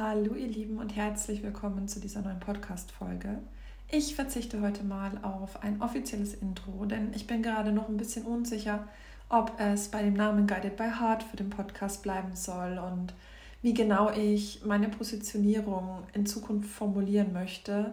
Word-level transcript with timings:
Hallo 0.00 0.36
ihr 0.36 0.46
Lieben 0.46 0.78
und 0.78 0.94
herzlich 0.94 1.42
willkommen 1.42 1.88
zu 1.88 1.98
dieser 1.98 2.22
neuen 2.22 2.38
Podcast-Folge. 2.38 3.40
Ich 3.90 4.14
verzichte 4.14 4.60
heute 4.60 4.84
mal 4.84 5.18
auf 5.22 5.64
ein 5.64 5.82
offizielles 5.82 6.34
Intro, 6.34 6.84
denn 6.84 7.12
ich 7.14 7.26
bin 7.26 7.42
gerade 7.42 7.72
noch 7.72 7.88
ein 7.88 7.96
bisschen 7.96 8.24
unsicher, 8.24 8.86
ob 9.28 9.58
es 9.58 9.88
bei 9.88 10.04
dem 10.04 10.14
Namen 10.14 10.46
Guided 10.46 10.76
by 10.76 10.84
Heart 10.84 11.24
für 11.24 11.36
den 11.36 11.50
Podcast 11.50 12.04
bleiben 12.04 12.36
soll 12.36 12.78
und 12.78 13.12
wie 13.60 13.74
genau 13.74 14.12
ich 14.12 14.64
meine 14.64 14.88
Positionierung 14.88 16.04
in 16.12 16.26
Zukunft 16.26 16.70
formulieren 16.70 17.32
möchte. 17.32 17.90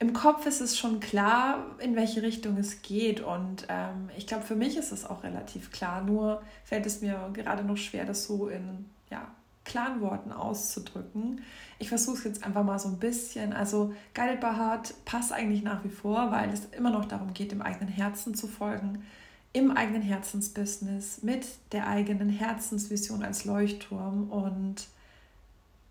Im 0.00 0.12
Kopf 0.12 0.46
ist 0.46 0.60
es 0.60 0.76
schon 0.76 0.98
klar, 0.98 1.64
in 1.78 1.94
welche 1.94 2.22
Richtung 2.22 2.56
es 2.56 2.82
geht 2.82 3.20
und 3.20 3.68
ähm, 3.68 4.10
ich 4.16 4.26
glaube, 4.26 4.42
für 4.42 4.56
mich 4.56 4.76
ist 4.76 4.90
es 4.90 5.04
auch 5.04 5.22
relativ 5.22 5.70
klar, 5.70 6.02
nur 6.02 6.42
fällt 6.64 6.86
es 6.86 7.02
mir 7.02 7.30
gerade 7.34 7.62
noch 7.62 7.76
schwer, 7.76 8.04
das 8.04 8.24
so 8.24 8.48
in 8.48 8.86
ja, 9.12 9.30
klaren 9.64 10.00
Worten 10.00 10.32
auszudrücken. 10.32 11.42
Ich 11.78 11.88
versuche 11.88 12.18
es 12.18 12.24
jetzt 12.24 12.44
einfach 12.44 12.64
mal 12.64 12.78
so 12.78 12.88
ein 12.88 12.98
bisschen. 12.98 13.52
Also 13.52 13.94
Guided 14.14 14.40
by 14.40 14.48
Heart 14.56 14.94
passt 15.04 15.32
eigentlich 15.32 15.62
nach 15.62 15.84
wie 15.84 15.90
vor, 15.90 16.30
weil 16.30 16.50
es 16.50 16.66
immer 16.76 16.90
noch 16.90 17.04
darum 17.04 17.34
geht, 17.34 17.52
dem 17.52 17.62
eigenen 17.62 17.88
Herzen 17.88 18.34
zu 18.34 18.46
folgen, 18.46 19.04
im 19.52 19.70
eigenen 19.70 20.02
Herzensbusiness, 20.02 21.22
mit 21.22 21.46
der 21.72 21.86
eigenen 21.86 22.28
Herzensvision 22.28 23.22
als 23.22 23.44
Leuchtturm. 23.44 24.30
Und 24.30 24.86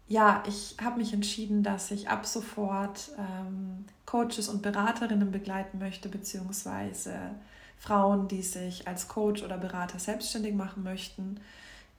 ja, 0.08 0.44
ich 0.48 0.76
habe 0.81 0.98
mich 0.98 1.14
entschieden, 1.14 1.64
dass 1.64 1.92
ich 1.92 2.09
ab 2.09 2.26
sofort 2.26 3.12
ähm, 3.17 3.86
Coaches 4.06 4.50
und 4.50 4.62
Beraterinnen 4.62 5.31
begleiten 5.31 5.80
möchte, 5.80 6.09
beziehungsweise 6.09 7.14
Frauen, 7.78 8.28
die 8.28 8.42
sich 8.42 8.88
als 8.88 9.08
Coach 9.08 9.44
oder 9.44 9.58
Berater 9.58 10.00
selbstständig 10.00 10.53
machen 10.53 10.84
möchten 10.84 11.40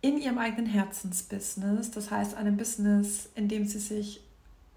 in 0.02 0.19
ihrem 0.19 0.38
eigenen 0.38 0.66
Herzensbusiness, 0.66 1.91
das 1.92 2.10
heißt 2.10 2.37
einem 2.37 2.56
Business, 2.56 3.30
in 3.34 3.48
dem 3.48 3.66
sie 3.66 3.79
sich 3.79 4.20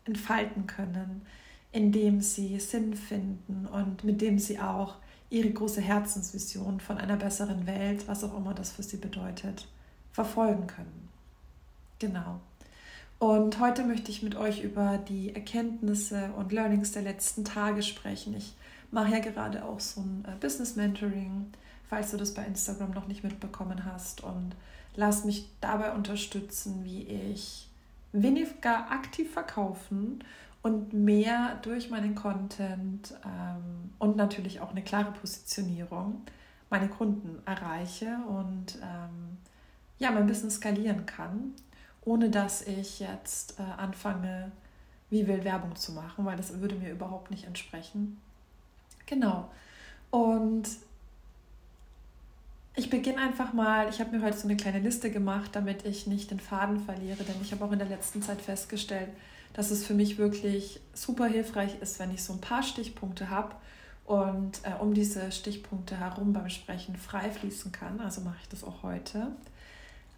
entfalten 0.05 0.67
können, 0.67 1.23
in 1.71 1.91
dem 1.91 2.21
sie 2.21 2.59
Sinn 2.59 2.95
finden 2.95 3.65
und 3.65 4.03
mit 4.03 4.21
dem 4.21 4.39
sie 4.39 4.59
auch 4.59 4.95
ihre 5.31 5.49
große 5.49 5.81
Herzensvision 5.81 6.79
von 6.79 6.99
einer 6.99 7.17
besseren 7.17 7.65
Welt, 7.65 8.07
was 8.07 8.23
auch 8.23 8.37
immer 8.37 8.53
das 8.53 8.71
für 8.71 8.83
sie 8.83 8.97
bedeutet, 8.97 9.67
verfolgen 10.13 10.67
können. 10.67 11.09
Genau. 11.99 12.39
Und 13.17 13.59
heute 13.59 13.83
möchte 13.83 14.11
ich 14.11 14.21
mit 14.21 14.35
euch 14.35 14.63
über 14.63 14.97
die 14.97 15.33
Erkenntnisse 15.33 16.31
und 16.37 16.51
Learnings 16.51 16.91
der 16.91 17.01
letzten 17.01 17.43
Tage 17.43 17.81
sprechen. 17.81 18.35
Ich 18.35 18.53
mache 18.91 19.11
ja 19.11 19.19
gerade 19.19 19.65
auch 19.65 19.79
so 19.79 20.01
ein 20.01 20.23
äh, 20.27 20.35
Business 20.39 20.75
Mentoring, 20.75 21.47
falls 21.89 22.11
du 22.11 22.17
das 22.17 22.33
bei 22.33 22.43
Instagram 22.45 22.91
noch 22.91 23.07
nicht 23.07 23.23
mitbekommen 23.23 23.85
hast. 23.85 24.23
Und 24.23 24.55
lass 24.95 25.25
mich 25.25 25.49
dabei 25.61 25.93
unterstützen, 25.93 26.83
wie 26.83 27.03
ich 27.03 27.69
weniger 28.11 28.91
aktiv 28.91 29.31
verkaufen 29.31 30.23
und 30.61 30.93
mehr 30.93 31.59
durch 31.61 31.89
meinen 31.89 32.15
Content 32.15 33.13
ähm, 33.25 33.91
und 33.99 34.15
natürlich 34.15 34.61
auch 34.61 34.71
eine 34.71 34.81
klare 34.81 35.11
Positionierung 35.11 36.23
meine 36.69 36.87
Kunden 36.89 37.41
erreiche 37.45 38.17
und 38.27 38.77
ähm, 38.81 39.37
ja, 39.99 40.11
mein 40.11 40.27
Business 40.27 40.55
skalieren 40.55 41.05
kann, 41.05 41.53
ohne 42.03 42.29
dass 42.29 42.63
ich 42.63 42.99
jetzt 42.99 43.59
äh, 43.59 43.63
anfange, 43.63 44.51
wie 45.09 45.27
will 45.27 45.43
Werbung 45.43 45.75
zu 45.75 45.93
machen, 45.93 46.25
weil 46.25 46.37
das 46.37 46.59
würde 46.59 46.75
mir 46.75 46.91
überhaupt 46.91 47.31
nicht 47.31 47.45
entsprechen. 47.45 48.19
Genau. 49.05 49.49
Und 50.09 50.67
ich 52.75 52.89
beginne 52.89 53.21
einfach 53.21 53.53
mal, 53.53 53.89
ich 53.89 53.99
habe 53.99 54.15
mir 54.15 54.23
heute 54.23 54.37
so 54.37 54.47
eine 54.47 54.57
kleine 54.57 54.79
Liste 54.79 55.09
gemacht, 55.09 55.51
damit 55.53 55.85
ich 55.85 56.07
nicht 56.07 56.31
den 56.31 56.39
Faden 56.39 56.79
verliere, 56.79 57.23
denn 57.23 57.35
ich 57.41 57.51
habe 57.51 57.63
auch 57.63 57.71
in 57.71 57.79
der 57.79 57.87
letzten 57.87 58.21
Zeit 58.21 58.41
festgestellt, 58.41 59.09
dass 59.53 59.71
es 59.71 59.85
für 59.85 59.93
mich 59.93 60.17
wirklich 60.17 60.81
super 60.93 61.27
hilfreich 61.27 61.79
ist, 61.81 61.99
wenn 61.99 62.13
ich 62.13 62.23
so 62.23 62.33
ein 62.33 62.41
paar 62.41 62.63
Stichpunkte 62.63 63.29
habe 63.29 63.55
und 64.03 64.59
äh, 64.63 64.73
um 64.81 64.93
diese 64.93 65.31
Stichpunkte 65.31 65.97
herum 65.97 66.33
beim 66.33 66.49
Sprechen 66.49 66.97
frei 66.97 67.29
fließen 67.31 67.71
kann. 67.71 68.01
Also 68.01 68.21
mache 68.21 68.37
ich 68.41 68.49
das 68.49 68.63
auch 68.63 68.83
heute. 68.83 69.27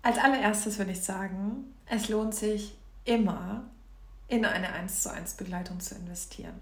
Als 0.02 0.18
allererstes 0.18 0.80
würde 0.80 0.92
ich 0.92 1.02
sagen, 1.02 1.74
es 1.86 2.10
lohnt 2.10 2.34
sich 2.34 2.76
immer 3.06 3.66
in 4.28 4.46
eine 4.46 4.74
1 4.74 5.04
zu 5.04 5.12
1 5.12 5.36
Begleitung 5.36 5.80
zu 5.80 5.96
investieren 5.96 6.60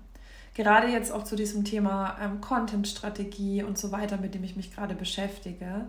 gerade 0.56 0.88
jetzt 0.88 1.12
auch 1.12 1.24
zu 1.24 1.36
diesem 1.36 1.64
Thema 1.64 2.18
ähm, 2.20 2.42
Content-Strategie 2.42 3.62
und 3.62 3.78
so 3.78 3.92
weiter, 3.92 4.18
mit 4.18 4.34
dem 4.34 4.44
ich 4.44 4.56
mich 4.56 4.74
gerade 4.74 4.96
beschäftige, 4.96 5.86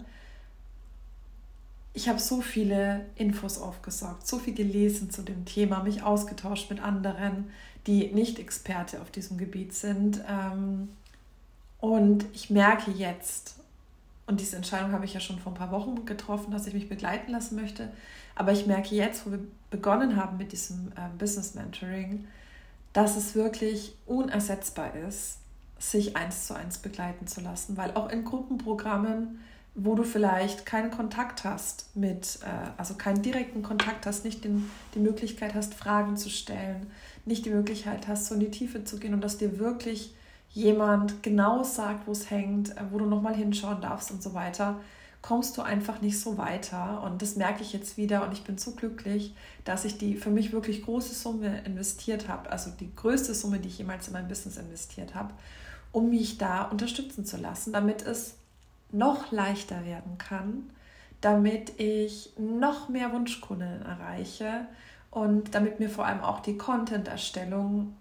ich 1.95 2.11
habe 2.11 2.19
so 2.19 2.43
viele 2.43 3.07
Infos 3.15 3.59
aufgesaugt, 3.59 4.27
so 4.27 4.39
viel 4.39 4.53
gelesen 4.53 5.11
zu 5.11 5.23
dem 5.23 5.47
Thema, 5.47 5.83
mich 5.83 6.03
ausgetauscht 6.03 6.69
mit 6.69 6.83
anderen, 6.83 7.51
die 7.87 8.09
nicht 8.09 8.39
Experte 8.39 9.01
auf 9.01 9.11
diesem 9.11 9.39
Gebiet 9.39 9.73
sind. 9.73 10.21
Ähm, 10.29 10.91
und 11.81 12.27
ich 12.35 12.51
merke 12.51 12.91
jetzt, 12.91 13.61
und 14.27 14.41
diese 14.41 14.57
Entscheidung 14.57 14.93
habe 14.93 15.07
ich 15.07 15.15
ja 15.15 15.21
schon 15.21 15.39
vor 15.39 15.53
ein 15.53 15.59
paar 15.59 15.71
Wochen 15.71 16.05
getroffen, 16.05 16.51
dass 16.51 16.67
ich 16.67 16.75
mich 16.75 16.91
begleiten 16.91 17.33
lassen 17.33 17.57
möchte, 17.57 17.91
aber 18.35 18.53
ich 18.53 18.67
merke 18.67 18.95
jetzt, 18.95 19.25
wo 19.25 19.31
wir 19.31 19.41
begonnen 19.71 20.17
haben 20.17 20.37
mit 20.37 20.53
diesem 20.53 20.93
äh, 20.97 21.09
Business 21.17 21.55
Mentoring, 21.55 22.27
dass 22.97 23.19
es 23.19 23.35
wirklich 23.35 23.95
unersetzbar 24.07 24.95
ist, 25.07 25.37
sich 25.79 26.17
eins 26.17 26.47
zu 26.47 26.55
eins 26.55 26.79
begleiten 26.79 27.27
zu 27.27 27.43
lassen, 27.43 27.77
weil 27.77 27.91
auch 27.91 28.11
in 28.11 28.25
Gruppenprogrammen, 28.25 29.39
wo 29.75 29.95
du 29.95 30.03
vielleicht 30.03 30.65
keinen 30.65 30.91
Kontakt 30.91 31.45
hast 31.45 31.95
mit, 31.95 32.39
äh, 32.43 32.71
also 32.79 32.95
keinen 32.95 33.21
direkten 33.21 33.63
Kontakt 33.63 34.07
hast, 34.07 34.25
nicht 34.25 34.45
den, 34.45 34.71
die 34.95 35.01
Möglichkeit 35.01 35.55
hast, 35.55 35.75
Fragen 35.75 36.17
zu 36.17 36.31
stellen, 36.31 36.87
nicht 37.27 37.45
die 37.45 37.51
Möglichkeit 37.51 38.09
hast, 38.09 38.29
so 38.29 38.35
in 38.35 38.41
die 38.41 38.51
Tiefe 38.51 38.83
zu 38.85 38.99
gehen 38.99 39.13
und 39.13 39.21
dass 39.21 39.37
dir 39.37 39.59
wirklich 39.59 40.15
jemand 40.49 41.23
genau 41.23 41.65
sagt, 41.65 42.07
wo 42.07 42.13
es 42.13 42.31
hängt, 42.31 42.75
äh, 42.79 42.81
wo 42.91 42.99
du 42.99 43.05
nochmal 43.05 43.35
hinschauen 43.35 43.83
darfst 43.83 44.11
und 44.11 44.23
so 44.23 44.33
weiter, 44.33 44.81
kommst 45.27 45.57
du 45.57 45.63
einfach 45.63 46.01
nicht 46.01 46.21
so 46.21 46.39
weiter. 46.39 47.03
Und 47.03 47.21
das 47.21 47.35
merke 47.35 47.63
ich 47.63 47.73
jetzt 47.73 47.97
wieder 47.97 48.25
und 48.25 48.33
ich 48.33 48.45
bin 48.45 48.59
so 48.59 48.73
glücklich, 48.73 49.35
dass 49.65 49.85
ich 49.85 49.99
die 49.99 50.15
für 50.15 50.31
mich 50.31 50.53
wirklich 50.53 50.85
große 50.85 51.15
Summe 51.15 51.63
investiert 51.65 52.29
habe, 52.29 52.51
also 52.51 52.71
die 52.71 52.95
größte 52.95 53.35
Summe, 53.35 53.59
die 53.59 53.69
ich 53.69 53.79
jemals 53.79 54.07
in 54.07 54.13
mein 54.13 54.29
Business 54.29 54.57
investiert 54.57 55.17
habe, 55.17 55.35
um 55.91 56.11
mich 56.11 56.39
da 56.39 56.63
unterstützen 56.63 57.25
zu 57.25 57.39
lassen, 57.39 57.73
damit 57.73 58.03
es 58.03 58.37
noch 58.93 59.33
leichter 59.33 59.85
werden 59.85 60.17
kann, 60.17 60.71
damit 61.21 61.81
ich 61.81 62.31
noch 62.39 62.89
mehr 62.89 63.13
Wunschkunden 63.13 63.83
erreiche 63.83 64.69
und 65.11 65.57
damit 65.57 65.81
mir 65.81 65.91
vor 65.91 66.07
allem 66.07 66.21
auch 66.21 66.39
die 66.39 66.57
Content-Erstellung, 66.57 67.97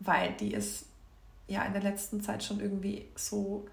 weil 0.00 0.34
die 0.34 0.52
ist 0.52 0.84
ja 1.48 1.62
in 1.62 1.72
der 1.72 1.82
letzten 1.82 2.20
Zeit 2.20 2.44
schon 2.44 2.60
irgendwie 2.60 3.06
so 3.14 3.66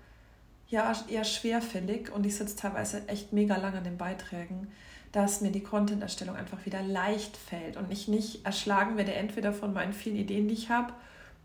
ja 0.73 0.91
eher 1.07 1.23
schwerfällig 1.23 2.11
und 2.11 2.25
ich 2.25 2.35
sitze 2.35 2.55
teilweise 2.55 3.07
echt 3.07 3.31
mega 3.31 3.55
lang 3.55 3.75
an 3.75 3.83
den 3.83 3.97
Beiträgen, 3.97 4.67
dass 5.11 5.41
mir 5.41 5.51
die 5.51 5.61
Content-Erstellung 5.61 6.35
einfach 6.35 6.65
wieder 6.65 6.81
leicht 6.81 7.37
fällt 7.37 7.77
und 7.77 7.91
ich 7.91 8.07
nicht 8.07 8.45
erschlagen 8.45 8.97
werde, 8.97 9.13
entweder 9.13 9.53
von 9.53 9.71
meinen 9.71 9.93
vielen 9.93 10.15
Ideen, 10.15 10.47
die 10.47 10.55
ich 10.55 10.69
habe, 10.69 10.91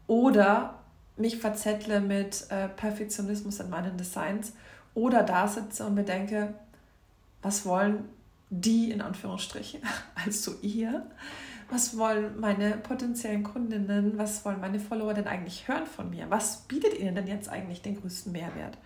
oder 0.06 0.78
mich 1.18 1.36
verzettle 1.36 2.00
mit 2.00 2.46
äh, 2.48 2.68
Perfektionismus 2.68 3.60
in 3.60 3.68
meinen 3.68 3.98
Designs 3.98 4.54
oder 4.94 5.22
da 5.22 5.46
sitze 5.46 5.84
und 5.84 5.94
mir 5.94 6.04
denke, 6.04 6.54
was 7.42 7.66
wollen 7.66 8.08
die 8.48 8.90
in 8.90 9.02
Anführungsstrichen, 9.02 9.82
also 10.24 10.54
ihr, 10.62 11.06
was 11.70 11.98
wollen 11.98 12.40
meine 12.40 12.78
potenziellen 12.78 13.42
Kundinnen, 13.42 14.16
was 14.16 14.42
wollen 14.46 14.60
meine 14.60 14.80
Follower 14.80 15.12
denn 15.12 15.26
eigentlich 15.26 15.68
hören 15.68 15.84
von 15.84 16.08
mir? 16.08 16.30
Was 16.30 16.62
bietet 16.62 16.98
ihnen 16.98 17.14
denn 17.14 17.26
jetzt 17.26 17.50
eigentlich 17.50 17.82
den 17.82 18.00
größten 18.00 18.32
Mehrwert? 18.32 18.78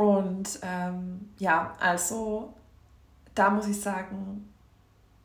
Und 0.00 0.60
ähm, 0.62 1.28
ja, 1.38 1.76
also 1.78 2.54
da 3.34 3.50
muss 3.50 3.66
ich 3.66 3.78
sagen, 3.78 4.48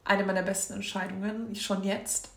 eine 0.04 0.26
meiner 0.26 0.42
besten 0.42 0.74
Entscheidungen, 0.74 1.56
schon 1.56 1.82
jetzt. 1.86 2.32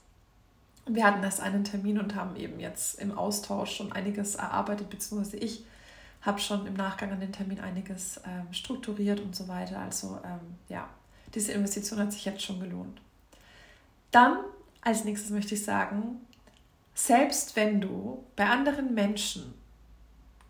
Wir 0.86 1.04
hatten 1.04 1.24
erst 1.24 1.40
einen 1.40 1.64
Termin 1.64 1.98
und 1.98 2.14
haben 2.14 2.36
eben 2.36 2.60
jetzt 2.60 3.00
im 3.00 3.18
Austausch 3.18 3.74
schon 3.74 3.90
einiges 3.90 4.36
erarbeitet, 4.36 4.88
beziehungsweise 4.88 5.36
ich 5.38 5.64
habe 6.22 6.38
schon 6.38 6.64
im 6.68 6.74
Nachgang 6.74 7.10
an 7.10 7.18
den 7.18 7.32
Termin 7.32 7.58
einiges 7.58 8.20
ähm, 8.24 8.52
strukturiert 8.52 9.18
und 9.18 9.34
so 9.34 9.48
weiter. 9.48 9.80
Also 9.80 10.20
ähm, 10.24 10.54
ja, 10.68 10.88
diese 11.34 11.50
Investition 11.50 11.98
hat 11.98 12.12
sich 12.12 12.24
jetzt 12.24 12.42
schon 12.42 12.60
gelohnt. 12.60 13.00
Dann 14.12 14.36
als 14.82 15.02
nächstes 15.02 15.30
möchte 15.30 15.56
ich 15.56 15.64
sagen, 15.64 16.20
selbst 16.94 17.56
wenn 17.56 17.80
du 17.80 18.24
bei 18.36 18.48
anderen 18.48 18.94
Menschen 18.94 19.57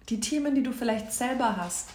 die 0.08 0.20
Themen, 0.20 0.54
die 0.54 0.62
du 0.62 0.72
vielleicht 0.72 1.12
selber 1.12 1.56
hast, 1.56 1.90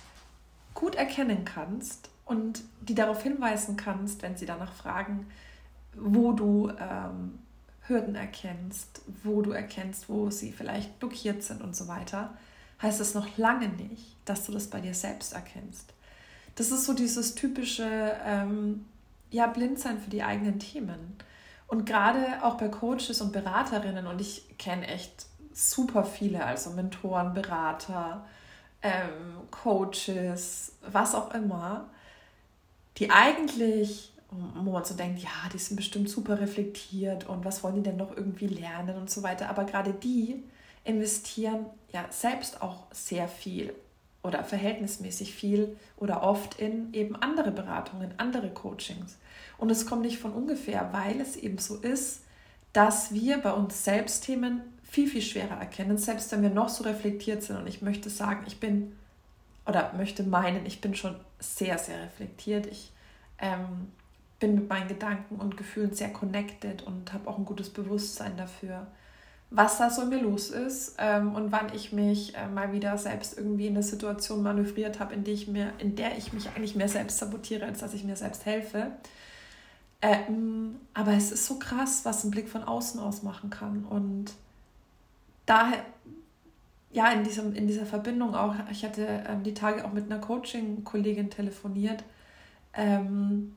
gut 0.73 0.95
erkennen 0.95 1.45
kannst 1.45 2.09
und 2.25 2.63
die 2.81 2.95
darauf 2.95 3.23
hinweisen 3.23 3.77
kannst, 3.77 4.21
wenn 4.21 4.37
sie 4.37 4.45
danach 4.45 4.73
fragen, 4.73 5.27
wo 5.95 6.31
du 6.31 6.69
ähm, 6.79 7.39
Hürden 7.87 8.15
erkennst, 8.15 9.01
wo 9.23 9.41
du 9.41 9.51
erkennst, 9.51 10.09
wo 10.09 10.29
sie 10.29 10.51
vielleicht 10.51 10.99
blockiert 10.99 11.43
sind 11.43 11.61
und 11.61 11.75
so 11.75 11.87
weiter, 11.87 12.33
heißt 12.81 12.99
das 12.99 13.13
noch 13.13 13.37
lange 13.37 13.69
nicht, 13.69 14.15
dass 14.25 14.45
du 14.45 14.51
das 14.51 14.67
bei 14.67 14.79
dir 14.79 14.93
selbst 14.93 15.33
erkennst. 15.33 15.93
Das 16.55 16.71
ist 16.71 16.85
so 16.85 16.93
dieses 16.93 17.35
typische 17.35 18.15
ähm, 18.25 18.85
ja, 19.31 19.47
Blindsein 19.47 19.99
für 19.99 20.09
die 20.09 20.23
eigenen 20.23 20.59
Themen. 20.59 21.17
Und 21.67 21.85
gerade 21.85 22.43
auch 22.43 22.55
bei 22.55 22.67
Coaches 22.67 23.19
und 23.21 23.33
Beraterinnen, 23.33 24.05
und 24.05 24.21
ich 24.21 24.57
kenne 24.57 24.87
echt 24.87 25.25
super 25.53 26.03
viele, 26.03 26.45
also 26.45 26.71
Mentoren, 26.71 27.33
Berater, 27.33 28.25
ähm, 28.81 29.49
Coaches, 29.51 30.73
was 30.81 31.15
auch 31.15 31.33
immer, 31.33 31.89
die 32.97 33.09
eigentlich, 33.09 34.13
wo 34.29 34.71
man 34.71 34.85
so 34.85 34.95
denkt, 34.95 35.19
ja, 35.19 35.29
die 35.53 35.57
sind 35.57 35.77
bestimmt 35.77 36.09
super 36.09 36.39
reflektiert 36.39 37.27
und 37.27 37.45
was 37.45 37.63
wollen 37.63 37.75
die 37.75 37.83
denn 37.83 37.97
noch 37.97 38.15
irgendwie 38.15 38.47
lernen 38.47 38.97
und 38.97 39.09
so 39.09 39.23
weiter. 39.23 39.49
Aber 39.49 39.63
gerade 39.63 39.93
die 39.93 40.43
investieren 40.83 41.65
ja 41.91 42.05
selbst 42.09 42.61
auch 42.61 42.85
sehr 42.91 43.27
viel 43.27 43.73
oder 44.21 44.43
verhältnismäßig 44.43 45.33
viel 45.33 45.77
oder 45.97 46.23
oft 46.23 46.59
in 46.59 46.93
eben 46.93 47.15
andere 47.15 47.51
Beratungen, 47.51 48.13
andere 48.17 48.49
Coachings. 48.49 49.17
Und 49.57 49.69
es 49.69 49.85
kommt 49.85 50.01
nicht 50.01 50.17
von 50.17 50.33
ungefähr, 50.33 50.89
weil 50.91 51.19
es 51.21 51.35
eben 51.35 51.57
so 51.57 51.77
ist, 51.77 52.21
dass 52.71 53.13
wir 53.13 53.37
bei 53.37 53.51
uns 53.51 53.83
selbst 53.83 54.23
Themen 54.23 54.61
viel, 54.93 55.09
viel 55.09 55.23
schwerer 55.23 55.59
erkennen, 55.59 55.97
selbst 55.97 56.31
wenn 56.31 56.43
wir 56.43 56.51
noch 56.51 56.69
so 56.69 56.83
reflektiert 56.83 57.41
sind. 57.41 57.57
Und 57.57 57.65
ich 57.65 57.81
möchte 57.81 58.11
sagen, 58.11 58.43
ich 58.45 58.59
bin 58.59 58.95
oder 59.65 59.91
möchte 59.97 60.21
meinen, 60.21 60.67
ich 60.67 60.81
bin 60.81 60.93
schon 60.93 61.15
sehr, 61.39 61.79
sehr 61.79 61.99
reflektiert. 61.99 62.67
Ich 62.67 62.91
ähm, 63.39 63.91
bin 64.39 64.53
mit 64.53 64.69
meinen 64.69 64.87
Gedanken 64.87 65.37
und 65.37 65.57
Gefühlen 65.57 65.95
sehr 65.95 66.09
connected 66.09 66.83
und 66.83 67.11
habe 67.11 67.27
auch 67.27 67.39
ein 67.39 67.45
gutes 67.45 67.71
Bewusstsein 67.71 68.37
dafür, 68.37 68.85
was 69.49 69.79
da 69.79 69.89
so 69.89 70.03
in 70.03 70.09
mir 70.09 70.21
los 70.21 70.51
ist 70.51 70.97
ähm, 70.99 71.33
und 71.33 71.51
wann 71.51 71.73
ich 71.73 71.91
mich 71.91 72.35
äh, 72.35 72.47
mal 72.47 72.71
wieder 72.71 72.95
selbst 72.99 73.35
irgendwie 73.35 73.65
in 73.65 73.73
eine 73.73 73.81
Situation 73.81 74.43
manövriert 74.43 74.99
habe, 74.99 75.15
in, 75.15 75.25
in 75.25 75.95
der 75.95 76.19
ich 76.19 76.33
mich 76.33 76.49
eigentlich 76.49 76.75
mehr 76.75 76.89
selbst 76.89 77.17
sabotiere, 77.17 77.65
als 77.65 77.79
dass 77.79 77.95
ich 77.95 78.03
mir 78.03 78.15
selbst 78.15 78.45
helfe. 78.45 78.91
Ähm, 80.03 80.75
aber 80.93 81.13
es 81.13 81.31
ist 81.31 81.47
so 81.47 81.57
krass, 81.57 82.01
was 82.03 82.23
ein 82.23 82.29
Blick 82.29 82.47
von 82.47 82.63
außen 82.63 82.99
aus 82.99 83.23
machen 83.23 83.49
kann. 83.49 83.85
Und 83.85 84.33
daher, 85.45 85.83
ja, 86.91 87.11
in, 87.11 87.23
diesem, 87.23 87.55
in 87.55 87.67
dieser 87.67 87.85
Verbindung 87.85 88.35
auch, 88.35 88.55
ich 88.71 88.85
hatte 88.85 89.23
ähm, 89.27 89.43
die 89.43 89.53
Tage 89.53 89.83
auch 89.85 89.93
mit 89.93 90.11
einer 90.11 90.21
Coaching-Kollegin 90.21 91.29
telefoniert. 91.29 92.03
Ähm, 92.73 93.55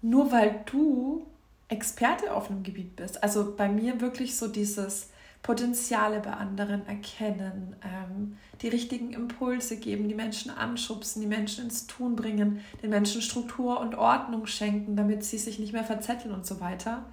nur 0.00 0.30
weil 0.30 0.62
du 0.66 1.26
Experte 1.68 2.32
auf 2.32 2.50
einem 2.50 2.62
Gebiet 2.62 2.96
bist, 2.96 3.22
also 3.22 3.54
bei 3.56 3.68
mir 3.68 4.00
wirklich 4.00 4.36
so 4.36 4.48
dieses 4.48 5.10
Potenziale 5.42 6.20
bei 6.20 6.32
anderen 6.32 6.86
erkennen, 6.86 7.76
ähm, 7.84 8.36
die 8.60 8.68
richtigen 8.68 9.12
Impulse 9.12 9.76
geben, 9.76 10.08
die 10.08 10.14
Menschen 10.14 10.50
anschubsen, 10.50 11.22
die 11.22 11.28
Menschen 11.28 11.64
ins 11.64 11.86
Tun 11.86 12.16
bringen, 12.16 12.60
den 12.82 12.90
Menschen 12.90 13.22
Struktur 13.22 13.80
und 13.80 13.94
Ordnung 13.94 14.46
schenken, 14.46 14.96
damit 14.96 15.24
sie 15.24 15.38
sich 15.38 15.58
nicht 15.58 15.72
mehr 15.72 15.84
verzetteln 15.84 16.34
und 16.34 16.46
so 16.46 16.60
weiter. 16.60 17.04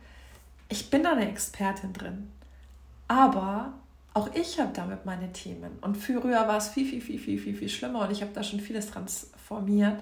Ich 0.69 0.89
bin 0.89 1.03
da 1.03 1.11
eine 1.11 1.29
Expertin 1.29 1.93
drin. 1.93 2.29
Aber 3.07 3.73
auch 4.13 4.29
ich 4.33 4.59
habe 4.59 4.71
damit 4.73 5.05
meine 5.05 5.31
Themen. 5.33 5.77
Und 5.81 5.97
früher 5.97 6.47
war 6.47 6.57
es 6.57 6.69
viel, 6.69 6.87
viel, 6.87 7.01
viel, 7.01 7.19
viel, 7.19 7.39
viel, 7.39 7.55
viel 7.55 7.69
schlimmer 7.69 8.01
und 8.01 8.11
ich 8.11 8.21
habe 8.21 8.31
da 8.33 8.43
schon 8.43 8.59
vieles 8.59 8.89
transformiert. 8.89 10.01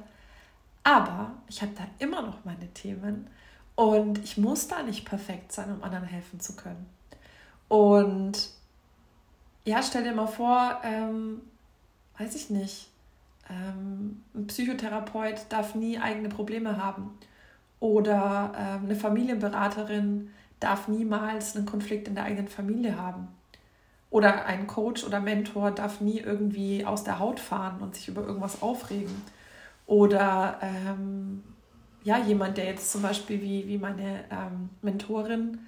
Aber 0.83 1.31
ich 1.47 1.61
habe 1.61 1.71
da 1.75 1.83
immer 1.99 2.21
noch 2.21 2.45
meine 2.45 2.67
Themen 2.73 3.27
und 3.75 4.19
ich 4.19 4.37
muss 4.37 4.67
da 4.67 4.83
nicht 4.83 5.05
perfekt 5.05 5.51
sein, 5.51 5.71
um 5.71 5.83
anderen 5.83 6.05
helfen 6.05 6.39
zu 6.39 6.55
können. 6.55 6.85
Und 7.69 8.49
ja, 9.65 9.81
stell 9.81 10.03
dir 10.03 10.13
mal 10.13 10.27
vor, 10.27 10.79
ähm, 10.83 11.41
weiß 12.17 12.35
ich 12.35 12.49
nicht, 12.49 12.89
ähm, 13.49 14.23
ein 14.35 14.47
Psychotherapeut 14.47 15.45
darf 15.49 15.73
nie 15.73 15.97
eigene 15.97 16.29
Probleme 16.29 16.77
haben. 16.77 17.17
Oder 17.79 18.53
ähm, 18.55 18.85
eine 18.85 18.95
Familienberaterin 18.95 20.29
darf 20.63 20.87
niemals 20.87 21.55
einen 21.55 21.65
Konflikt 21.65 22.07
in 22.07 22.15
der 22.15 22.23
eigenen 22.23 22.47
Familie 22.47 22.97
haben. 22.97 23.27
Oder 24.09 24.45
ein 24.45 24.67
Coach 24.67 25.03
oder 25.03 25.19
Mentor 25.19 25.71
darf 25.71 25.99
nie 25.99 26.19
irgendwie 26.19 26.85
aus 26.85 27.03
der 27.03 27.19
Haut 27.19 27.39
fahren 27.39 27.81
und 27.81 27.95
sich 27.95 28.07
über 28.07 28.21
irgendwas 28.21 28.61
aufregen. 28.61 29.21
Oder 29.87 30.59
ähm, 30.61 31.43
ja, 32.03 32.17
jemand, 32.19 32.57
der 32.57 32.65
jetzt 32.65 32.91
zum 32.91 33.01
Beispiel 33.01 33.41
wie, 33.41 33.67
wie 33.67 33.77
meine 33.77 34.23
ähm, 34.29 34.69
Mentorin 34.81 35.59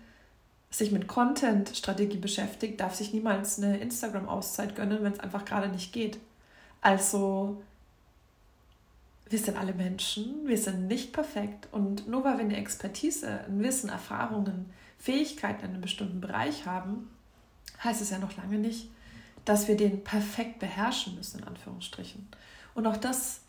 sich 0.69 0.91
mit 0.91 1.07
Content-Strategie 1.07 2.17
beschäftigt, 2.17 2.79
darf 2.79 2.95
sich 2.95 3.13
niemals 3.13 3.57
eine 3.57 3.79
Instagram-Auszeit 3.79 4.75
gönnen, 4.75 4.99
wenn 5.01 5.13
es 5.13 5.19
einfach 5.19 5.45
gerade 5.45 5.69
nicht 5.69 5.93
geht. 5.93 6.19
Also, 6.81 7.61
wir 9.29 9.39
sind 9.39 9.57
alle 9.57 9.73
Menschen, 9.73 10.47
wir 10.47 10.57
sind 10.57 10.87
nicht 10.87 11.13
perfekt 11.13 11.67
und 11.71 12.07
nur 12.07 12.23
weil 12.23 12.37
wir 12.37 12.45
eine 12.45 12.57
Expertise, 12.57 13.39
ein 13.47 13.63
Wissen, 13.63 13.89
Erfahrungen, 13.89 14.71
Fähigkeiten 14.97 15.65
in 15.65 15.71
einem 15.71 15.81
bestimmten 15.81 16.21
Bereich 16.21 16.65
haben, 16.65 17.09
heißt 17.83 18.01
es 18.01 18.09
ja 18.09 18.19
noch 18.19 18.35
lange 18.37 18.57
nicht, 18.57 18.89
dass 19.45 19.67
wir 19.67 19.77
den 19.77 20.03
perfekt 20.03 20.59
beherrschen 20.59 21.15
müssen, 21.15 21.39
in 21.39 21.47
Anführungsstrichen. 21.47 22.27
Und 22.73 22.87
auch 22.87 22.97
das, 22.97 23.41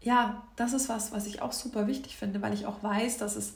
ja, 0.00 0.42
das 0.56 0.72
ist 0.72 0.88
was, 0.88 1.12
was 1.12 1.26
ich 1.26 1.42
auch 1.42 1.52
super 1.52 1.86
wichtig 1.86 2.16
finde, 2.16 2.40
weil 2.42 2.54
ich 2.54 2.66
auch 2.66 2.82
weiß, 2.82 3.18
dass 3.18 3.36
es 3.36 3.54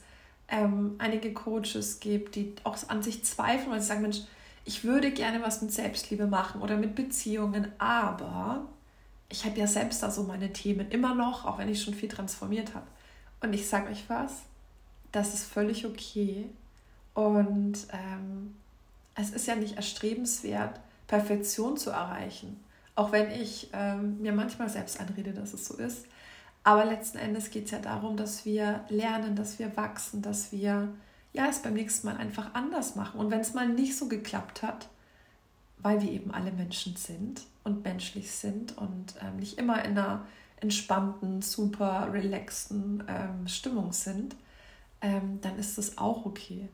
ähm, 0.48 0.96
einige 0.98 1.32
Coaches 1.32 2.00
gibt, 2.00 2.34
die 2.34 2.54
auch 2.64 2.76
an 2.88 3.02
sich 3.02 3.24
zweifeln, 3.24 3.70
weil 3.70 3.80
sie 3.80 3.88
sagen, 3.88 4.02
Mensch, 4.02 4.20
ich 4.64 4.84
würde 4.84 5.10
gerne 5.12 5.42
was 5.42 5.62
mit 5.62 5.72
Selbstliebe 5.72 6.26
machen 6.26 6.60
oder 6.60 6.76
mit 6.76 6.94
Beziehungen, 6.94 7.72
aber 7.78 8.66
ich 9.30 9.44
habe 9.44 9.58
ja 9.58 9.66
selbst 9.66 10.02
da 10.02 10.10
so 10.10 10.24
meine 10.24 10.52
Themen 10.52 10.90
immer 10.90 11.14
noch, 11.14 11.44
auch 11.44 11.58
wenn 11.58 11.68
ich 11.68 11.82
schon 11.82 11.94
viel 11.94 12.08
transformiert 12.08 12.74
habe. 12.74 12.86
Und 13.40 13.52
ich 13.52 13.68
sage 13.68 13.90
euch 13.90 14.04
was, 14.08 14.42
das 15.12 15.34
ist 15.34 15.44
völlig 15.44 15.86
okay. 15.86 16.50
Und 17.18 17.78
ähm, 17.92 18.54
es 19.16 19.30
ist 19.30 19.48
ja 19.48 19.56
nicht 19.56 19.74
erstrebenswert, 19.74 20.78
Perfektion 21.08 21.76
zu 21.76 21.90
erreichen. 21.90 22.60
Auch 22.94 23.10
wenn 23.10 23.32
ich 23.32 23.70
ähm, 23.72 24.22
mir 24.22 24.32
manchmal 24.32 24.68
selbst 24.68 25.00
anrede, 25.00 25.32
dass 25.32 25.52
es 25.52 25.66
so 25.66 25.74
ist. 25.78 26.06
Aber 26.62 26.84
letzten 26.84 27.18
Endes 27.18 27.50
geht 27.50 27.64
es 27.64 27.72
ja 27.72 27.80
darum, 27.80 28.16
dass 28.16 28.44
wir 28.44 28.84
lernen, 28.88 29.34
dass 29.34 29.58
wir 29.58 29.76
wachsen, 29.76 30.22
dass 30.22 30.52
wir 30.52 30.90
ja, 31.32 31.48
es 31.48 31.60
beim 31.60 31.74
nächsten 31.74 32.06
Mal 32.06 32.18
einfach 32.18 32.54
anders 32.54 32.94
machen. 32.94 33.18
Und 33.18 33.32
wenn 33.32 33.40
es 33.40 33.52
mal 33.52 33.68
nicht 33.68 33.96
so 33.96 34.06
geklappt 34.06 34.62
hat, 34.62 34.86
weil 35.78 36.00
wir 36.00 36.12
eben 36.12 36.30
alle 36.30 36.52
Menschen 36.52 36.94
sind 36.94 37.42
und 37.64 37.82
menschlich 37.82 38.30
sind 38.30 38.78
und 38.78 39.16
ähm, 39.20 39.38
nicht 39.38 39.58
immer 39.58 39.84
in 39.84 39.98
einer 39.98 40.24
entspannten, 40.60 41.42
super 41.42 42.12
relaxten 42.12 43.02
ähm, 43.08 43.48
Stimmung 43.48 43.92
sind, 43.92 44.36
ähm, 45.00 45.40
dann 45.40 45.58
ist 45.58 45.78
das 45.78 45.98
auch 45.98 46.24
okay. 46.24 46.68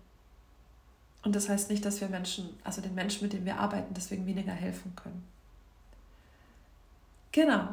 Und 1.24 1.34
das 1.34 1.48
heißt 1.48 1.70
nicht, 1.70 1.84
dass 1.84 2.00
wir 2.00 2.08
Menschen, 2.08 2.50
also 2.64 2.80
den 2.80 2.94
Menschen, 2.94 3.24
mit 3.24 3.32
denen 3.32 3.46
wir 3.46 3.58
arbeiten, 3.58 3.94
deswegen 3.94 4.26
weniger 4.26 4.52
helfen 4.52 4.94
können. 4.94 5.24
Genau. 7.32 7.68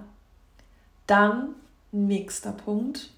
Dann 1.05 1.55
Nächster 1.93 2.53
Punkt. 2.53 3.09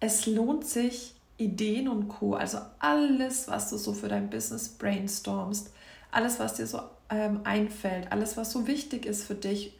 Es 0.00 0.24
lohnt 0.24 0.66
sich, 0.66 1.14
Ideen 1.36 1.88
und 1.88 2.08
Co., 2.08 2.34
also 2.34 2.58
alles, 2.78 3.48
was 3.48 3.68
du 3.68 3.76
so 3.76 3.92
für 3.92 4.08
dein 4.08 4.30
Business 4.30 4.70
brainstormst, 4.70 5.72
alles, 6.10 6.38
was 6.38 6.54
dir 6.54 6.66
so 6.66 6.80
ähm, 7.10 7.40
einfällt, 7.44 8.10
alles, 8.10 8.38
was 8.38 8.50
so 8.50 8.66
wichtig 8.66 9.04
ist 9.04 9.24
für 9.24 9.34
dich, 9.34 9.78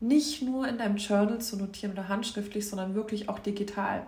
nicht 0.00 0.42
nur 0.42 0.68
in 0.68 0.76
deinem 0.76 0.98
Journal 0.98 1.40
zu 1.40 1.56
notieren 1.56 1.92
oder 1.92 2.08
handschriftlich, 2.08 2.68
sondern 2.68 2.94
wirklich 2.94 3.30
auch 3.30 3.38
digital, 3.38 4.06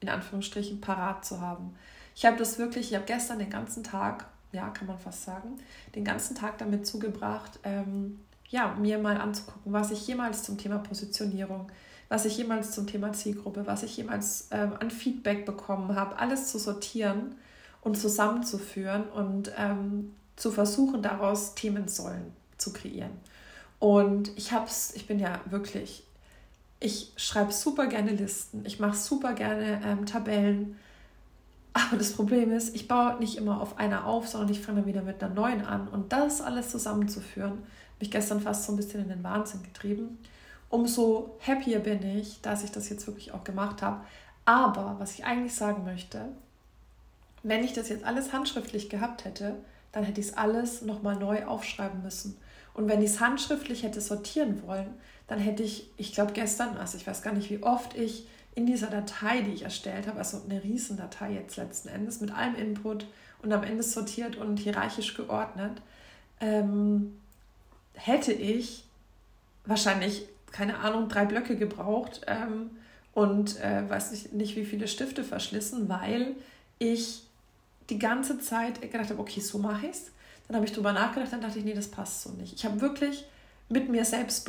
in 0.00 0.10
Anführungsstrichen, 0.10 0.82
parat 0.82 1.24
zu 1.24 1.40
haben. 1.40 1.74
Ich 2.14 2.26
habe 2.26 2.36
das 2.36 2.58
wirklich, 2.58 2.90
ich 2.90 2.94
habe 2.94 3.06
gestern 3.06 3.38
den 3.38 3.48
ganzen 3.48 3.82
Tag, 3.84 4.26
ja, 4.52 4.68
kann 4.70 4.86
man 4.86 4.98
fast 4.98 5.24
sagen, 5.24 5.58
den 5.94 6.04
ganzen 6.04 6.36
Tag 6.36 6.58
damit 6.58 6.86
zugebracht, 6.86 7.58
ähm, 7.64 8.20
ja, 8.48 8.74
mir 8.74 8.98
mal 8.98 9.16
anzugucken, 9.16 9.72
was 9.72 9.90
ich 9.90 10.06
jemals 10.06 10.42
zum 10.42 10.58
Thema 10.58 10.78
Positionierung, 10.78 11.72
was 12.08 12.26
ich 12.26 12.36
jemals 12.36 12.72
zum 12.72 12.86
Thema 12.86 13.12
Zielgruppe, 13.14 13.66
was 13.66 13.82
ich 13.82 13.96
jemals 13.96 14.48
ähm, 14.50 14.74
an 14.78 14.90
Feedback 14.90 15.46
bekommen 15.46 15.96
habe, 15.96 16.18
alles 16.18 16.48
zu 16.48 16.58
sortieren 16.58 17.34
und 17.80 17.96
zusammenzuführen 17.96 19.08
und 19.08 19.50
ähm, 19.56 20.14
zu 20.36 20.50
versuchen, 20.50 21.02
daraus 21.02 21.54
Themensäulen 21.54 22.32
zu 22.58 22.72
kreieren. 22.72 23.12
Und 23.78 24.30
ich 24.36 24.52
hab's, 24.52 24.92
ich 24.94 25.06
bin 25.06 25.18
ja 25.18 25.40
wirklich, 25.46 26.04
ich 26.78 27.12
schreibe 27.16 27.52
super 27.52 27.86
gerne 27.86 28.12
Listen, 28.12 28.64
ich 28.66 28.78
mache 28.78 28.96
super 28.96 29.32
gerne 29.32 29.80
ähm, 29.84 30.06
Tabellen. 30.06 30.76
Aber 31.72 31.96
das 31.96 32.12
Problem 32.12 32.52
ist, 32.52 32.74
ich 32.74 32.88
baue 32.88 33.18
nicht 33.18 33.36
immer 33.36 33.60
auf 33.60 33.78
einer 33.78 34.06
auf, 34.06 34.28
sondern 34.28 34.50
ich 34.50 34.60
fange 34.60 34.80
dann 34.80 34.86
wieder 34.86 35.02
mit 35.02 35.22
einer 35.22 35.32
neuen 35.32 35.64
an. 35.64 35.88
Und 35.88 36.12
das 36.12 36.40
alles 36.40 36.70
zusammenzuführen, 36.70 37.62
mich 37.98 38.10
gestern 38.10 38.40
fast 38.40 38.64
so 38.64 38.72
ein 38.72 38.76
bisschen 38.76 39.02
in 39.02 39.08
den 39.08 39.24
Wahnsinn 39.24 39.62
getrieben 39.62 40.18
umso 40.72 41.38
happier 41.46 41.80
bin 41.80 42.02
ich, 42.02 42.40
dass 42.40 42.64
ich 42.64 42.72
das 42.72 42.88
jetzt 42.88 43.06
wirklich 43.06 43.32
auch 43.32 43.44
gemacht 43.44 43.82
habe. 43.82 44.04
Aber 44.44 44.96
was 44.98 45.12
ich 45.14 45.24
eigentlich 45.24 45.54
sagen 45.54 45.84
möchte, 45.84 46.30
wenn 47.42 47.62
ich 47.62 47.74
das 47.74 47.90
jetzt 47.90 48.04
alles 48.04 48.32
handschriftlich 48.32 48.88
gehabt 48.88 49.24
hätte, 49.24 49.56
dann 49.92 50.04
hätte 50.04 50.20
ich 50.20 50.28
es 50.28 50.36
alles 50.36 50.82
nochmal 50.82 51.16
neu 51.16 51.44
aufschreiben 51.44 52.02
müssen. 52.02 52.38
Und 52.72 52.88
wenn 52.88 53.02
ich 53.02 53.10
es 53.10 53.20
handschriftlich 53.20 53.82
hätte 53.82 54.00
sortieren 54.00 54.62
wollen, 54.66 54.94
dann 55.28 55.38
hätte 55.38 55.62
ich, 55.62 55.90
ich 55.98 56.14
glaube 56.14 56.32
gestern, 56.32 56.78
also 56.78 56.96
ich 56.96 57.06
weiß 57.06 57.20
gar 57.20 57.34
nicht, 57.34 57.50
wie 57.50 57.62
oft 57.62 57.94
ich 57.94 58.26
in 58.54 58.66
dieser 58.66 58.88
Datei, 58.88 59.40
die 59.40 59.52
ich 59.52 59.62
erstellt 59.62 60.06
habe, 60.06 60.18
also 60.18 60.42
eine 60.48 60.62
Riesendatei 60.62 61.32
jetzt 61.32 61.56
letzten 61.56 61.88
Endes 61.88 62.20
mit 62.20 62.32
allem 62.32 62.54
Input 62.54 63.06
und 63.42 63.52
am 63.52 63.62
Ende 63.62 63.82
sortiert 63.82 64.36
und 64.36 64.58
hierarchisch 64.58 65.14
geordnet, 65.14 65.80
ähm, 66.40 67.18
hätte 67.94 68.32
ich 68.32 68.84
wahrscheinlich, 69.64 70.26
keine 70.50 70.78
Ahnung, 70.78 71.08
drei 71.08 71.24
Blöcke 71.24 71.56
gebraucht 71.56 72.22
ähm, 72.26 72.70
und 73.14 73.58
äh, 73.60 73.88
weiß 73.88 74.10
nicht, 74.10 74.32
nicht 74.32 74.56
wie 74.56 74.64
viele 74.64 74.88
Stifte 74.88 75.24
verschlissen, 75.24 75.88
weil 75.88 76.36
ich 76.78 77.22
die 77.90 77.98
ganze 77.98 78.38
Zeit 78.38 78.80
gedacht 78.80 79.10
habe, 79.10 79.20
okay, 79.20 79.40
so 79.40 79.58
mache 79.58 79.86
ich 79.86 79.92
es. 79.92 80.10
Dann 80.46 80.56
habe 80.56 80.66
ich 80.66 80.72
drüber 80.72 80.92
nachgedacht, 80.92 81.32
dann 81.32 81.40
dachte 81.40 81.58
ich, 81.58 81.64
nee, 81.64 81.74
das 81.74 81.88
passt 81.88 82.22
so 82.22 82.30
nicht. 82.30 82.54
Ich 82.54 82.64
habe 82.64 82.80
wirklich 82.80 83.24
mit 83.72 83.88
mir 83.88 84.04
selbst 84.04 84.48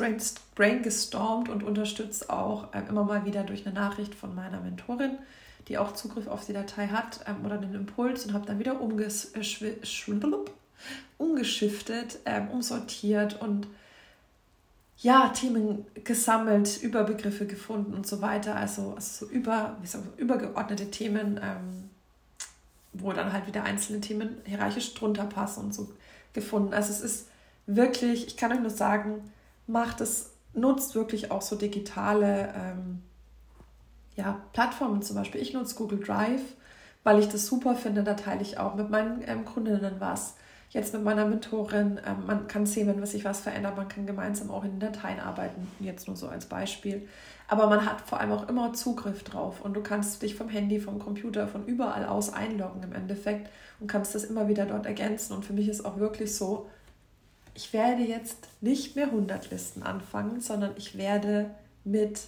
brainstormt 0.54 1.48
und 1.48 1.62
unterstützt 1.62 2.30
auch 2.30 2.72
äh, 2.74 2.82
immer 2.88 3.04
mal 3.04 3.24
wieder 3.24 3.42
durch 3.42 3.66
eine 3.66 3.74
Nachricht 3.74 4.14
von 4.14 4.34
meiner 4.34 4.60
Mentorin, 4.60 5.18
die 5.68 5.78
auch 5.78 5.92
Zugriff 5.92 6.26
auf 6.26 6.44
die 6.44 6.52
Datei 6.52 6.88
hat 6.88 7.20
ähm, 7.26 7.44
oder 7.44 7.56
einen 7.56 7.74
Impuls 7.74 8.26
und 8.26 8.34
habe 8.34 8.46
dann 8.46 8.58
wieder 8.58 8.80
umges 8.80 9.32
umgeschiftet, 11.16 12.18
ähm, 12.26 12.48
umsortiert 12.50 13.40
und 13.40 13.66
ja, 14.98 15.28
Themen 15.30 15.86
gesammelt, 16.04 16.82
Überbegriffe 16.82 17.46
gefunden 17.46 17.94
und 17.94 18.06
so 18.06 18.20
weiter. 18.22 18.54
Also, 18.56 18.92
also 18.94 19.26
so 19.26 19.32
über, 19.32 19.76
wie 19.80 19.86
sagen, 19.86 20.08
übergeordnete 20.16 20.90
Themen, 20.90 21.40
ähm, 21.42 21.90
wo 22.92 23.12
dann 23.12 23.32
halt 23.32 23.46
wieder 23.46 23.64
einzelne 23.64 24.00
Themen 24.00 24.36
hierarchisch 24.44 24.94
drunter 24.94 25.24
passen 25.24 25.64
und 25.64 25.74
so 25.74 25.88
gefunden. 26.32 26.74
Also 26.74 26.92
es 26.92 27.00
ist 27.00 27.28
wirklich, 27.66 28.26
ich 28.26 28.36
kann 28.36 28.52
euch 28.52 28.60
nur 28.60 28.70
sagen, 28.70 29.30
macht 29.66 30.00
es, 30.00 30.32
nutzt 30.52 30.94
wirklich 30.94 31.30
auch 31.30 31.42
so 31.42 31.56
digitale 31.56 32.52
ähm, 32.56 33.02
ja, 34.16 34.40
Plattformen 34.52 35.02
zum 35.02 35.16
Beispiel. 35.16 35.40
Ich 35.40 35.52
nutze 35.52 35.74
Google 35.74 36.00
Drive, 36.00 36.42
weil 37.02 37.18
ich 37.18 37.28
das 37.28 37.46
super 37.46 37.74
finde. 37.74 38.04
Da 38.04 38.14
teile 38.14 38.42
ich 38.42 38.58
auch 38.58 38.74
mit 38.74 38.90
meinen 38.90 39.22
ähm, 39.26 39.44
Kundinnen 39.44 39.96
was 39.98 40.34
jetzt 40.74 40.92
mit 40.92 41.04
meiner 41.04 41.24
Mentorin, 41.24 42.00
ähm, 42.04 42.26
man 42.26 42.48
kann 42.48 42.66
sehen, 42.66 42.88
wenn 42.88 43.06
sich 43.06 43.24
was 43.24 43.40
verändert, 43.40 43.76
man 43.76 43.88
kann 43.88 44.06
gemeinsam 44.06 44.50
auch 44.50 44.64
in 44.64 44.72
den 44.72 44.80
Dateien 44.80 45.20
arbeiten, 45.20 45.68
jetzt 45.78 46.08
nur 46.08 46.16
so 46.16 46.28
als 46.28 46.46
Beispiel. 46.46 47.08
Aber 47.46 47.68
man 47.68 47.86
hat 47.86 48.00
vor 48.00 48.20
allem 48.20 48.32
auch 48.32 48.48
immer 48.48 48.72
Zugriff 48.72 49.22
drauf 49.22 49.60
und 49.60 49.74
du 49.74 49.82
kannst 49.82 50.20
dich 50.22 50.34
vom 50.34 50.48
Handy, 50.48 50.80
vom 50.80 50.98
Computer, 50.98 51.46
von 51.46 51.64
überall 51.64 52.04
aus 52.06 52.32
einloggen 52.32 52.82
im 52.82 52.92
Endeffekt 52.92 53.50
und 53.78 53.86
kannst 53.86 54.14
das 54.14 54.24
immer 54.24 54.48
wieder 54.48 54.66
dort 54.66 54.84
ergänzen. 54.84 55.34
Und 55.34 55.44
für 55.44 55.52
mich 55.52 55.68
ist 55.68 55.84
auch 55.84 55.98
wirklich 55.98 56.34
so, 56.34 56.68
ich 57.54 57.72
werde 57.72 58.02
jetzt 58.02 58.48
nicht 58.60 58.96
mehr 58.96 59.06
100 59.06 59.50
Listen 59.50 59.82
anfangen, 59.82 60.40
sondern 60.40 60.72
ich 60.76 60.98
werde 60.98 61.54
mit 61.84 62.20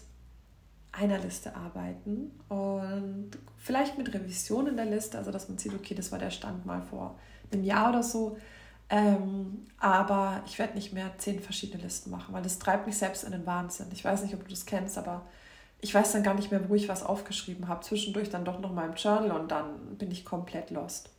einer 0.93 1.19
Liste 1.19 1.55
arbeiten 1.55 2.31
und 2.49 3.31
vielleicht 3.59 3.99
mit 3.99 4.15
Revision 4.15 4.69
in 4.69 4.77
der 4.77 4.87
Liste, 4.87 5.19
also 5.19 5.31
dass 5.31 5.49
man 5.49 5.59
sieht, 5.59 5.75
okay, 5.75 5.95
das 5.95 6.11
war 6.11 6.19
der 6.19 6.31
Stand 6.31 6.65
mal 6.65 6.81
vor 6.83 7.19
einem 7.53 7.65
Jahr 7.65 7.91
oder 7.91 8.03
so. 8.03 8.39
Ähm, 8.89 9.67
aber 9.79 10.43
ich 10.47 10.59
werde 10.59 10.75
nicht 10.75 10.93
mehr 10.93 11.11
zehn 11.19 11.41
verschiedene 11.41 11.83
Listen 11.83 12.11
machen, 12.11 12.33
weil 12.33 12.43
das 12.43 12.59
treibt 12.59 12.87
mich 12.87 12.97
selbst 12.97 13.25
in 13.25 13.33
den 13.33 13.45
Wahnsinn. 13.45 13.89
Ich 13.93 14.05
weiß 14.05 14.23
nicht, 14.23 14.35
ob 14.35 14.45
du 14.45 14.51
das 14.51 14.65
kennst, 14.65 14.97
aber 14.97 15.27
ich 15.81 15.93
weiß 15.93 16.13
dann 16.13 16.23
gar 16.23 16.35
nicht 16.35 16.51
mehr, 16.51 16.69
wo 16.69 16.75
ich 16.75 16.89
was 16.89 17.03
aufgeschrieben 17.03 17.69
habe. 17.69 17.85
Zwischendurch 17.85 18.31
dann 18.31 18.45
doch 18.45 18.61
noch 18.61 18.73
mal 18.73 18.89
im 18.89 18.95
Journal 18.95 19.33
und 19.33 19.51
dann 19.51 19.97
bin 19.99 20.11
ich 20.11 20.25
komplett 20.25 20.71
lost. 20.71 21.11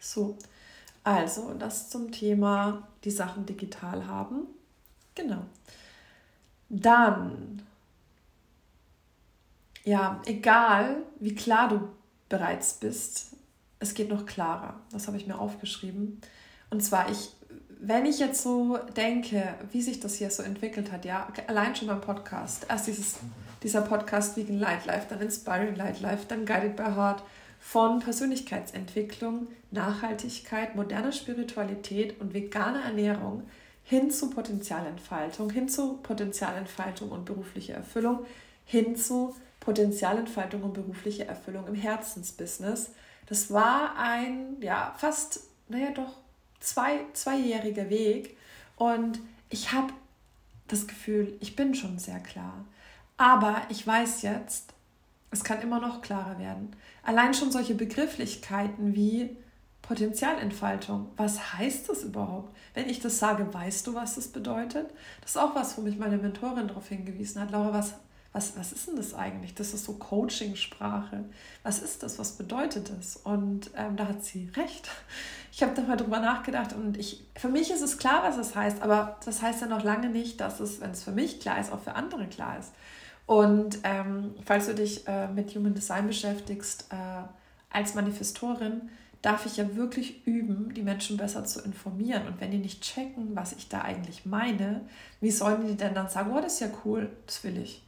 So, 0.00 0.36
also 1.04 1.54
das 1.54 1.90
zum 1.90 2.12
Thema 2.12 2.86
die 3.04 3.10
Sachen 3.10 3.46
digital 3.46 4.06
haben. 4.06 4.46
Genau. 5.14 5.42
Dann, 6.68 7.62
ja, 9.84 10.20
egal 10.26 11.02
wie 11.20 11.34
klar 11.34 11.68
du 11.68 11.88
bereits 12.28 12.74
bist, 12.74 13.36
es 13.78 13.94
geht 13.94 14.08
noch 14.08 14.26
klarer. 14.26 14.80
Das 14.92 15.06
habe 15.06 15.16
ich 15.16 15.26
mir 15.26 15.38
aufgeschrieben. 15.38 16.20
Und 16.70 16.82
zwar, 16.82 17.10
ich, 17.10 17.30
wenn 17.80 18.06
ich 18.06 18.20
jetzt 18.20 18.42
so 18.42 18.78
denke, 18.96 19.54
wie 19.72 19.82
sich 19.82 20.00
das 20.00 20.14
hier 20.14 20.30
so 20.30 20.42
entwickelt 20.42 20.92
hat, 20.92 21.04
ja, 21.04 21.26
allein 21.48 21.74
schon 21.74 21.88
beim 21.88 22.00
Podcast, 22.00 22.66
erst 22.68 22.86
dieses, 22.86 23.16
dieser 23.62 23.82
Podcast 23.82 24.36
Vegan 24.36 24.58
Light 24.58 24.86
Life, 24.86 25.06
dann 25.10 25.20
Inspiring 25.20 25.74
Light 25.74 26.00
Life, 26.00 26.26
dann 26.28 26.46
Guided 26.46 26.76
by 26.76 26.84
Heart, 26.84 27.22
von 27.62 28.00
Persönlichkeitsentwicklung, 28.00 29.46
Nachhaltigkeit, 29.70 30.74
moderner 30.74 31.12
Spiritualität 31.12 32.20
und 32.20 32.34
veganer 32.34 32.82
Ernährung 32.82 33.44
hin 33.84 34.10
zu 34.10 34.30
Potenzialentfaltung, 34.30 35.50
hin 35.50 35.68
zu 35.68 35.98
Potenzialentfaltung 36.02 37.10
und 37.10 37.24
berufliche 37.24 37.72
Erfüllung, 37.72 38.26
hin 38.66 38.96
zu 38.96 39.34
Potenzialentfaltung 39.60 40.62
und 40.62 40.74
berufliche 40.74 41.24
Erfüllung 41.24 41.66
im 41.68 41.74
Herzensbusiness 41.74 42.90
das 43.26 43.50
war 43.50 43.96
ein, 43.96 44.56
ja, 44.60 44.94
fast, 44.98 45.40
naja, 45.68 45.90
doch 45.90 46.18
zwei, 46.60 47.00
zweijähriger 47.12 47.88
Weg. 47.88 48.36
Und 48.76 49.20
ich 49.48 49.72
habe 49.72 49.92
das 50.68 50.86
Gefühl, 50.86 51.36
ich 51.40 51.56
bin 51.56 51.74
schon 51.74 51.98
sehr 51.98 52.20
klar. 52.20 52.64
Aber 53.16 53.62
ich 53.68 53.86
weiß 53.86 54.20
jetzt, 54.20 54.74
es 55.32 55.42
kann 55.42 55.60
immer 55.60 55.80
noch 55.80 56.02
klarer 56.02 56.38
werden. 56.38 56.76
Allein 57.02 57.34
schon 57.34 57.50
solche 57.50 57.74
Begrifflichkeiten 57.74 58.94
wie 58.94 59.36
Potenzialentfaltung. 59.82 61.08
Was 61.16 61.54
heißt 61.54 61.88
das 61.88 62.04
überhaupt? 62.04 62.54
Wenn 62.74 62.88
ich 62.88 63.00
das 63.00 63.18
sage, 63.18 63.52
weißt 63.52 63.86
du, 63.86 63.94
was 63.94 64.14
das 64.14 64.28
bedeutet? 64.28 64.90
Das 65.20 65.32
ist 65.32 65.36
auch 65.38 65.54
was, 65.56 65.76
wo 65.76 65.82
mich 65.82 65.98
meine 65.98 66.18
Mentorin 66.18 66.68
darauf 66.68 66.88
hingewiesen 66.88 67.40
hat. 67.40 67.50
Laura, 67.50 67.72
was 67.72 67.94
was, 68.32 68.56
was 68.56 68.72
ist 68.72 68.88
denn 68.88 68.96
das 68.96 69.12
eigentlich? 69.12 69.54
Das 69.54 69.74
ist 69.74 69.84
so 69.84 69.92
Coaching-Sprache. 69.92 71.24
Was 71.62 71.82
ist 71.82 72.02
das? 72.02 72.18
Was 72.18 72.32
bedeutet 72.32 72.90
das? 72.96 73.16
Und 73.16 73.70
ähm, 73.76 73.96
da 73.96 74.08
hat 74.08 74.24
sie 74.24 74.50
recht. 74.56 74.88
Ich 75.52 75.62
habe 75.62 75.74
da 75.74 75.82
mal 75.82 75.98
drüber 75.98 76.18
nachgedacht 76.18 76.72
und 76.72 76.96
ich, 76.96 77.26
für 77.36 77.50
mich 77.50 77.70
ist 77.70 77.82
es 77.82 77.98
klar, 77.98 78.22
was 78.22 78.38
es 78.38 78.56
heißt, 78.56 78.80
aber 78.80 79.18
das 79.26 79.42
heißt 79.42 79.60
ja 79.60 79.66
noch 79.66 79.84
lange 79.84 80.08
nicht, 80.08 80.40
dass 80.40 80.60
es, 80.60 80.80
wenn 80.80 80.92
es 80.92 81.04
für 81.04 81.12
mich 81.12 81.40
klar 81.40 81.60
ist, 81.60 81.70
auch 81.70 81.80
für 81.82 81.94
andere 81.94 82.26
klar 82.26 82.58
ist. 82.58 82.72
Und 83.32 83.78
ähm, 83.84 84.34
falls 84.44 84.66
du 84.66 84.74
dich 84.74 85.08
äh, 85.08 85.26
mit 85.26 85.54
Human 85.54 85.72
Design 85.72 86.06
beschäftigst, 86.06 86.88
äh, 86.90 87.22
als 87.70 87.94
Manifestorin, 87.94 88.90
darf 89.22 89.46
ich 89.46 89.56
ja 89.56 89.74
wirklich 89.74 90.26
üben, 90.26 90.74
die 90.74 90.82
Menschen 90.82 91.16
besser 91.16 91.42
zu 91.46 91.62
informieren. 91.62 92.26
Und 92.26 92.42
wenn 92.42 92.50
die 92.50 92.58
nicht 92.58 92.82
checken, 92.82 93.34
was 93.34 93.54
ich 93.54 93.70
da 93.70 93.80
eigentlich 93.80 94.26
meine, 94.26 94.82
wie 95.22 95.30
sollen 95.30 95.66
die 95.66 95.78
denn 95.78 95.94
dann 95.94 96.10
sagen, 96.10 96.30
oh, 96.30 96.42
das 96.42 96.54
ist 96.54 96.60
ja 96.60 96.68
cool, 96.84 97.08
das 97.24 97.42
will 97.42 97.56
ich. 97.56 97.82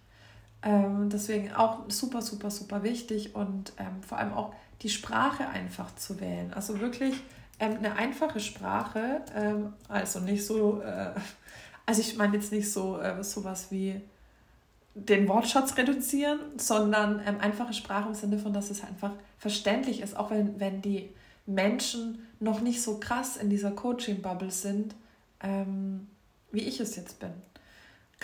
Ähm, 0.62 1.10
deswegen 1.10 1.52
auch 1.52 1.90
super, 1.90 2.22
super, 2.22 2.50
super 2.50 2.82
wichtig 2.82 3.34
und 3.34 3.74
ähm, 3.76 4.02
vor 4.02 4.16
allem 4.16 4.32
auch 4.32 4.54
die 4.80 4.88
Sprache 4.88 5.46
einfach 5.46 5.94
zu 5.94 6.20
wählen. 6.20 6.54
Also 6.54 6.80
wirklich 6.80 7.22
ähm, 7.60 7.76
eine 7.76 7.96
einfache 7.96 8.40
Sprache, 8.40 9.20
ähm, 9.36 9.74
also 9.90 10.20
nicht 10.20 10.46
so, 10.46 10.80
äh, 10.80 11.10
also 11.84 12.00
ich 12.00 12.16
meine 12.16 12.34
jetzt 12.36 12.50
nicht 12.50 12.72
so 12.72 12.98
äh, 12.98 13.22
sowas 13.22 13.66
wie 13.70 14.00
den 14.94 15.28
Wortschatz 15.28 15.76
reduzieren, 15.76 16.38
sondern 16.56 17.20
ähm, 17.26 17.36
einfache 17.40 17.72
Sprache 17.72 18.08
im 18.08 18.14
Sinne 18.14 18.38
von, 18.38 18.52
dass 18.52 18.70
es 18.70 18.84
einfach 18.84 19.12
verständlich 19.38 20.00
ist, 20.00 20.16
auch 20.16 20.30
wenn, 20.30 20.60
wenn 20.60 20.82
die 20.82 21.10
Menschen 21.46 22.26
noch 22.40 22.60
nicht 22.60 22.80
so 22.80 22.98
krass 23.00 23.36
in 23.36 23.50
dieser 23.50 23.72
Coaching-Bubble 23.72 24.50
sind, 24.50 24.94
ähm, 25.40 26.06
wie 26.52 26.62
ich 26.62 26.80
es 26.80 26.96
jetzt 26.96 27.18
bin. 27.18 27.30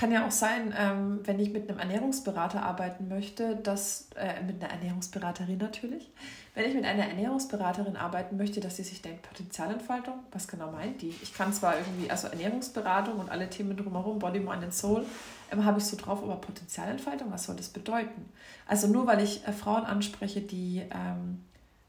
Kann 0.01 0.13
ja 0.13 0.27
auch 0.27 0.31
sein, 0.31 0.73
ähm, 0.79 1.21
wenn 1.25 1.39
ich 1.39 1.53
mit 1.53 1.69
einem 1.69 1.79
Ernährungsberater 1.79 2.63
arbeiten 2.63 3.09
möchte, 3.09 3.57
dass, 3.57 4.09
äh, 4.17 4.43
mit 4.43 4.65
einer 4.65 4.73
Ernährungsberaterin 4.73 5.59
natürlich, 5.59 6.11
wenn 6.55 6.65
ich 6.65 6.75
mit 6.75 6.87
einer 6.87 7.07
Ernährungsberaterin 7.07 7.99
arbeiten 7.99 8.39
möchte, 8.39 8.61
dass 8.61 8.77
sie 8.77 8.83
sich 8.83 9.03
denkt, 9.03 9.21
Potenzialentfaltung, 9.29 10.15
was 10.33 10.49
genau 10.49 10.73
meint 10.73 11.03
die? 11.03 11.15
Ich 11.21 11.35
kann 11.35 11.53
zwar 11.53 11.77
irgendwie, 11.77 12.11
also 12.11 12.29
Ernährungsberatung 12.29 13.19
und 13.19 13.31
alle 13.31 13.51
Themen 13.51 13.77
drumherum, 13.77 14.19
Body, 14.21 14.41
Mind 14.41 14.65
and 14.65 14.73
Soul, 14.73 15.05
ähm, 15.53 15.67
habe 15.67 15.81
ich 15.81 15.85
so 15.85 15.99
drauf, 15.99 16.23
aber 16.23 16.37
Potenzialentfaltung, 16.37 17.31
was 17.31 17.45
soll 17.45 17.57
das 17.57 17.69
bedeuten? 17.69 18.25
Also 18.67 18.87
nur 18.87 19.07
weil 19.07 19.23
ich 19.23 19.47
äh, 19.47 19.53
Frauen 19.53 19.85
anspreche, 19.85 20.41
die 20.41 20.79
ähm, 20.79 21.45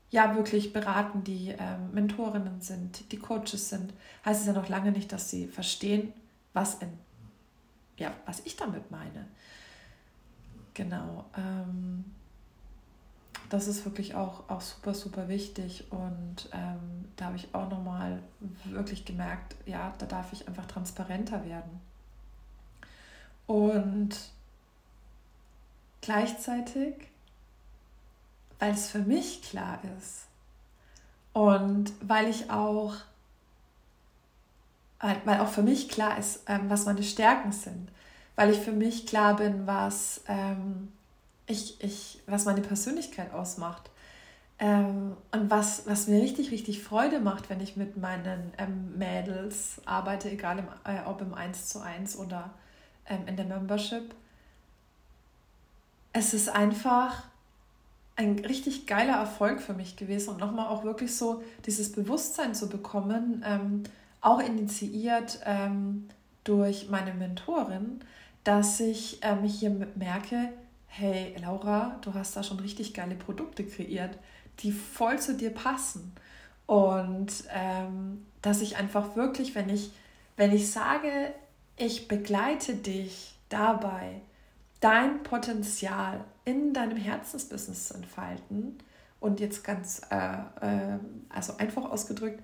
ja 0.09 0.35
wirklich 0.35 0.73
beraten, 0.73 1.23
die 1.23 1.55
ähm, 1.57 1.93
Mentorinnen 1.93 2.59
sind, 2.59 3.09
die 3.13 3.19
Coaches 3.19 3.69
sind, 3.69 3.93
heißt 4.25 4.41
es 4.41 4.47
ja 4.47 4.51
noch 4.51 4.67
lange 4.67 4.91
nicht, 4.91 5.13
dass 5.13 5.29
sie 5.29 5.47
verstehen, 5.47 6.11
was 6.51 6.73
in 6.73 6.89
ja, 8.01 8.11
was 8.25 8.41
ich 8.45 8.57
damit 8.57 8.89
meine. 8.91 9.27
Genau. 10.73 11.25
Ähm, 11.37 12.05
das 13.49 13.67
ist 13.67 13.85
wirklich 13.85 14.15
auch, 14.15 14.49
auch 14.49 14.61
super, 14.61 14.93
super 14.93 15.27
wichtig. 15.27 15.85
Und 15.91 16.49
ähm, 16.51 17.05
da 17.15 17.25
habe 17.25 17.35
ich 17.35 17.53
auch 17.53 17.69
nochmal 17.69 18.23
wirklich 18.65 19.05
gemerkt, 19.05 19.55
ja, 19.65 19.93
da 19.99 20.05
darf 20.05 20.33
ich 20.33 20.47
einfach 20.47 20.65
transparenter 20.65 21.45
werden. 21.45 21.79
Und 23.45 24.15
gleichzeitig, 26.01 26.95
weil 28.59 28.73
es 28.73 28.87
für 28.87 28.99
mich 28.99 29.41
klar 29.43 29.79
ist 29.97 30.27
und 31.33 31.91
weil 32.01 32.29
ich 32.29 32.49
auch 32.49 32.95
weil 35.25 35.39
auch 35.39 35.47
für 35.47 35.63
mich 35.63 35.89
klar 35.89 36.17
ist, 36.17 36.41
ähm, 36.47 36.69
was 36.69 36.85
meine 36.85 37.03
Stärken 37.03 37.51
sind, 37.51 37.89
weil 38.35 38.51
ich 38.51 38.59
für 38.59 38.71
mich 38.71 39.07
klar 39.07 39.35
bin, 39.35 39.65
was, 39.65 40.21
ähm, 40.27 40.89
ich, 41.47 41.83
ich, 41.83 42.21
was 42.27 42.45
meine 42.45 42.61
Persönlichkeit 42.61 43.33
ausmacht. 43.33 43.89
Ähm, 44.59 45.17
und 45.31 45.49
was, 45.49 45.87
was 45.87 46.07
mir 46.07 46.21
richtig, 46.21 46.51
richtig 46.51 46.83
Freude 46.83 47.19
macht, 47.19 47.49
wenn 47.49 47.61
ich 47.61 47.77
mit 47.77 47.97
meinen 47.97 48.53
ähm, 48.59 48.95
Mädels 48.95 49.81
arbeite, 49.85 50.29
egal 50.29 50.59
im, 50.59 50.67
äh, 50.83 50.99
ob 51.07 51.19
im 51.21 51.33
1 51.33 51.69
zu 51.69 51.79
1 51.79 52.15
oder 52.17 52.51
ähm, 53.07 53.25
in 53.25 53.35
der 53.37 53.45
Membership. 53.45 54.13
Es 56.13 56.35
ist 56.35 56.49
einfach 56.49 57.23
ein 58.17 58.37
richtig 58.39 58.85
geiler 58.85 59.17
Erfolg 59.17 59.61
für 59.61 59.73
mich 59.73 59.95
gewesen 59.95 60.29
und 60.29 60.39
nochmal 60.39 60.67
auch 60.67 60.83
wirklich 60.83 61.15
so 61.15 61.41
dieses 61.65 61.91
Bewusstsein 61.91 62.53
zu 62.53 62.69
bekommen, 62.69 63.43
ähm, 63.43 63.83
auch 64.21 64.39
initiiert 64.39 65.39
ähm, 65.45 66.07
durch 66.43 66.89
meine 66.89 67.13
Mentorin, 67.13 67.99
dass 68.43 68.79
ich 68.79 69.19
ähm, 69.21 69.43
hier 69.43 69.69
merke, 69.95 70.49
hey 70.87 71.35
Laura, 71.41 71.97
du 72.01 72.13
hast 72.13 72.35
da 72.35 72.43
schon 72.43 72.59
richtig 72.59 72.93
geile 72.93 73.15
Produkte 73.15 73.65
kreiert, 73.65 74.17
die 74.59 74.71
voll 74.71 75.19
zu 75.19 75.35
dir 75.35 75.51
passen. 75.51 76.13
Und 76.65 77.31
ähm, 77.53 78.25
dass 78.41 78.61
ich 78.61 78.77
einfach 78.77 79.15
wirklich, 79.15 79.55
wenn 79.55 79.69
ich, 79.69 79.91
wenn 80.37 80.51
ich 80.51 80.71
sage, 80.71 81.33
ich 81.77 82.07
begleite 82.07 82.75
dich 82.75 83.35
dabei, 83.49 84.21
dein 84.79 85.23
Potenzial 85.23 86.23
in 86.45 86.73
deinem 86.73 86.97
Herzensbusiness 86.97 87.89
zu 87.89 87.95
entfalten, 87.95 88.77
und 89.21 89.39
jetzt 89.39 89.63
ganz, 89.63 90.01
äh, 90.09 90.15
äh, 90.15 90.97
also 91.29 91.55
einfach 91.57 91.85
ausgedrückt, 91.89 92.43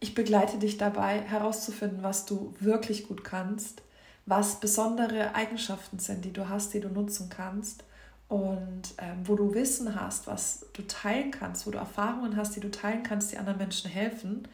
ich 0.00 0.14
begleite 0.14 0.58
dich 0.58 0.76
dabei 0.76 1.20
herauszufinden, 1.20 2.02
was 2.02 2.26
du 2.26 2.54
wirklich 2.60 3.08
gut 3.08 3.24
kannst, 3.24 3.82
was 4.26 4.60
besondere 4.60 5.34
Eigenschaften 5.34 5.98
sind, 5.98 6.24
die 6.24 6.32
du 6.32 6.48
hast, 6.48 6.74
die 6.74 6.80
du 6.80 6.88
nutzen 6.88 7.30
kannst 7.30 7.84
und 8.28 8.94
ähm, 8.98 9.20
wo 9.24 9.36
du 9.36 9.54
Wissen 9.54 9.98
hast, 9.98 10.26
was 10.26 10.66
du 10.72 10.82
teilen 10.82 11.30
kannst, 11.30 11.66
wo 11.66 11.70
du 11.70 11.78
Erfahrungen 11.78 12.36
hast, 12.36 12.56
die 12.56 12.60
du 12.60 12.70
teilen 12.70 13.02
kannst, 13.04 13.32
die 13.32 13.38
anderen 13.38 13.58
Menschen 13.58 13.90
helfen. 13.90 14.48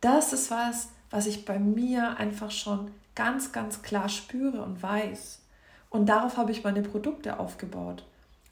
Das 0.00 0.32
ist 0.32 0.50
was, 0.50 0.88
was 1.10 1.26
ich 1.26 1.44
bei 1.44 1.58
mir 1.58 2.16
einfach 2.16 2.50
schon 2.50 2.90
ganz, 3.14 3.52
ganz 3.52 3.82
klar 3.82 4.08
spüre 4.08 4.62
und 4.62 4.82
weiß. 4.82 5.40
Und 5.90 6.06
darauf 6.06 6.36
habe 6.36 6.52
ich 6.52 6.64
meine 6.64 6.82
Produkte 6.82 7.38
aufgebaut, 7.38 8.04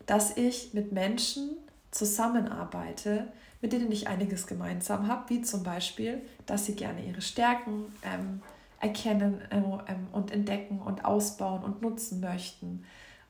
dass 0.07 0.37
ich 0.37 0.75
mit 0.75 0.93
Menschen 0.93 1.57
zusammenarbeite, 1.91 3.29
mit 3.61 3.73
denen 3.73 3.91
ich 3.91 4.09
einiges 4.09 4.47
gemeinsam 4.47 5.09
habe, 5.09 5.29
wie 5.31 5.43
zum 5.43 5.63
Beispiel, 5.63 6.23
dass 6.47 6.67
sie 6.67 6.75
gerne 6.75 7.05
ihre 7.05 7.23
Stärken 7.23 7.87
ähm, 8.03 8.43
erkennen 8.81 9.41
äh, 9.51 9.57
ähm, 9.57 10.07
und 10.13 10.31
entdecken 10.31 10.81
und 10.81 11.05
ausbauen 11.05 11.65
und 11.65 11.83
nutzen 11.83 12.21
möchten 12.21 12.85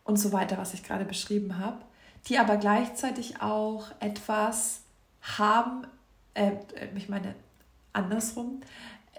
und 0.04 0.18
so 0.18 0.32
weiter, 0.32 0.58
was 0.58 0.74
ich 0.74 0.82
gerade 0.82 1.04
beschrieben 1.04 1.58
habe, 1.58 1.78
die 2.26 2.38
aber 2.38 2.56
gleichzeitig 2.56 3.40
auch 3.40 3.86
etwas 4.00 4.82
haben, 5.22 5.86
äh, 6.34 6.52
ich 6.94 7.08
meine 7.08 7.34
andersrum, 7.92 8.60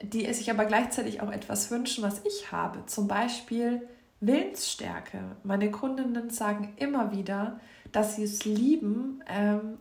die 0.02 0.32
sich 0.34 0.50
aber 0.50 0.66
gleichzeitig 0.66 1.22
auch 1.22 1.32
etwas 1.32 1.72
wünschen, 1.72 2.04
was 2.04 2.24
ich 2.26 2.52
habe. 2.52 2.86
Zum 2.86 3.08
Beispiel 3.08 3.88
Willensstärke. 4.22 5.20
Meine 5.44 5.72
Kundinnen 5.72 6.30
sagen 6.30 6.74
immer 6.78 7.12
wieder, 7.12 7.60
dass 7.92 8.16
sie 8.16 8.24
es 8.24 8.46
lieben, 8.46 9.24
ähm, 9.28 9.78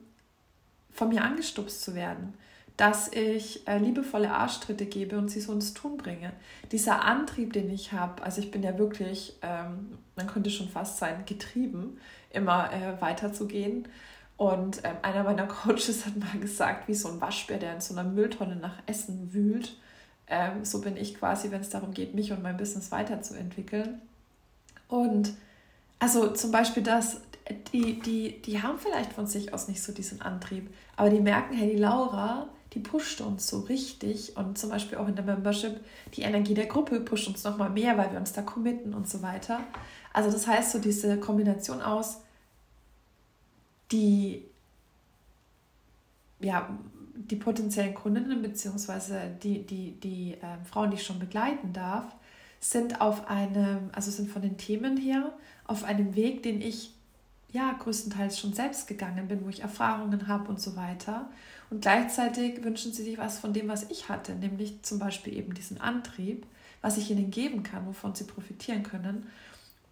von 0.98 1.08
mir 1.10 1.22
angestupst 1.22 1.80
zu 1.80 1.94
werden, 1.94 2.34
dass 2.76 3.10
ich 3.12 3.66
äh, 3.66 3.78
liebevolle 3.78 4.32
Arschtritte 4.32 4.84
gebe 4.86 5.16
und 5.16 5.30
sie 5.30 5.40
so 5.40 5.52
ins 5.52 5.74
Tun 5.74 5.96
bringe. 5.96 6.32
Dieser 6.70 7.04
Antrieb, 7.04 7.52
den 7.52 7.70
ich 7.70 7.92
habe, 7.92 8.22
also 8.22 8.40
ich 8.40 8.50
bin 8.50 8.62
ja 8.62 8.76
wirklich, 8.78 9.36
ähm, 9.42 9.98
man 10.16 10.26
könnte 10.26 10.50
schon 10.50 10.68
fast 10.68 10.98
sein, 10.98 11.24
getrieben, 11.24 11.98
immer 12.30 12.72
äh, 12.72 13.00
weiterzugehen. 13.00 13.86
Und 14.36 14.80
ähm, 14.84 14.96
einer 15.02 15.24
meiner 15.24 15.46
Coaches 15.48 16.04
hat 16.04 16.16
mal 16.16 16.38
gesagt, 16.40 16.88
wie 16.88 16.94
so 16.94 17.08
ein 17.08 17.20
Waschbär, 17.20 17.58
der 17.58 17.74
in 17.74 17.80
so 17.80 17.94
einer 17.94 18.08
Mülltonne 18.08 18.56
nach 18.56 18.78
Essen 18.86 19.32
wühlt. 19.32 19.76
Ähm, 20.28 20.64
so 20.64 20.80
bin 20.80 20.96
ich 20.96 21.16
quasi, 21.16 21.50
wenn 21.50 21.60
es 21.60 21.70
darum 21.70 21.94
geht, 21.94 22.14
mich 22.14 22.32
und 22.32 22.42
mein 22.42 22.56
Business 22.56 22.90
weiterzuentwickeln. 22.92 24.00
Und 24.88 25.32
also 25.98 26.32
zum 26.32 26.52
Beispiel 26.52 26.82
das, 26.82 27.20
die, 27.72 28.00
die, 28.00 28.42
die 28.42 28.62
haben 28.62 28.78
vielleicht 28.78 29.12
von 29.12 29.26
sich 29.26 29.52
aus 29.54 29.68
nicht 29.68 29.82
so 29.82 29.92
diesen 29.92 30.20
Antrieb, 30.20 30.72
aber 30.96 31.10
die 31.10 31.20
merken, 31.20 31.54
hey, 31.54 31.70
die 31.70 31.78
Laura, 31.78 32.48
die 32.74 32.80
pusht 32.80 33.20
uns 33.20 33.46
so 33.46 33.60
richtig 33.60 34.36
und 34.36 34.58
zum 34.58 34.70
Beispiel 34.70 34.98
auch 34.98 35.08
in 35.08 35.16
der 35.16 35.24
Membership, 35.24 35.80
die 36.14 36.22
Energie 36.22 36.54
der 36.54 36.66
Gruppe 36.66 37.00
pusht 37.00 37.28
uns 37.28 37.44
nochmal 37.44 37.70
mehr, 37.70 37.96
weil 37.96 38.12
wir 38.12 38.18
uns 38.18 38.32
da 38.32 38.42
committen 38.42 38.94
und 38.94 39.08
so 39.08 39.22
weiter. 39.22 39.60
Also 40.12 40.30
das 40.30 40.46
heißt 40.46 40.72
so 40.72 40.78
diese 40.78 41.18
Kombination 41.18 41.80
aus, 41.80 42.20
die, 43.90 44.44
ja, 46.40 46.78
die 47.14 47.36
potenziellen 47.36 47.94
Kundinnen 47.94 48.42
bzw. 48.42 49.30
die, 49.42 49.66
die, 49.66 49.92
die 49.92 50.34
äh, 50.34 50.64
Frauen, 50.64 50.90
die 50.90 50.96
ich 50.96 51.04
schon 51.04 51.18
begleiten 51.18 51.72
darf, 51.72 52.14
sind 52.60 53.00
auf 53.00 53.28
einem, 53.28 53.90
also 53.92 54.10
sind 54.10 54.30
von 54.30 54.42
den 54.42 54.58
Themen 54.58 54.96
her 54.96 55.32
auf 55.64 55.84
einem 55.84 56.14
Weg, 56.14 56.42
den 56.42 56.60
ich 56.60 56.97
ja 57.50 57.72
größtenteils 57.72 58.38
schon 58.38 58.52
selbst 58.52 58.86
gegangen 58.86 59.28
bin, 59.28 59.44
wo 59.44 59.48
ich 59.48 59.60
Erfahrungen 59.60 60.28
habe 60.28 60.48
und 60.48 60.60
so 60.60 60.76
weiter. 60.76 61.28
Und 61.70 61.82
gleichzeitig 61.82 62.62
wünschen 62.62 62.92
sie 62.92 63.02
sich 63.02 63.18
was 63.18 63.38
von 63.38 63.52
dem, 63.52 63.68
was 63.68 63.90
ich 63.90 64.08
hatte, 64.08 64.34
nämlich 64.34 64.82
zum 64.82 64.98
Beispiel 64.98 65.34
eben 65.34 65.54
diesen 65.54 65.80
Antrieb, 65.80 66.46
was 66.82 66.98
ich 66.98 67.10
ihnen 67.10 67.30
geben 67.30 67.62
kann, 67.62 67.86
wovon 67.86 68.14
sie 68.14 68.24
profitieren 68.24 68.82
können. 68.82 69.26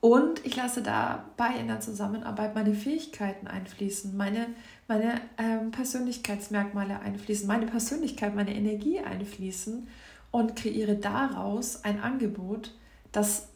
Und 0.01 0.45
ich 0.45 0.57
lasse 0.57 0.83
dabei 0.83 1.57
in 1.59 1.69
der 1.69 1.81
Zusammenarbeit 1.81 2.55
meine 2.55 2.75
Fähigkeiten 2.75 3.47
einfließen, 3.47 4.16
meine, 4.16 4.49
meine 4.88 5.21
ähm, 5.38 5.71
Persönlichkeitsmerkmale 5.71 7.01
einfließen, 7.01 7.47
meine 7.47 7.66
Persönlichkeit, 7.66 8.35
meine 8.35 8.55
Energie 8.55 9.01
einfließen 9.01 9.88
und 10.31 10.55
kreiere 10.55 10.97
daraus 10.97 11.83
ein 11.83 12.01
Angebot, 12.01 12.75
das 13.11 13.49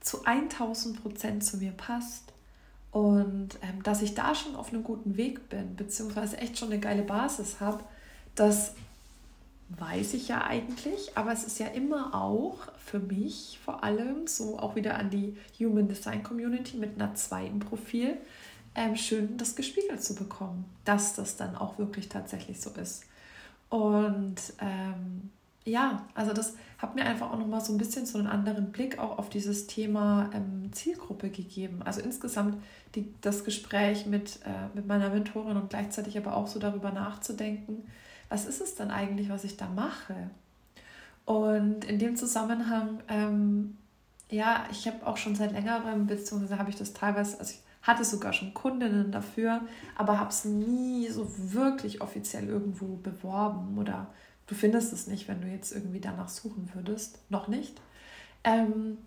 zu 0.00 0.24
1000 0.24 1.02
Prozent 1.02 1.44
zu 1.44 1.58
mir 1.58 1.72
passt 1.72 2.27
und 2.90 3.50
ähm, 3.62 3.82
dass 3.82 4.02
ich 4.02 4.14
da 4.14 4.34
schon 4.34 4.56
auf 4.56 4.72
einem 4.72 4.82
guten 4.82 5.16
Weg 5.16 5.48
bin, 5.48 5.76
beziehungsweise 5.76 6.38
echt 6.38 6.58
schon 6.58 6.70
eine 6.72 6.80
geile 6.80 7.02
Basis 7.02 7.60
habe, 7.60 7.84
das 8.34 8.74
weiß 9.70 10.14
ich 10.14 10.28
ja 10.28 10.44
eigentlich, 10.44 11.16
aber 11.16 11.32
es 11.32 11.44
ist 11.44 11.58
ja 11.58 11.66
immer 11.66 12.14
auch 12.14 12.56
für 12.78 12.98
mich 12.98 13.58
vor 13.62 13.84
allem 13.84 14.26
so 14.26 14.58
auch 14.58 14.76
wieder 14.76 14.96
an 14.96 15.10
die 15.10 15.36
Human 15.58 15.88
Design 15.88 16.22
Community 16.22 16.78
mit 16.78 16.94
einer 16.94 17.14
2 17.14 17.46
im 17.46 17.60
Profil 17.60 18.16
ähm, 18.74 18.96
schön 18.96 19.36
das 19.36 19.56
gespiegelt 19.56 20.02
zu 20.02 20.14
bekommen, 20.14 20.64
dass 20.84 21.14
das 21.14 21.36
dann 21.36 21.56
auch 21.56 21.78
wirklich 21.78 22.08
tatsächlich 22.08 22.60
so 22.60 22.70
ist. 22.70 23.04
Und 23.68 24.36
ähm, 24.60 25.30
ja, 25.68 26.06
also 26.14 26.32
das 26.32 26.56
hat 26.78 26.94
mir 26.94 27.04
einfach 27.04 27.30
auch 27.30 27.38
nochmal 27.38 27.60
so 27.60 27.72
ein 27.72 27.78
bisschen 27.78 28.06
so 28.06 28.18
einen 28.18 28.26
anderen 28.26 28.72
Blick 28.72 28.98
auch 28.98 29.18
auf 29.18 29.28
dieses 29.28 29.66
Thema 29.66 30.30
ähm, 30.32 30.72
Zielgruppe 30.72 31.30
gegeben. 31.30 31.82
Also 31.84 32.00
insgesamt 32.00 32.62
die, 32.94 33.12
das 33.20 33.44
Gespräch 33.44 34.06
mit, 34.06 34.40
äh, 34.44 34.74
mit 34.74 34.86
meiner 34.86 35.10
Mentorin 35.10 35.56
und 35.56 35.70
gleichzeitig 35.70 36.16
aber 36.16 36.36
auch 36.36 36.46
so 36.46 36.58
darüber 36.58 36.90
nachzudenken, 36.90 37.88
was 38.28 38.46
ist 38.46 38.60
es 38.60 38.74
denn 38.74 38.90
eigentlich, 38.90 39.28
was 39.28 39.44
ich 39.44 39.56
da 39.56 39.68
mache? 39.68 40.30
Und 41.24 41.84
in 41.84 41.98
dem 41.98 42.16
Zusammenhang, 42.16 43.00
ähm, 43.08 43.76
ja, 44.30 44.64
ich 44.70 44.86
habe 44.86 45.06
auch 45.06 45.16
schon 45.16 45.34
seit 45.34 45.52
längerem, 45.52 46.06
beziehungsweise 46.06 46.58
habe 46.58 46.70
ich 46.70 46.76
das 46.76 46.92
teilweise, 46.92 47.38
also 47.38 47.52
ich 47.52 47.60
hatte 47.82 48.04
sogar 48.04 48.32
schon 48.32 48.54
Kundinnen 48.54 49.10
dafür, 49.10 49.62
aber 49.96 50.18
habe 50.18 50.30
es 50.30 50.44
nie 50.44 51.08
so 51.08 51.26
wirklich 51.36 52.00
offiziell 52.00 52.48
irgendwo 52.48 52.96
beworben 52.96 53.78
oder 53.78 54.08
Du 54.48 54.54
findest 54.54 54.92
es 54.92 55.06
nicht, 55.06 55.28
wenn 55.28 55.40
du 55.40 55.46
jetzt 55.46 55.72
irgendwie 55.72 56.00
danach 56.00 56.28
suchen 56.28 56.70
würdest. 56.74 57.20
Noch 57.28 57.48
nicht. 57.48 57.80
Ähm, 58.44 58.98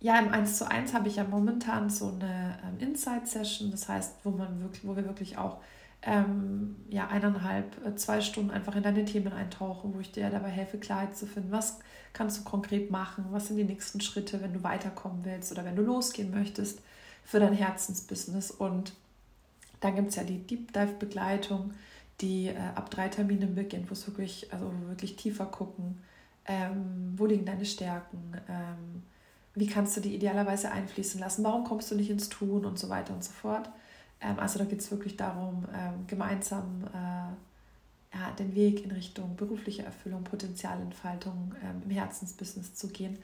ja, 0.00 0.18
im 0.18 0.28
1 0.28 0.58
zu 0.58 0.70
1 0.70 0.94
habe 0.94 1.08
ich 1.08 1.16
ja 1.16 1.24
momentan 1.24 1.90
so 1.90 2.08
eine 2.08 2.58
ähm, 2.64 2.78
Insight-Session, 2.78 3.70
das 3.70 3.88
heißt, 3.88 4.16
wo 4.22 4.30
man 4.30 4.60
wirklich, 4.60 4.86
wo 4.86 4.94
wir 4.94 5.04
wirklich 5.04 5.36
auch 5.36 5.58
ähm, 6.02 6.76
ja, 6.90 7.08
eineinhalb, 7.08 7.84
äh, 7.84 7.96
zwei 7.96 8.20
Stunden 8.20 8.50
einfach 8.50 8.76
in 8.76 8.82
deine 8.82 9.04
Themen 9.04 9.32
eintauchen, 9.32 9.94
wo 9.94 10.00
ich 10.00 10.12
dir 10.12 10.30
dabei 10.30 10.50
helfe, 10.50 10.78
Klarheit 10.78 11.16
zu 11.16 11.26
finden. 11.26 11.50
Was 11.50 11.80
kannst 12.12 12.38
du 12.38 12.44
konkret 12.44 12.90
machen? 12.90 13.24
Was 13.30 13.48
sind 13.48 13.56
die 13.56 13.64
nächsten 13.64 14.00
Schritte, 14.00 14.40
wenn 14.42 14.52
du 14.52 14.62
weiterkommen 14.62 15.24
willst 15.24 15.50
oder 15.50 15.64
wenn 15.64 15.76
du 15.76 15.82
losgehen 15.82 16.30
möchtest 16.30 16.80
für 17.24 17.40
dein 17.40 17.54
Herzensbusiness? 17.54 18.50
Und 18.50 18.92
dann 19.80 19.96
gibt 19.96 20.10
es 20.10 20.16
ja 20.16 20.24
die 20.24 20.46
Deep 20.46 20.72
Dive-Begleitung 20.72 21.72
die 22.20 22.48
äh, 22.48 22.56
ab 22.74 22.90
drei 22.90 23.08
Terminen 23.08 23.54
beginnt, 23.54 23.90
wo 23.90 23.92
es 23.92 24.06
wirklich, 24.06 24.52
also 24.52 24.70
wirklich 24.86 25.16
tiefer 25.16 25.46
gucken, 25.46 26.00
ähm, 26.46 27.14
wo 27.16 27.26
liegen 27.26 27.44
deine 27.44 27.64
Stärken, 27.64 28.34
ähm, 28.48 29.02
wie 29.54 29.66
kannst 29.66 29.96
du 29.96 30.00
die 30.00 30.14
idealerweise 30.14 30.70
einfließen 30.70 31.20
lassen, 31.20 31.44
warum 31.44 31.64
kommst 31.64 31.90
du 31.90 31.94
nicht 31.94 32.10
ins 32.10 32.28
Tun 32.28 32.64
und 32.64 32.78
so 32.78 32.88
weiter 32.88 33.14
und 33.14 33.24
so 33.24 33.32
fort. 33.32 33.70
Ähm, 34.20 34.38
also 34.38 34.58
da 34.58 34.64
geht 34.64 34.80
es 34.80 34.90
wirklich 34.90 35.16
darum, 35.16 35.64
ähm, 35.74 36.06
gemeinsam 36.06 36.84
äh, 36.92 38.16
ja, 38.16 38.30
den 38.38 38.54
Weg 38.54 38.84
in 38.84 38.92
Richtung 38.92 39.36
berufliche 39.36 39.82
Erfüllung, 39.82 40.22
Potenzialentfaltung 40.22 41.54
ähm, 41.62 41.82
im 41.84 41.90
Herzensbusiness 41.90 42.74
zu 42.74 42.88
gehen. 42.88 43.18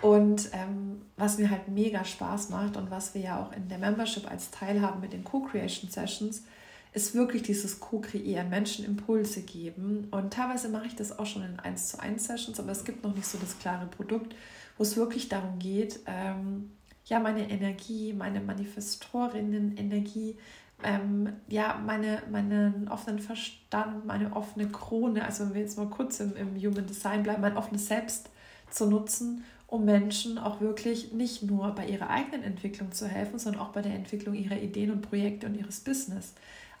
Und 0.00 0.50
ähm, 0.52 1.02
was 1.16 1.38
mir 1.38 1.50
halt 1.50 1.68
mega 1.68 2.04
Spaß 2.04 2.50
macht 2.50 2.76
und 2.76 2.90
was 2.90 3.14
wir 3.14 3.20
ja 3.20 3.42
auch 3.42 3.52
in 3.52 3.68
der 3.68 3.78
Membership 3.78 4.30
als 4.30 4.50
Teil 4.52 4.80
haben 4.80 5.00
mit 5.00 5.12
den 5.12 5.24
Co-Creation 5.24 5.90
Sessions, 5.90 6.44
ist 6.92 7.14
wirklich 7.14 7.42
dieses 7.42 7.80
Co-Kreieren, 7.80 8.48
Menschen 8.48 8.84
Impulse 8.84 9.42
geben. 9.42 10.08
Und 10.10 10.32
teilweise 10.32 10.68
mache 10.68 10.86
ich 10.86 10.96
das 10.96 11.18
auch 11.18 11.26
schon 11.26 11.44
in 11.44 11.58
1 11.58 11.88
zu 11.88 12.00
1 12.00 12.24
Sessions, 12.24 12.58
aber 12.58 12.72
es 12.72 12.84
gibt 12.84 13.04
noch 13.04 13.14
nicht 13.14 13.26
so 13.26 13.38
das 13.38 13.58
klare 13.58 13.86
Produkt, 13.86 14.34
wo 14.76 14.82
es 14.82 14.96
wirklich 14.96 15.28
darum 15.28 15.58
geht, 15.58 16.00
ähm, 16.06 16.70
ja, 17.04 17.20
meine 17.20 17.50
Energie, 17.50 18.12
meine 18.12 18.40
Manifestorinnen-Energie, 18.40 20.36
ähm, 20.82 21.32
ja, 21.48 21.80
meine, 21.84 22.22
meinen 22.30 22.88
offenen 22.88 23.18
Verstand, 23.18 24.04
meine 24.04 24.34
offene 24.36 24.68
Krone, 24.68 25.24
also 25.24 25.44
wenn 25.44 25.54
wir 25.54 25.60
jetzt 25.62 25.78
mal 25.78 25.88
kurz 25.88 26.20
im, 26.20 26.36
im 26.36 26.54
Human 26.56 26.86
Design 26.86 27.22
bleiben, 27.22 27.40
mein 27.40 27.56
offenes 27.56 27.88
Selbst 27.88 28.30
zu 28.70 28.86
nutzen, 28.86 29.44
um 29.66 29.84
Menschen 29.84 30.38
auch 30.38 30.60
wirklich 30.60 31.12
nicht 31.12 31.42
nur 31.42 31.72
bei 31.72 31.86
ihrer 31.86 32.10
eigenen 32.10 32.42
Entwicklung 32.42 32.92
zu 32.92 33.06
helfen, 33.06 33.38
sondern 33.38 33.62
auch 33.62 33.70
bei 33.70 33.82
der 33.82 33.94
Entwicklung 33.94 34.34
ihrer 34.34 34.58
Ideen 34.58 34.90
und 34.90 35.02
Projekte 35.02 35.46
und 35.46 35.56
ihres 35.56 35.80
Business. 35.80 36.34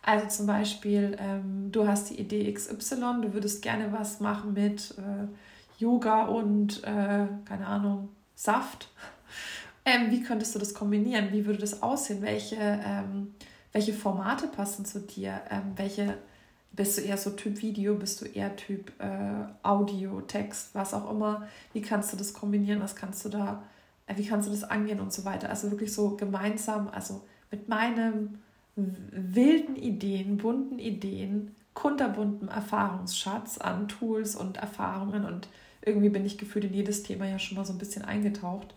Also 0.08 0.26
zum 0.26 0.46
Beispiel, 0.46 1.18
ähm, 1.20 1.70
du 1.70 1.86
hast 1.86 2.08
die 2.08 2.18
Idee 2.18 2.50
XY, 2.50 3.20
du 3.20 3.34
würdest 3.34 3.60
gerne 3.60 3.92
was 3.92 4.20
machen 4.20 4.54
mit 4.54 4.94
äh, 4.96 5.26
Yoga 5.78 6.24
und, 6.24 6.82
äh, 6.82 7.26
keine 7.44 7.66
Ahnung, 7.66 8.08
Saft. 8.34 8.88
Ähm, 9.84 10.10
wie 10.10 10.22
könntest 10.22 10.54
du 10.54 10.58
das 10.58 10.74
kombinieren? 10.74 11.32
Wie 11.32 11.46
würde 11.46 11.60
das 11.60 11.82
aussehen? 11.82 12.20
Welche, 12.20 12.56
ähm, 12.56 13.32
welche 13.72 13.94
Formate 13.94 14.46
passen 14.46 14.84
zu 14.84 15.00
dir? 15.00 15.40
Ähm, 15.48 15.72
welche 15.76 16.18
bist 16.72 16.98
du 16.98 17.02
eher 17.02 17.16
so 17.16 17.30
Typ 17.30 17.62
Video? 17.62 17.94
Bist 17.94 18.20
du 18.20 18.26
eher 18.26 18.54
Typ 18.54 18.92
äh, 19.00 19.46
Audio, 19.62 20.20
Text, 20.20 20.74
was 20.74 20.92
auch 20.92 21.10
immer? 21.10 21.48
Wie 21.72 21.80
kannst 21.80 22.12
du 22.12 22.18
das 22.18 22.34
kombinieren? 22.34 22.82
Was 22.82 22.96
kannst 22.96 23.24
du 23.24 23.30
da, 23.30 23.62
äh, 24.06 24.14
wie 24.18 24.26
kannst 24.26 24.46
du 24.46 24.52
das 24.52 24.64
angehen 24.64 25.00
und 25.00 25.10
so 25.10 25.24
weiter? 25.24 25.48
Also 25.48 25.70
wirklich 25.70 25.94
so 25.94 26.16
gemeinsam, 26.16 26.88
also 26.88 27.22
mit 27.50 27.70
meinem 27.70 28.40
wilden 29.10 29.76
Ideen, 29.76 30.36
bunten 30.36 30.78
Ideen, 30.78 31.54
kunterbunten 31.74 32.48
Erfahrungsschatz 32.48 33.58
an 33.58 33.88
Tools 33.88 34.36
und 34.36 34.56
Erfahrungen 34.56 35.24
und 35.24 35.48
irgendwie 35.82 36.08
bin 36.08 36.26
ich 36.26 36.38
gefühlt 36.38 36.64
in 36.64 36.74
jedes 36.74 37.02
Thema 37.02 37.26
ja 37.26 37.38
schon 37.38 37.56
mal 37.56 37.64
so 37.64 37.72
ein 37.72 37.78
bisschen 37.78 38.04
eingetaucht. 38.04 38.74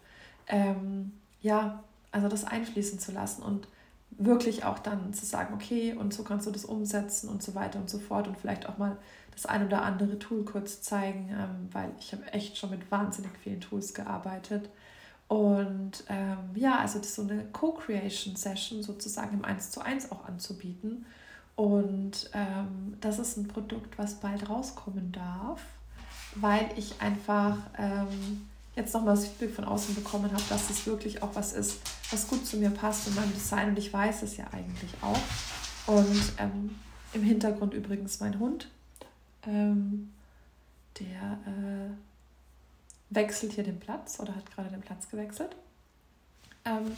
Ähm, 0.47 1.11
ja, 1.41 1.83
also 2.11 2.27
das 2.27 2.45
einfließen 2.45 2.99
zu 2.99 3.11
lassen 3.11 3.41
und 3.41 3.67
wirklich 4.11 4.65
auch 4.65 4.79
dann 4.79 5.13
zu 5.13 5.25
sagen, 5.25 5.53
okay, 5.53 5.93
und 5.93 6.13
so 6.13 6.23
kannst 6.23 6.45
du 6.45 6.51
das 6.51 6.65
umsetzen 6.65 7.29
und 7.29 7.41
so 7.41 7.55
weiter 7.55 7.79
und 7.79 7.89
so 7.89 7.97
fort 7.97 8.27
und 8.27 8.37
vielleicht 8.37 8.67
auch 8.67 8.77
mal 8.77 8.97
das 9.31 9.45
ein 9.45 9.65
oder 9.65 9.83
andere 9.83 10.19
Tool 10.19 10.43
kurz 10.43 10.81
zeigen, 10.81 11.29
ähm, 11.31 11.69
weil 11.71 11.91
ich 11.99 12.11
habe 12.11 12.31
echt 12.33 12.57
schon 12.57 12.69
mit 12.69 12.91
wahnsinnig 12.91 13.31
vielen 13.43 13.61
Tools 13.61 13.93
gearbeitet 13.93 14.69
und 15.31 16.03
ähm, 16.09 16.39
ja, 16.55 16.79
also 16.79 16.99
das 16.99 17.15
so 17.15 17.21
eine 17.21 17.45
Co-Creation-Session 17.53 18.83
sozusagen 18.83 19.37
im 19.37 19.45
1 19.45 19.71
zu 19.71 19.79
1 19.79 20.11
auch 20.11 20.25
anzubieten. 20.25 21.05
Und 21.55 22.29
ähm, 22.33 22.97
das 22.99 23.17
ist 23.17 23.37
ein 23.37 23.47
Produkt, 23.47 23.97
was 23.97 24.15
bald 24.15 24.49
rauskommen 24.49 25.13
darf, 25.13 25.61
weil 26.35 26.67
ich 26.75 27.01
einfach 27.01 27.55
ähm, 27.77 28.45
jetzt 28.75 28.93
nochmal 28.93 29.15
das 29.15 29.25
Feedback 29.25 29.55
von 29.55 29.63
außen 29.63 29.95
bekommen 29.95 30.29
habe, 30.33 30.43
dass 30.49 30.69
es 30.69 30.85
wirklich 30.85 31.23
auch 31.23 31.33
was 31.33 31.53
ist, 31.53 31.79
was 32.11 32.27
gut 32.27 32.45
zu 32.45 32.57
mir 32.57 32.71
passt 32.71 33.07
in 33.07 33.15
meinem 33.15 33.33
Design. 33.33 33.69
Und 33.69 33.79
ich 33.79 33.93
weiß 33.93 34.23
es 34.23 34.35
ja 34.35 34.47
eigentlich 34.51 34.91
auch. 35.01 35.95
Und 35.95 36.33
ähm, 36.39 36.75
im 37.13 37.23
Hintergrund 37.23 37.73
übrigens 37.73 38.19
mein 38.19 38.37
Hund, 38.37 38.67
ähm, 39.47 40.11
der... 40.99 41.39
Äh, 41.45 42.10
wechselt 43.11 43.53
hier 43.53 43.63
den 43.63 43.79
Platz 43.79 44.19
oder 44.19 44.35
hat 44.35 44.49
gerade 44.51 44.69
den 44.69 44.81
Platz 44.81 45.07
gewechselt. 45.09 45.55
Ähm, 46.65 46.95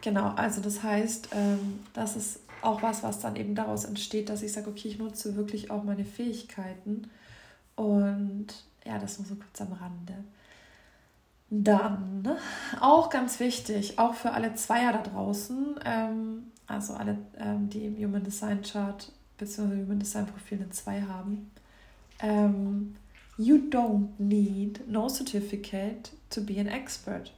genau, 0.00 0.30
also 0.30 0.60
das 0.60 0.82
heißt, 0.82 1.28
ähm, 1.32 1.80
das 1.92 2.16
ist 2.16 2.40
auch 2.62 2.82
was, 2.82 3.02
was 3.02 3.20
dann 3.20 3.36
eben 3.36 3.54
daraus 3.54 3.84
entsteht, 3.84 4.28
dass 4.28 4.42
ich 4.42 4.52
sage, 4.52 4.70
okay, 4.70 4.88
ich 4.88 4.98
nutze 4.98 5.36
wirklich 5.36 5.70
auch 5.70 5.82
meine 5.82 6.04
Fähigkeiten. 6.04 7.10
Und 7.74 8.46
ja, 8.84 8.98
das 8.98 9.18
nur 9.18 9.28
so 9.28 9.34
kurz 9.34 9.60
am 9.60 9.72
Rande. 9.72 10.14
Dann, 11.48 12.22
ne, 12.22 12.38
auch 12.80 13.10
ganz 13.10 13.38
wichtig, 13.38 13.98
auch 13.98 14.14
für 14.14 14.32
alle 14.32 14.54
Zweier 14.54 14.92
da 14.92 15.02
draußen, 15.02 15.78
ähm, 15.84 16.50
also 16.66 16.94
alle, 16.94 17.18
ähm, 17.38 17.68
die 17.68 17.86
im 17.86 17.96
Human 17.96 18.24
Design 18.24 18.62
Chart 18.62 19.12
bzw. 19.38 19.82
Human 19.82 20.00
Design 20.00 20.26
Profil 20.26 20.58
eine 20.58 20.70
2 20.70 21.02
haben, 21.02 21.50
ähm, 22.20 22.96
You 23.38 23.58
don't 23.70 24.18
need 24.18 24.88
no 24.88 25.08
certificate 25.08 26.10
to 26.30 26.40
be 26.40 26.58
an 26.58 26.66
expert. 26.66 27.32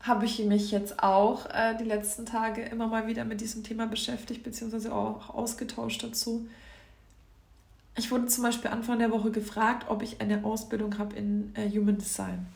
Habe 0.00 0.24
ich 0.24 0.40
mich 0.40 0.72
jetzt 0.72 1.00
auch 1.00 1.46
äh, 1.46 1.76
die 1.78 1.84
letzten 1.84 2.26
Tage 2.26 2.62
immer 2.62 2.88
mal 2.88 3.06
wieder 3.06 3.24
mit 3.24 3.40
diesem 3.40 3.62
Thema 3.62 3.86
beschäftigt, 3.86 4.42
beziehungsweise 4.42 4.92
auch 4.92 5.32
ausgetauscht 5.32 6.02
dazu. 6.02 6.48
Ich 7.96 8.10
wurde 8.10 8.26
zum 8.26 8.42
Beispiel 8.42 8.70
Anfang 8.70 8.98
der 8.98 9.12
Woche 9.12 9.30
gefragt, 9.30 9.86
ob 9.88 10.02
ich 10.02 10.20
eine 10.20 10.44
Ausbildung 10.44 10.98
habe 10.98 11.14
in 11.14 11.54
äh, 11.54 11.70
Human 11.70 11.98
Design. 11.98 12.46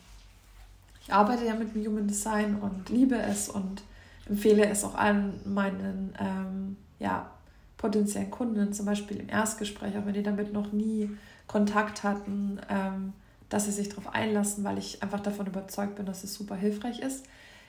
Ich 1.02 1.12
arbeite 1.12 1.46
ja 1.46 1.54
mit 1.54 1.72
dem 1.72 1.86
Human 1.86 2.08
Design 2.08 2.56
und 2.56 2.88
liebe 2.88 3.16
es 3.16 3.48
und 3.48 3.84
empfehle 4.28 4.66
es 4.66 4.82
auch 4.82 4.96
allen 4.96 5.34
meinen 5.44 6.14
ähm, 6.18 6.76
ja, 6.98 7.30
potenziellen 7.76 8.32
Kunden, 8.32 8.72
zum 8.72 8.86
Beispiel 8.86 9.18
im 9.18 9.28
Erstgespräch, 9.28 9.96
auch 9.96 10.04
wenn 10.04 10.14
die 10.14 10.24
damit 10.24 10.52
noch 10.52 10.72
nie 10.72 11.10
Kontakt 11.46 12.02
hatten, 12.02 12.60
ähm, 12.68 13.12
dass 13.48 13.66
sie 13.66 13.72
sich 13.72 13.88
darauf 13.88 14.12
einlassen, 14.14 14.64
weil 14.64 14.78
ich 14.78 15.02
einfach 15.02 15.20
davon 15.20 15.46
überzeugt 15.46 15.96
bin, 15.96 16.06
dass 16.06 16.24
es 16.24 16.34
super 16.34 16.56
hilfreich 16.56 17.00
ist. 17.00 17.26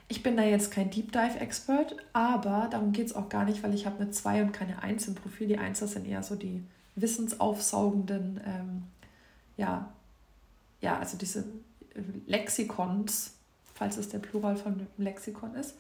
Ich 0.10 0.24
bin 0.24 0.38
da 0.38 0.44
jetzt 0.44 0.72
kein 0.72 0.90
Deep 0.90 1.12
Dive 1.12 1.40
Expert, 1.40 1.96
aber 2.14 2.70
darum 2.72 2.94
geht 2.94 3.08
es 3.08 3.16
auch 3.16 3.30
gar 3.30 3.46
nicht, 3.46 3.62
weil 3.62 3.74
ich 3.74 3.86
habe 3.86 4.02
eine 4.02 4.12
2 4.12 4.42
und 4.44 4.54
keine 4.54 4.82
1 4.82 5.10
im 5.10 5.16
Profil. 5.16 5.48
Die 5.48 5.58
1 5.58 5.80
sind 5.80 6.08
eher 6.08 6.24
so 6.24 6.36
die 6.36 6.64
wissensaufsaugenden, 6.96 8.40
ähm, 8.46 8.84
ja, 9.58 9.92
ja, 10.82 10.98
also 10.98 11.18
diese 11.18 11.44
Lexikons, 12.26 13.34
falls 13.74 13.98
es 13.98 14.10
der 14.10 14.20
Plural 14.20 14.56
von 14.56 14.88
Lexikon 14.98 15.56
ist. 15.56 15.76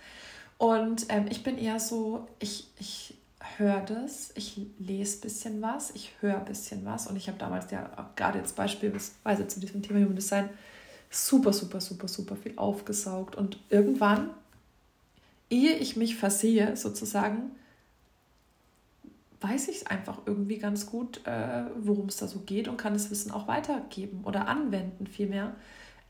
Und 0.58 1.06
ähm, 1.10 1.28
ich 1.30 1.44
bin 1.44 1.58
eher 1.58 1.80
so, 1.80 2.28
ich, 2.40 2.68
ich 2.80 3.17
höre 3.58 3.82
das, 3.82 4.32
ich 4.36 4.60
lese 4.80 5.18
ein 5.18 5.22
bisschen 5.22 5.62
was, 5.62 5.92
ich 5.92 6.14
höre 6.22 6.38
ein 6.38 6.46
bisschen 6.46 6.86
was 6.86 7.08
und 7.08 7.16
ich 7.16 7.28
habe 7.28 7.38
damals 7.38 7.72
ja 7.72 8.12
gerade 8.16 8.40
jetzt 8.40 8.56
beispielsweise 8.56 9.48
zu 9.48 9.60
diesem 9.60 9.82
Thema 9.82 10.00
Human 10.00 10.16
Design 10.16 10.50
super, 11.10 11.54
super, 11.54 11.82
super, 11.82 12.08
super 12.08 12.36
viel 12.36 12.54
aufgesaugt 12.58 13.36
und 13.36 13.60
irgendwann, 13.70 14.30
ehe 15.50 15.76
ich 15.76 15.96
mich 15.96 16.16
versehe 16.16 16.76
sozusagen, 16.76 17.52
weiß 19.42 19.68
ich 19.70 19.78
es 19.78 19.86
einfach 19.86 20.20
irgendwie 20.26 20.58
ganz 20.58 20.88
gut, 20.88 21.26
äh, 21.26 21.66
worum 21.80 22.08
es 22.08 22.18
da 22.18 22.28
so 22.28 22.40
geht 22.40 22.68
und 22.68 22.78
kann 22.78 22.94
das 22.94 23.10
Wissen 23.12 23.32
auch 23.32 23.48
weitergeben 23.48 24.24
oder 24.24 24.48
anwenden 24.48 25.08
vielmehr. 25.08 25.56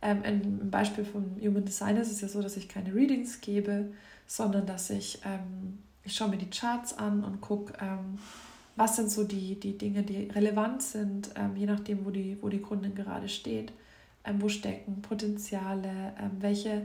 Ähm, 0.02 0.24
Im 0.24 0.72
Beispiel 0.72 1.04
vom 1.04 1.36
Human 1.42 1.66
Design 1.66 1.98
ist 1.98 2.12
es 2.12 2.22
ja 2.22 2.28
so, 2.28 2.42
dass 2.42 2.56
ich 2.56 2.70
keine 2.70 2.94
Readings 2.94 3.42
gebe, 3.42 3.92
sondern 4.28 4.66
dass 4.66 4.90
ich 4.90 5.22
ähm, 5.26 5.80
ich 6.08 6.16
schaue 6.16 6.30
mir 6.30 6.38
die 6.38 6.50
Charts 6.50 6.98
an 6.98 7.24
und 7.24 7.42
gucke, 7.42 7.74
ähm, 7.82 8.18
was 8.78 8.96
sind 8.96 9.12
so 9.12 9.26
die, 9.26 9.60
die 9.60 9.78
Dinge, 9.78 10.04
die 10.04 10.30
relevant 10.30 10.82
sind, 10.82 11.32
ähm, 11.36 11.56
je 11.58 11.66
nachdem, 11.66 12.06
wo 12.06 12.12
die, 12.12 12.38
wo 12.42 12.48
die 12.48 12.62
Kundin 12.62 12.96
gerade 12.96 13.28
steht, 13.28 13.74
ähm, 14.24 14.42
wo 14.42 14.48
stecken 14.48 15.02
Potenziale, 15.02 16.14
ähm, 16.18 16.32
welche, 16.40 16.84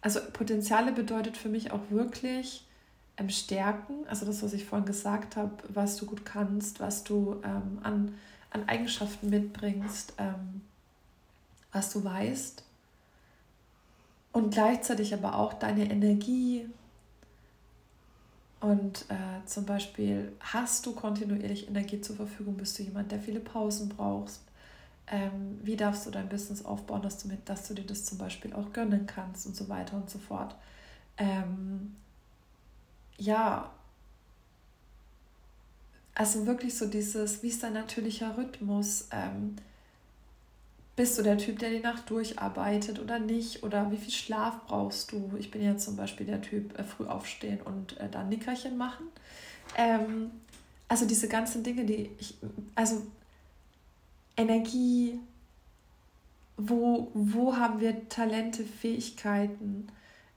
also 0.00 0.18
Potenziale 0.32 0.90
bedeutet 0.90 1.36
für 1.36 1.48
mich 1.48 1.70
auch 1.70 1.90
wirklich 1.90 2.66
ähm, 3.16 3.30
Stärken, 3.30 3.94
also 4.08 4.26
das, 4.26 4.42
was 4.42 4.52
ich 4.52 4.64
vorhin 4.64 4.86
gesagt 4.86 5.36
habe, 5.36 5.52
was 5.68 5.96
du 5.96 6.06
gut 6.06 6.24
kannst, 6.24 6.80
was 6.80 7.04
du 7.04 7.40
ähm, 7.44 7.78
an, 7.84 8.14
an 8.50 8.68
Eigenschaften 8.68 9.30
mitbringst, 9.30 10.14
was 11.70 11.92
du 11.92 12.02
weißt. 12.02 12.64
Und 14.32 14.54
gleichzeitig 14.54 15.12
aber 15.12 15.36
auch 15.36 15.52
deine 15.52 15.90
Energie, 15.90 16.66
und 18.60 19.04
äh, 19.08 19.44
zum 19.46 19.66
Beispiel, 19.66 20.32
hast 20.40 20.84
du 20.86 20.92
kontinuierlich 20.92 21.68
Energie 21.68 22.00
zur 22.00 22.16
Verfügung? 22.16 22.56
Bist 22.56 22.78
du 22.78 22.82
jemand, 22.82 23.12
der 23.12 23.20
viele 23.20 23.40
Pausen 23.40 23.88
brauchst? 23.88 24.42
Ähm, 25.06 25.58
wie 25.62 25.76
darfst 25.76 26.06
du 26.06 26.10
dein 26.10 26.28
Business 26.28 26.64
aufbauen, 26.64 27.02
dass 27.02 27.18
du, 27.22 27.28
mit, 27.28 27.48
dass 27.48 27.68
du 27.68 27.74
dir 27.74 27.84
das 27.86 28.04
zum 28.04 28.18
Beispiel 28.18 28.52
auch 28.52 28.72
gönnen 28.72 29.06
kannst 29.06 29.46
und 29.46 29.56
so 29.56 29.68
weiter 29.68 29.96
und 29.96 30.10
so 30.10 30.18
fort? 30.18 30.56
Ähm, 31.16 31.94
ja, 33.16 33.70
also 36.14 36.46
wirklich 36.46 36.76
so 36.76 36.86
dieses, 36.86 37.42
wie 37.42 37.48
ist 37.48 37.62
dein 37.62 37.74
natürlicher 37.74 38.36
Rhythmus? 38.36 39.08
Ähm, 39.12 39.56
bist 40.98 41.16
du 41.16 41.22
der 41.22 41.38
Typ, 41.38 41.60
der 41.60 41.70
die 41.70 41.78
Nacht 41.78 42.10
durcharbeitet 42.10 42.98
oder 42.98 43.20
nicht? 43.20 43.62
Oder 43.62 43.92
wie 43.92 43.96
viel 43.96 44.10
Schlaf 44.10 44.66
brauchst 44.66 45.12
du? 45.12 45.30
Ich 45.38 45.52
bin 45.52 45.62
ja 45.62 45.76
zum 45.76 45.94
Beispiel 45.94 46.26
der 46.26 46.42
Typ, 46.42 46.76
äh, 46.76 46.82
früh 46.82 47.06
aufstehen 47.06 47.60
und 47.62 47.96
äh, 48.00 48.08
dann 48.10 48.28
Nickerchen 48.28 48.76
machen. 48.76 49.06
Ähm, 49.76 50.32
also 50.88 51.06
diese 51.06 51.28
ganzen 51.28 51.62
Dinge, 51.62 51.84
die 51.84 52.10
ich, 52.18 52.34
also 52.74 53.06
Energie, 54.36 55.20
wo, 56.56 57.12
wo 57.14 57.56
haben 57.56 57.78
wir 57.78 58.08
Talente, 58.08 58.64
Fähigkeiten, 58.64 59.86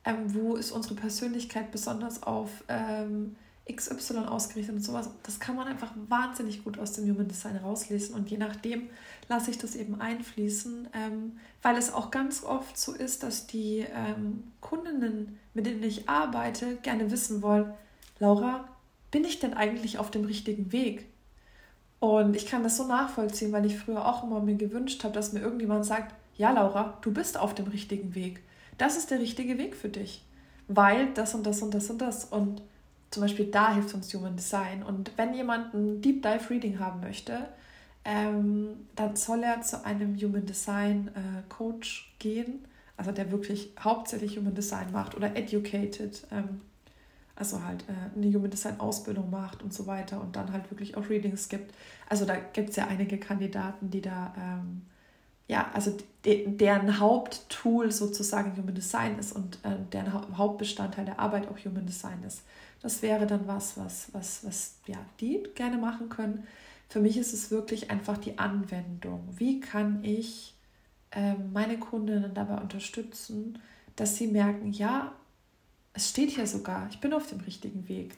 ähm, 0.06 0.32
wo 0.32 0.56
ist 0.58 0.72
unsere 0.72 0.94
Persönlichkeit 0.94 1.72
besonders 1.72 2.22
auf 2.22 2.64
ähm, 2.68 3.36
XY 3.68 4.26
ausgerichtet 4.28 4.76
und 4.76 4.84
sowas. 4.84 5.10
Das 5.24 5.40
kann 5.40 5.56
man 5.56 5.68
einfach 5.68 5.92
wahnsinnig 6.08 6.64
gut 6.64 6.78
aus 6.78 6.94
dem 6.94 7.10
Human 7.10 7.28
Design 7.28 7.58
rauslesen 7.58 8.14
und 8.14 8.30
je 8.30 8.38
nachdem 8.38 8.92
lasse 9.32 9.50
ich 9.50 9.58
das 9.58 9.76
eben 9.76 10.00
einfließen, 10.00 10.90
ähm, 10.94 11.40
weil 11.62 11.78
es 11.78 11.94
auch 11.94 12.12
ganz 12.12 12.44
oft 12.44 12.78
so 12.78 12.92
ist, 12.92 13.24
dass 13.24 13.48
die 13.48 13.86
ähm, 13.96 14.44
Kundinnen, 14.60 15.40
mit 15.54 15.66
denen 15.66 15.82
ich 15.82 16.10
arbeite, 16.10 16.76
gerne 16.84 17.10
wissen 17.12 17.42
wollen, 17.42 17.74
Laura, 18.20 18.68
bin 19.10 19.24
ich 19.24 19.40
denn 19.40 19.54
eigentlich 19.54 19.98
auf 19.98 20.12
dem 20.12 20.26
richtigen 20.26 20.72
Weg? 20.74 21.06
Und 22.00 22.36
ich 22.36 22.46
kann 22.46 22.62
das 22.62 22.78
so 22.78 22.86
nachvollziehen, 22.86 23.54
weil 23.54 23.66
ich 23.66 23.78
früher 23.78 24.06
auch 24.06 24.24
immer 24.24 24.42
mir 24.42 24.56
gewünscht 24.56 25.04
habe, 25.04 25.14
dass 25.14 25.32
mir 25.32 25.40
irgendjemand 25.40 25.86
sagt, 25.86 26.14
ja 26.36 26.52
Laura, 26.52 26.98
du 27.02 27.14
bist 27.14 27.40
auf 27.40 27.56
dem 27.56 27.68
richtigen 27.68 28.14
Weg. 28.16 28.42
Das 28.78 28.98
ist 28.98 29.12
der 29.12 29.20
richtige 29.20 29.58
Weg 29.58 29.76
für 29.76 29.90
dich. 29.90 30.26
Weil 30.68 31.14
das 31.14 31.36
und 31.36 31.46
das 31.46 31.62
und 31.62 31.74
das 31.74 31.90
und 31.90 32.00
das. 32.00 32.26
Und 32.26 32.62
zum 33.12 33.22
Beispiel 33.22 33.46
da 33.46 33.74
hilft 33.76 33.94
uns 33.94 34.14
Human 34.14 34.36
Design. 34.36 34.84
Und 34.84 35.12
wenn 35.16 35.34
jemand 35.34 35.74
ein 35.74 36.02
Deep 36.02 36.22
Dive 36.22 36.50
Reading 36.50 36.80
haben 36.80 37.00
möchte, 37.00 37.48
ähm, 38.04 38.88
dann 38.96 39.16
soll 39.16 39.44
er 39.44 39.62
zu 39.62 39.86
einem 39.86 40.16
Human 40.16 40.46
Design 40.46 41.10
äh, 41.10 41.44
Coach 41.50 42.14
gehen, 42.20 42.66
also 42.98 43.12
der 43.12 43.32
wirklich 43.32 43.72
hauptsächlich 43.80 44.38
Human 44.38 44.56
Design 44.56 44.92
macht 44.92 45.16
oder 45.16 45.36
educated, 45.36 46.26
ähm, 46.32 46.62
also 47.36 47.64
halt 47.64 47.86
äh, 47.88 48.18
eine 48.18 48.34
Human 48.34 48.50
Design 48.50 48.80
Ausbildung 48.80 49.30
macht 49.30 49.62
und 49.62 49.74
so 49.74 49.86
weiter 49.86 50.20
und 50.20 50.36
dann 50.36 50.52
halt 50.52 50.70
wirklich 50.72 50.98
auch 50.98 51.10
Readings 51.10 51.48
gibt. 51.48 51.74
Also 52.10 52.26
da 52.26 52.36
gibt 52.38 52.72
es 52.72 52.76
ja 52.76 52.88
einige 52.88 53.20
Kandidaten, 53.20 53.92
die 53.92 54.02
da, 54.02 54.34
ähm, 54.38 54.82
ja, 55.48 55.70
also 55.74 55.96
de 56.26 56.48
deren 56.56 57.00
Haupttool 57.00 57.92
sozusagen 57.92 58.56
Human 58.58 58.74
Design 58.74 59.20
ist 59.20 59.32
und 59.34 59.60
äh, 59.64 59.76
deren 59.92 60.14
ha 60.14 60.28
Hauptbestandteil 60.36 61.06
der 61.06 61.20
Arbeit 61.20 61.48
auch 61.50 61.58
Human 61.66 61.86
Design 61.86 62.24
ist. 62.24 62.42
Das 62.82 63.02
wäre 63.02 63.28
dann 63.28 63.48
was, 63.48 63.78
was, 63.78 64.14
was, 64.14 64.44
was 64.46 64.76
ja, 64.88 64.98
die 65.20 65.44
gerne 65.56 65.78
machen 65.78 66.10
können. 66.10 66.48
Für 66.90 67.00
mich 67.00 67.18
ist 67.18 67.34
es 67.34 67.52
wirklich 67.52 67.92
einfach 67.92 68.18
die 68.18 68.40
Anwendung. 68.40 69.28
Wie 69.38 69.60
kann 69.60 70.04
ich 70.04 70.56
äh, 71.12 71.36
meine 71.36 71.78
Kundinnen 71.78 72.34
dabei 72.34 72.60
unterstützen, 72.60 73.60
dass 73.96 74.18
sie 74.18 74.28
merken, 74.28 74.72
ja, 74.72 75.14
es 75.94 76.10
steht 76.10 76.32
hier 76.32 76.48
sogar, 76.48 76.88
ich 76.90 77.00
bin 77.00 77.14
auf 77.14 77.28
dem 77.28 77.42
richtigen 77.42 77.88
Weg. 77.88 78.16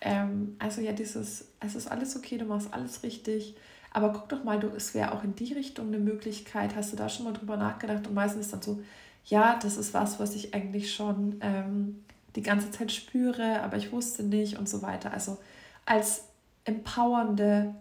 Ähm, 0.00 0.56
also 0.58 0.80
ja, 0.80 0.92
dieses, 0.92 1.48
es 1.60 1.74
ist 1.74 1.88
alles 1.88 2.16
okay, 2.16 2.38
du 2.38 2.44
machst 2.44 2.72
alles 2.72 3.02
richtig, 3.02 3.56
aber 3.92 4.12
guck 4.12 4.28
doch 4.28 4.44
mal, 4.44 4.60
du, 4.60 4.68
es 4.68 4.94
wäre 4.94 5.12
auch 5.12 5.24
in 5.24 5.34
die 5.34 5.52
Richtung 5.52 5.88
eine 5.88 5.98
Möglichkeit. 5.98 6.76
Hast 6.76 6.92
du 6.92 6.96
da 6.96 7.08
schon 7.08 7.24
mal 7.24 7.32
drüber 7.32 7.56
nachgedacht? 7.56 8.06
Und 8.06 8.14
meistens 8.14 8.46
ist 8.46 8.52
dann 8.52 8.62
so, 8.62 8.82
ja, 9.24 9.58
das 9.60 9.76
ist 9.76 9.94
was, 9.94 10.20
was 10.20 10.34
ich 10.34 10.54
eigentlich 10.54 10.94
schon 10.94 11.38
ähm, 11.40 12.04
die 12.36 12.42
ganze 12.42 12.70
Zeit 12.70 12.92
spüre, 12.92 13.62
aber 13.62 13.76
ich 13.76 13.92
wusste 13.92 14.22
nicht 14.22 14.58
und 14.58 14.68
so 14.68 14.82
weiter. 14.82 15.12
Also 15.12 15.38
als 15.84 16.24
empowernde 16.64 17.74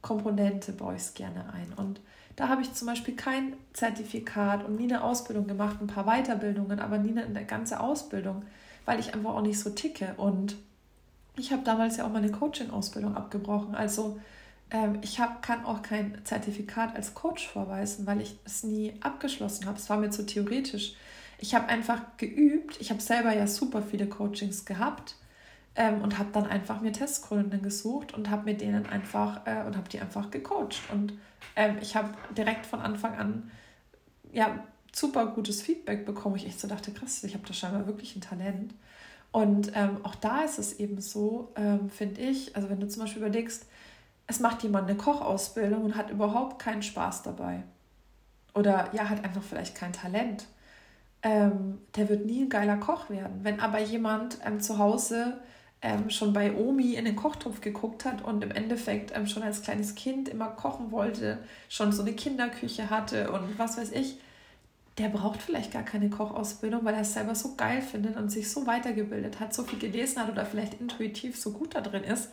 Komponente 0.00 0.72
baue 0.72 0.94
ich 0.94 1.02
es 1.02 1.14
gerne 1.14 1.52
ein. 1.52 1.72
Und 1.76 2.00
da 2.36 2.48
habe 2.48 2.62
ich 2.62 2.72
zum 2.72 2.86
Beispiel 2.86 3.16
kein 3.16 3.54
Zertifikat 3.72 4.64
und 4.64 4.76
nie 4.76 4.84
eine 4.84 5.02
Ausbildung 5.02 5.46
gemacht, 5.46 5.78
ein 5.80 5.88
paar 5.88 6.04
Weiterbildungen, 6.04 6.78
aber 6.78 6.98
nie 6.98 7.18
eine 7.18 7.44
ganze 7.44 7.80
Ausbildung 7.80 8.44
weil 8.88 9.00
ich 9.00 9.12
einfach 9.12 9.34
auch 9.34 9.42
nicht 9.42 9.60
so 9.60 9.68
ticke. 9.68 10.14
Und 10.16 10.56
ich 11.36 11.52
habe 11.52 11.62
damals 11.62 11.98
ja 11.98 12.06
auch 12.06 12.10
meine 12.10 12.30
Coaching-Ausbildung 12.30 13.14
abgebrochen. 13.14 13.74
Also 13.74 14.18
ähm, 14.70 15.00
ich 15.02 15.20
hab, 15.20 15.42
kann 15.42 15.66
auch 15.66 15.82
kein 15.82 16.18
Zertifikat 16.24 16.96
als 16.96 17.12
Coach 17.12 17.46
vorweisen, 17.46 18.06
weil 18.06 18.22
ich 18.22 18.38
es 18.46 18.62
nie 18.62 18.94
abgeschlossen 19.00 19.66
habe. 19.66 19.76
Es 19.76 19.90
war 19.90 19.98
mir 19.98 20.08
zu 20.08 20.24
theoretisch. 20.24 20.94
Ich 21.38 21.54
habe 21.54 21.68
einfach 21.68 22.00
geübt. 22.16 22.80
Ich 22.80 22.90
habe 22.90 23.00
selber 23.00 23.34
ja 23.34 23.46
super 23.46 23.82
viele 23.82 24.08
Coachings 24.08 24.64
gehabt 24.64 25.16
ähm, 25.76 26.02
und 26.02 26.18
habe 26.18 26.30
dann 26.32 26.46
einfach 26.46 26.80
mir 26.80 26.92
Testkunden 26.92 27.62
gesucht 27.62 28.12
und 28.14 28.28
habe 28.30 28.44
mit 28.44 28.60
denen 28.60 28.86
einfach 28.86 29.46
äh, 29.46 29.64
und 29.64 29.76
habe 29.76 29.88
die 29.88 30.00
einfach 30.00 30.30
gecoacht. 30.30 30.80
Und 30.92 31.14
ähm, 31.56 31.76
ich 31.80 31.96
habe 31.96 32.10
direkt 32.36 32.66
von 32.66 32.80
Anfang 32.80 33.16
an 33.16 33.50
ja 34.32 34.64
super 34.92 35.26
gutes 35.26 35.62
Feedback 35.62 36.04
bekommen. 36.04 36.36
Ich 36.36 36.46
echt 36.46 36.60
so 36.60 36.68
dachte, 36.68 36.92
krass, 36.92 37.22
ich 37.24 37.34
habe 37.34 37.46
da 37.46 37.54
scheinbar 37.54 37.86
wirklich 37.86 38.16
ein 38.16 38.20
Talent. 38.20 38.74
Und 39.30 39.72
ähm, 39.74 39.98
auch 40.04 40.14
da 40.14 40.42
ist 40.42 40.58
es 40.58 40.80
eben 40.80 41.00
so, 41.00 41.52
ähm, 41.54 41.90
finde 41.90 42.20
ich, 42.22 42.56
also 42.56 42.70
wenn 42.70 42.80
du 42.80 42.88
zum 42.88 43.02
Beispiel 43.02 43.22
überlegst, 43.22 43.66
es 44.26 44.40
macht 44.40 44.62
jemand 44.62 44.88
eine 44.88 44.98
Kochausbildung 44.98 45.84
und 45.84 45.96
hat 45.96 46.10
überhaupt 46.10 46.58
keinen 46.58 46.82
Spaß 46.82 47.22
dabei. 47.22 47.62
Oder 48.54 48.92
ja, 48.94 49.08
hat 49.08 49.24
einfach 49.24 49.42
vielleicht 49.42 49.74
kein 49.74 49.92
Talent. 49.92 50.46
Ähm, 51.22 51.78
der 51.96 52.08
wird 52.08 52.26
nie 52.26 52.42
ein 52.42 52.48
geiler 52.48 52.76
Koch 52.76 53.10
werden. 53.10 53.40
Wenn 53.42 53.60
aber 53.60 53.80
jemand 53.80 54.38
ähm, 54.44 54.60
zu 54.60 54.78
Hause 54.78 55.40
ähm, 55.82 56.10
schon 56.10 56.32
bei 56.32 56.54
Omi 56.54 56.94
in 56.94 57.04
den 57.04 57.16
Kochtopf 57.16 57.60
geguckt 57.60 58.04
hat 58.04 58.22
und 58.22 58.42
im 58.42 58.50
Endeffekt 58.50 59.16
ähm, 59.16 59.26
schon 59.26 59.42
als 59.42 59.62
kleines 59.62 59.94
Kind 59.94 60.28
immer 60.28 60.48
kochen 60.48 60.90
wollte, 60.90 61.38
schon 61.68 61.92
so 61.92 62.02
eine 62.02 62.12
Kinderküche 62.12 62.90
hatte 62.90 63.30
und 63.30 63.58
was 63.58 63.78
weiß 63.78 63.92
ich, 63.92 64.18
der 64.98 65.08
braucht 65.08 65.40
vielleicht 65.40 65.72
gar 65.72 65.84
keine 65.84 66.10
Kochausbildung, 66.10 66.84
weil 66.84 66.94
er 66.94 67.02
es 67.02 67.14
selber 67.14 67.36
so 67.36 67.54
geil 67.54 67.82
findet 67.82 68.16
und 68.16 68.30
sich 68.30 68.50
so 68.50 68.66
weitergebildet 68.66 69.38
hat, 69.38 69.54
so 69.54 69.62
viel 69.62 69.78
gelesen 69.78 70.20
hat 70.20 70.30
oder 70.30 70.44
vielleicht 70.44 70.80
intuitiv 70.80 71.40
so 71.40 71.52
gut 71.52 71.76
da 71.76 71.80
drin 71.80 72.02
ist, 72.02 72.30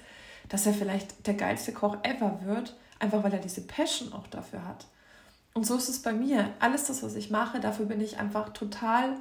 dass 0.49 0.65
er 0.65 0.73
vielleicht 0.73 1.27
der 1.27 1.35
geilste 1.35 1.73
Koch 1.73 1.97
ever 2.03 2.39
wird, 2.43 2.75
einfach 2.99 3.23
weil 3.23 3.33
er 3.33 3.39
diese 3.39 3.61
Passion 3.61 4.13
auch 4.13 4.27
dafür 4.27 4.67
hat. 4.67 4.87
Und 5.55 5.65
so 5.65 5.77
ist 5.77 5.87
es 5.87 6.01
bei 6.01 6.11
mir. 6.11 6.53
Alles 6.59 6.83
das, 6.83 7.01
was 7.01 7.15
ich 7.15 7.31
mache, 7.31 7.61
dafür 7.61 7.85
bin 7.85 8.01
ich 8.01 8.19
einfach 8.19 8.49
total, 8.49 9.17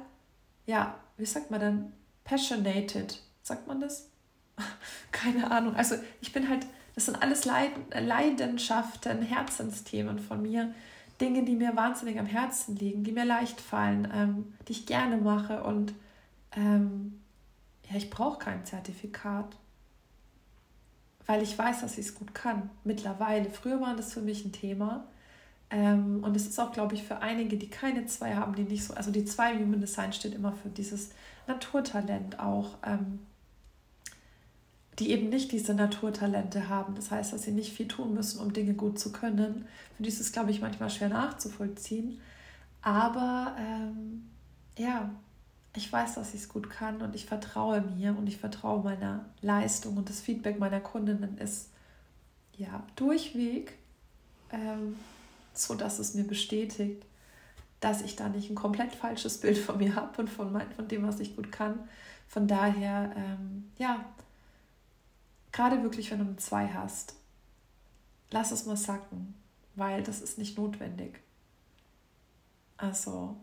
ja, 0.65 0.95
wie 1.17 1.25
sagt 1.25 1.49
man 1.49 1.61
dann, 1.61 1.93
passionated. 2.25 3.21
Sagt 3.41 3.67
man 3.67 3.79
das? 3.79 4.09
Keine 5.11 5.49
Ahnung. 5.49 5.75
Also 5.75 5.95
ich 6.19 6.33
bin 6.33 6.49
halt, 6.49 6.67
das 6.93 7.05
sind 7.05 7.21
alles 7.21 7.45
Leidenschaften, 7.45 9.21
Herzensthemen 9.21 10.19
von 10.19 10.41
mir, 10.41 10.73
Dinge, 11.21 11.43
die 11.45 11.55
mir 11.55 11.77
wahnsinnig 11.77 12.19
am 12.19 12.25
Herzen 12.25 12.75
liegen, 12.75 13.05
die 13.05 13.13
mir 13.13 13.23
leicht 13.23 13.61
fallen, 13.61 14.11
ähm, 14.13 14.53
die 14.67 14.73
ich 14.73 14.85
gerne 14.85 15.15
mache. 15.15 15.63
Und 15.63 15.93
ähm, 16.51 17.21
ja, 17.89 17.95
ich 17.95 18.09
brauche 18.09 18.39
kein 18.39 18.65
Zertifikat, 18.65 19.55
weil 21.27 21.41
ich 21.41 21.57
weiß, 21.57 21.79
dass 21.79 21.97
ich 21.97 22.07
es 22.07 22.15
gut 22.15 22.35
kann. 22.35 22.69
Mittlerweile. 22.83 23.49
Früher 23.49 23.79
war 23.79 23.95
das 23.95 24.13
für 24.13 24.21
mich 24.21 24.43
ein 24.43 24.51
Thema. 24.51 25.07
Ähm, 25.69 26.23
und 26.23 26.35
es 26.35 26.45
ist 26.45 26.59
auch, 26.59 26.71
glaube 26.71 26.95
ich, 26.95 27.03
für 27.03 27.19
einige, 27.19 27.57
die 27.57 27.69
keine 27.69 28.05
zwei 28.05 28.35
haben, 28.35 28.55
die 28.55 28.63
nicht 28.63 28.83
so, 28.83 28.93
also 28.93 29.11
die 29.11 29.25
zwei 29.25 29.55
Human 29.55 29.81
Design 29.81 30.13
steht 30.13 30.33
immer 30.33 30.53
für 30.53 30.69
dieses 30.69 31.09
Naturtalent 31.47 32.39
auch. 32.39 32.75
Ähm, 32.83 33.19
die 34.99 35.11
eben 35.11 35.29
nicht 35.29 35.51
diese 35.51 35.73
Naturtalente 35.73 36.69
haben. 36.69 36.95
Das 36.95 37.11
heißt, 37.11 37.33
dass 37.33 37.43
sie 37.43 37.51
nicht 37.51 37.73
viel 37.73 37.87
tun 37.87 38.13
müssen, 38.13 38.39
um 38.39 38.53
Dinge 38.53 38.73
gut 38.73 38.97
zu 38.97 39.11
können. 39.11 39.67
Für 39.97 40.03
die 40.03 40.09
ist 40.09 40.21
es, 40.21 40.31
glaube 40.31 40.51
ich, 40.51 40.61
manchmal 40.61 40.89
schwer 40.89 41.09
nachzuvollziehen. 41.09 42.21
Aber 42.81 43.55
ähm, 43.59 44.29
ja, 44.77 45.09
ich 45.75 45.91
weiß, 45.91 46.15
dass 46.15 46.33
ich 46.33 46.41
es 46.41 46.49
gut 46.49 46.69
kann 46.69 47.01
und 47.01 47.15
ich 47.15 47.25
vertraue 47.25 47.81
mir 47.81 48.17
und 48.17 48.27
ich 48.27 48.37
vertraue 48.37 48.83
meiner 48.83 49.25
Leistung 49.41 49.97
und 49.97 50.09
das 50.09 50.21
Feedback 50.21 50.59
meiner 50.59 50.79
Kundinnen 50.79 51.37
ist 51.37 51.69
ja 52.55 52.83
durchweg, 52.95 53.73
ähm, 54.51 54.95
so 55.57 55.75
dass 55.75 55.99
es 55.99 56.13
mir 56.13 56.25
bestätigt, 56.25 57.05
dass 57.79 58.01
ich 58.01 58.15
da 58.15 58.29
nicht 58.29 58.49
ein 58.49 58.55
komplett 58.55 58.95
falsches 58.95 59.39
Bild 59.39 59.57
von 59.57 59.77
mir 59.77 59.95
habe 59.95 60.21
und 60.21 60.29
von, 60.29 60.51
mein, 60.51 60.71
von 60.71 60.87
dem, 60.87 61.07
was 61.07 61.19
ich 61.19 61.35
gut 61.35 61.51
kann. 61.51 61.79
Von 62.27 62.47
daher, 62.47 63.13
ähm, 63.15 63.71
ja, 63.77 64.05
Gerade 65.55 65.81
wirklich, 65.83 66.11
wenn 66.11 66.19
du 66.19 66.25
eine 66.25 66.35
2 66.35 66.67
hast, 66.73 67.15
lass 68.29 68.51
es 68.51 68.65
mal 68.65 68.75
sacken, 68.75 69.35
weil 69.75 70.03
das 70.03 70.21
ist 70.21 70.37
nicht 70.37 70.57
notwendig. 70.57 71.21
Also 72.75 73.37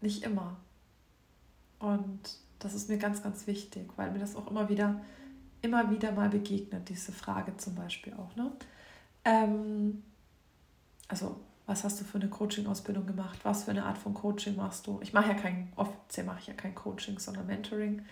nicht 0.00 0.22
immer. 0.22 0.56
Und 1.80 2.18
das 2.60 2.72
ist 2.72 2.88
mir 2.88 2.96
ganz, 2.96 3.22
ganz 3.22 3.46
wichtig, 3.46 3.90
weil 3.96 4.10
mir 4.10 4.20
das 4.20 4.36
auch 4.36 4.46
immer 4.46 4.70
wieder, 4.70 5.02
immer 5.60 5.90
wieder 5.90 6.12
mal 6.12 6.30
begegnet, 6.30 6.88
diese 6.88 7.12
Frage 7.12 7.54
zum 7.58 7.74
Beispiel 7.74 8.14
auch. 8.14 8.34
Ne? 8.34 8.50
Ähm, 9.26 10.02
also, 11.08 11.40
was 11.66 11.84
hast 11.84 12.00
du 12.00 12.04
für 12.04 12.18
eine 12.18 12.28
Coaching-Ausbildung 12.28 13.06
gemacht? 13.06 13.40
Was 13.42 13.64
für 13.64 13.72
eine 13.72 13.84
Art 13.84 13.98
von 13.98 14.14
Coaching 14.14 14.56
machst 14.56 14.86
du? 14.86 15.00
Ich 15.02 15.12
mache 15.12 15.28
ja 15.28 15.34
kein, 15.34 15.72
offiziell 15.76 16.24
mache 16.24 16.40
ich 16.40 16.46
ja 16.46 16.54
kein 16.54 16.74
Coaching, 16.74 17.18
sondern 17.18 17.46
Mentoring 17.46 18.04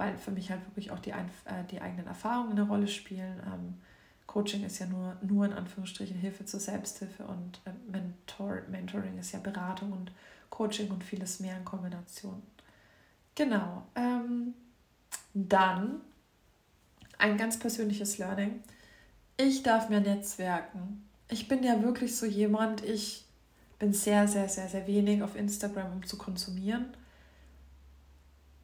weil 0.00 0.16
für 0.16 0.30
mich 0.30 0.50
halt 0.50 0.66
wirklich 0.66 0.90
auch 0.92 0.98
die, 0.98 1.10
äh, 1.10 1.64
die 1.70 1.82
eigenen 1.82 2.06
Erfahrungen 2.06 2.52
eine 2.52 2.62
Rolle 2.62 2.88
spielen. 2.88 3.38
Ähm, 3.44 3.74
Coaching 4.26 4.64
ist 4.64 4.78
ja 4.78 4.86
nur, 4.86 5.14
nur 5.20 5.44
in 5.44 5.52
Anführungsstrichen 5.52 6.16
Hilfe 6.16 6.46
zur 6.46 6.58
Selbsthilfe 6.58 7.26
und 7.26 7.60
äh, 7.66 7.72
Mentor, 7.86 8.62
Mentoring 8.70 9.18
ist 9.18 9.32
ja 9.32 9.40
Beratung 9.40 9.92
und 9.92 10.10
Coaching 10.48 10.90
und 10.90 11.04
vieles 11.04 11.38
mehr 11.40 11.54
in 11.54 11.66
Kombination. 11.66 12.42
Genau. 13.34 13.82
Ähm, 13.94 14.54
dann 15.34 16.00
ein 17.18 17.36
ganz 17.36 17.58
persönliches 17.58 18.16
Learning. 18.16 18.62
ich 19.36 19.62
darf 19.62 19.90
mehr 19.90 20.00
netzwerken. 20.00 21.09
Ich 21.30 21.46
bin 21.46 21.62
ja 21.62 21.82
wirklich 21.82 22.16
so 22.16 22.26
jemand, 22.26 22.84
ich 22.84 23.24
bin 23.78 23.92
sehr, 23.92 24.26
sehr, 24.26 24.48
sehr, 24.48 24.68
sehr 24.68 24.86
wenig 24.86 25.22
auf 25.22 25.36
Instagram, 25.36 25.92
um 25.92 26.06
zu 26.06 26.18
konsumieren. 26.18 26.86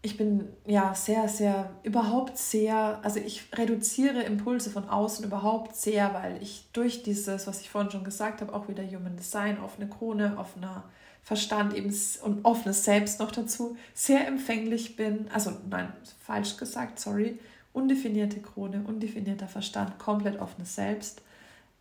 Ich 0.03 0.17
bin 0.17 0.49
ja 0.67 0.95
sehr, 0.95 1.29
sehr, 1.29 1.71
überhaupt 1.83 2.39
sehr, 2.39 3.01
also 3.03 3.19
ich 3.19 3.45
reduziere 3.55 4.23
Impulse 4.23 4.71
von 4.71 4.89
außen 4.89 5.25
überhaupt 5.25 5.75
sehr, 5.75 6.13
weil 6.15 6.41
ich 6.43 6.69
durch 6.73 7.03
dieses, 7.03 7.47
was 7.47 7.61
ich 7.61 7.71
vorhin 7.71 7.91
schon 7.91 8.05
gesagt 8.05 8.41
habe, 8.41 8.53
auch 8.53 8.69
wieder 8.69 8.85
Human 8.85 9.17
Design, 9.17 9.59
offene 9.59 9.89
Krone, 9.89 10.37
offener 10.39 10.85
Verstand 11.23 11.75
eben 11.75 11.93
und 12.23 12.45
offenes 12.45 12.85
Selbst 12.85 13.19
noch 13.19 13.33
dazu, 13.33 13.77
sehr 13.95 14.29
empfänglich 14.29 14.95
bin. 14.95 15.29
Also 15.33 15.53
nein, 15.69 15.93
falsch 16.21 16.57
gesagt, 16.57 17.01
sorry. 17.01 17.39
Undefinierte 17.73 18.41
Krone, 18.41 18.85
undefinierter 18.87 19.49
Verstand, 19.49 19.99
komplett 19.99 20.39
offenes 20.39 20.77
Selbst. 20.77 21.23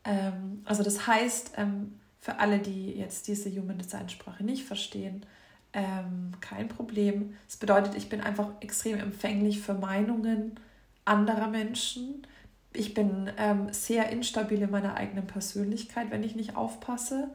Ähm, 0.06 0.62
also 0.66 0.84
das 0.84 1.08
heißt, 1.08 1.54
ähm, 1.58 2.00
für 2.20 2.40
alle, 2.40 2.60
die 2.60 2.92
jetzt 2.92 3.28
diese 3.28 3.50
Human 3.52 3.78
Design 3.78 4.10
Sprache 4.10 4.44
nicht 4.44 4.64
verstehen, 4.66 5.26
ähm, 5.74 6.32
kein 6.40 6.68
Problem. 6.68 7.36
Es 7.48 7.58
bedeutet, 7.58 7.96
ich 7.96 8.10
bin 8.10 8.22
einfach 8.22 8.50
extrem 8.62 9.00
empfänglich 9.00 9.62
für 9.62 9.74
Meinungen 9.74 10.60
anderer 11.04 11.48
Menschen. 11.48 12.26
Ich 12.74 12.94
bin 12.94 13.30
ähm, 13.38 13.72
sehr 13.72 14.10
instabil 14.10 14.62
in 14.62 14.72
meiner 14.72 14.96
eigenen 14.96 15.28
Persönlichkeit, 15.28 16.12
wenn 16.12 16.24
ich 16.24 16.36
nicht 16.36 16.56
aufpasse 16.56 17.30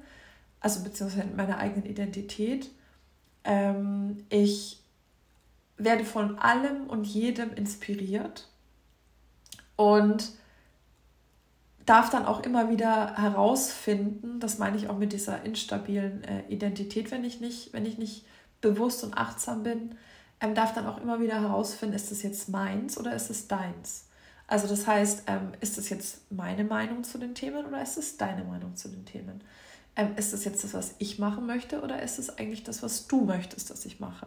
also 0.60 0.82
beziehungsweise 0.84 1.22
in 1.22 1.36
meiner 1.36 1.58
eigenen 1.58 1.86
Identität. 1.86 2.70
Ähm, 3.44 4.24
ich 4.28 4.80
werde 5.78 6.04
von 6.04 6.38
allem 6.38 6.86
und 6.88 7.04
jedem 7.06 7.52
inspiriert 7.54 8.48
und 9.76 10.32
darf 11.86 12.10
dann 12.10 12.26
auch 12.26 12.42
immer 12.42 12.70
wieder 12.70 13.16
herausfinden, 13.16 14.40
das 14.40 14.58
meine 14.58 14.76
ich 14.76 14.88
auch 14.88 14.98
mit 14.98 15.12
dieser 15.12 15.42
instabilen 15.44 16.24
äh, 16.24 16.42
Identität, 16.48 17.10
wenn 17.10 17.24
ich 17.24 17.40
nicht, 17.40 17.72
wenn 17.72 17.86
ich 17.86 17.98
nicht 17.98 18.24
bewusst 18.60 19.02
und 19.04 19.16
achtsam 19.16 19.62
bin, 19.62 19.94
ähm, 20.40 20.54
darf 20.54 20.74
dann 20.74 20.86
auch 20.86 21.00
immer 21.00 21.20
wieder 21.20 21.40
herausfinden, 21.40 21.94
ist 21.94 22.12
es 22.12 22.22
jetzt 22.22 22.48
meins 22.48 22.98
oder 22.98 23.14
ist 23.14 23.30
es 23.30 23.48
deins? 23.48 24.06
Also 24.46 24.66
das 24.66 24.86
heißt, 24.86 25.24
ähm, 25.26 25.52
ist 25.60 25.78
es 25.78 25.90
jetzt 25.90 26.30
meine 26.30 26.64
Meinung 26.64 27.04
zu 27.04 27.18
den 27.18 27.34
Themen 27.34 27.66
oder 27.66 27.82
ist 27.82 27.96
es 27.98 28.16
deine 28.16 28.44
Meinung 28.44 28.76
zu 28.76 28.88
den 28.88 29.04
Themen? 29.04 29.42
ähm, 29.96 30.14
ist 30.16 30.32
das 30.32 30.44
jetzt 30.44 30.64
das, 30.64 30.74
was 30.74 30.94
ich 30.98 31.18
machen 31.18 31.46
möchte 31.46 31.82
oder 31.82 32.02
ist 32.02 32.18
es 32.18 32.38
eigentlich 32.38 32.64
das, 32.64 32.82
was 32.82 33.06
du 33.06 33.22
möchtest, 33.22 33.70
dass 33.70 33.84
ich 33.84 34.00
mache? 34.00 34.26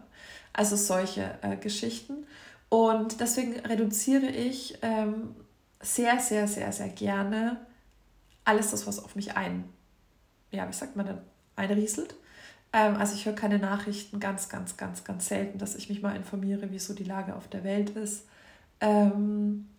Also 0.52 0.76
solche 0.76 1.38
äh, 1.42 1.58
Geschichten. 1.58 2.26
Und 2.70 3.20
deswegen 3.20 3.60
reduziere 3.60 4.28
ich 4.28 4.78
ähm, 4.82 5.36
sehr, 5.84 6.20
sehr, 6.20 6.48
sehr, 6.48 6.72
sehr 6.72 6.90
gerne 6.90 7.58
alles 8.46 8.72
das, 8.72 8.88
was 8.88 9.04
auf 9.04 9.16
mich 9.16 9.38
ein, 9.38 9.64
ja, 10.52 10.68
wie 10.68 10.74
sagt 10.74 10.96
man 10.96 11.06
denn, 11.06 11.18
einrieselt. 11.56 12.16
Ähm, 12.74 12.96
also 12.98 13.16
ich 13.16 13.26
höre 13.26 13.34
keine 13.34 13.60
Nachrichten, 13.60 14.20
ganz, 14.20 14.50
ganz, 14.50 14.78
ganz, 14.78 15.04
ganz 15.04 15.28
selten, 15.28 15.60
dass 15.60 15.76
ich 15.76 15.90
mich 15.90 16.02
mal 16.02 16.16
informiere, 16.16 16.72
wie 16.72 16.80
so 16.80 16.94
die 16.94 17.04
Lage 17.04 17.36
auf 17.36 17.48
der 17.48 17.64
Welt 17.64 17.92
ist. 17.92 18.26
Ähm, 18.82 19.70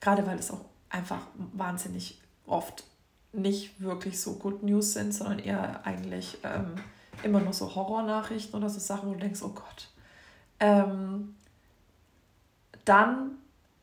gerade 0.00 0.26
weil 0.26 0.38
es 0.38 0.50
auch 0.50 0.64
einfach 0.88 1.26
wahnsinnig 1.52 2.20
oft 2.46 2.84
nicht 3.32 3.80
wirklich 3.80 4.20
so 4.20 4.34
Good 4.34 4.62
News 4.62 4.94
sind, 4.94 5.12
sondern 5.12 5.40
eher 5.40 5.84
eigentlich 5.84 6.38
ähm, 6.42 6.76
immer 7.22 7.40
nur 7.40 7.52
so 7.52 7.74
Horrornachrichten 7.74 8.54
oder 8.54 8.70
so 8.70 8.78
Sachen, 8.78 9.08
wo 9.08 9.14
du 9.14 9.20
denkst, 9.20 9.42
oh 9.42 9.50
Gott. 9.50 9.90
Ähm, 10.58 11.34
dann, 12.84 13.32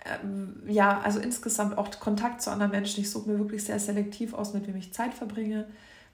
ähm, 0.06 0.62
ja, 0.68 1.00
also 1.02 1.20
insgesamt 1.20 1.78
auch 1.78 1.90
Kontakt 2.00 2.42
zu 2.42 2.52
anderen 2.52 2.72
Menschen. 2.72 3.02
Ich 3.02 3.10
suche 3.10 3.30
mir 3.30 3.40
wirklich 3.40 3.64
sehr 3.64 3.80
selektiv 3.80 4.34
aus, 4.34 4.54
mit 4.54 4.68
wem 4.68 4.76
ich 4.76 4.94
Zeit 4.94 5.14
verbringe, 5.14 5.68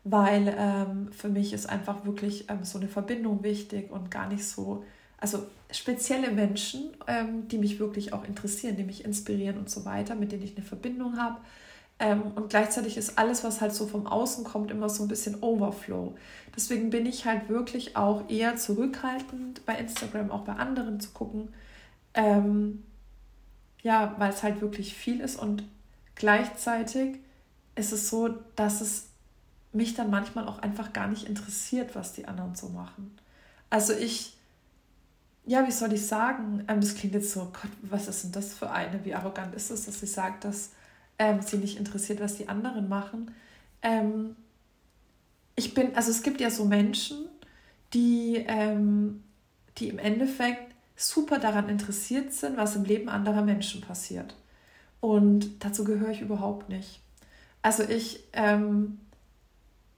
weil 0.04 0.56
ähm, 0.58 1.12
für 1.12 1.30
mich 1.30 1.54
ist 1.54 1.69
einfach 1.69 2.06
wirklich 2.06 2.49
ähm, 2.49 2.63
so 2.63 2.78
eine 2.78 2.88
Verbindung 2.88 3.43
wichtig 3.43 3.91
und 3.91 4.12
gar 4.12 4.28
nicht 4.28 4.45
so, 4.45 4.84
also 5.17 5.45
spezielle 5.71 6.32
Menschen, 6.32 6.91
ähm, 7.08 7.47
die 7.47 7.58
mich 7.58 7.80
wirklich 7.80 8.13
auch 8.13 8.25
interessieren, 8.25 8.78
die 8.78 8.84
mich 8.84 9.06
inspirieren 9.06 9.58
und 9.58 9.69
so 9.69 9.86
weiter, 9.86 10.15
mit 10.15 10.32
denen 10.32 10.43
ich 10.43 10.56
eine 10.56 10.65
Verbindung 10.65 11.17
habe 11.17 11.39
ähm, 11.99 12.21
und 12.36 12.49
gleichzeitig 12.49 12.95
ist 12.97 13.19
alles, 13.19 13.43
was 13.43 13.60
halt 13.60 13.73
so 13.73 13.86
vom 13.86 14.08
Außen 14.08 14.45
kommt, 14.45 14.71
immer 14.71 14.89
so 14.89 15.04
ein 15.04 15.10
bisschen 15.10 15.41
Overflow. 15.41 16.15
Deswegen 16.56 16.89
bin 16.89 17.06
ich 17.06 17.25
halt 17.25 17.49
wirklich 17.49 17.97
auch 17.97 18.30
eher 18.30 18.56
zurückhaltend 18.56 19.65
bei 19.65 19.75
Instagram, 19.75 20.32
auch 20.32 20.41
bei 20.45 20.54
anderen 20.54 21.02
zu 21.02 21.12
gucken. 21.12 21.49
Ähm, 22.13 22.84
ja, 23.82 24.15
weil 24.18 24.32
es 24.32 24.44
halt 24.44 24.62
wirklich 24.62 24.94
viel 24.94 25.22
ist 25.22 25.38
und 25.38 25.63
gleichzeitig 26.15 27.20
ist 27.76 27.94
es 27.94 28.10
so, 28.10 28.30
dass 28.56 28.82
es 28.82 29.08
mich 29.72 29.94
dann 29.94 30.10
manchmal 30.10 30.48
auch 30.48 30.60
einfach 30.60 30.94
gar 30.94 31.08
nicht 31.08 31.28
interessiert, 31.28 31.96
was 31.96 32.13
die 32.13 32.28
anderen 32.28 32.56
so 32.56 32.70
machen. 32.70 33.15
Also 33.70 33.94
ich, 33.94 34.36
ja, 35.46 35.65
wie 35.68 35.72
soll 35.72 35.94
ich 35.94 36.06
sagen? 36.06 36.63
Ähm, 36.68 36.82
das 36.82 36.96
klingt 36.96 37.13
jetzt 37.13 37.32
so, 37.32 37.46
Gott, 37.46 37.72
was 37.84 38.08
ist 38.08 38.24
denn 38.24 38.32
das 38.32 38.54
für 38.54 38.70
eine? 38.72 39.06
Wie 39.06 39.13
arrogant 39.13 39.54
ist 39.56 39.70
es, 39.70 39.86
dass 39.86 40.00
sie 40.00 40.08
sagt, 40.08 40.44
dass 40.44 40.72
ähm, 41.20 41.42
sie 41.42 41.58
nicht 41.58 41.78
interessiert, 41.78 42.20
was 42.20 42.38
die 42.38 42.48
anderen 42.48 42.89
machen. 42.89 43.32
Ähm, 43.82 44.36
ich 45.56 45.74
bin, 45.74 45.96
also 45.96 46.12
es 46.12 46.24
gibt 46.24 46.42
ja 46.42 46.50
so 46.50 46.65
Menschen, 46.65 47.28
die, 47.94 48.44
ähm, 48.48 49.24
die 49.78 49.89
im 49.89 50.00
Endeffekt 50.00 50.68
super 51.00 51.40
daran 51.40 51.70
interessiert 51.70 52.34
sind, 52.34 52.58
was 52.58 52.76
im 52.76 52.84
Leben 52.84 53.10
anderer 53.10 53.42
Menschen 53.42 53.82
passiert. 53.82 54.36
Und 55.00 55.64
dazu 55.64 55.86
gehöre 55.86 56.10
ich 56.10 56.22
überhaupt 56.22 56.68
nicht. 56.68 57.00
Also 57.62 57.84
ich 57.84 58.26
ähm, 58.34 59.00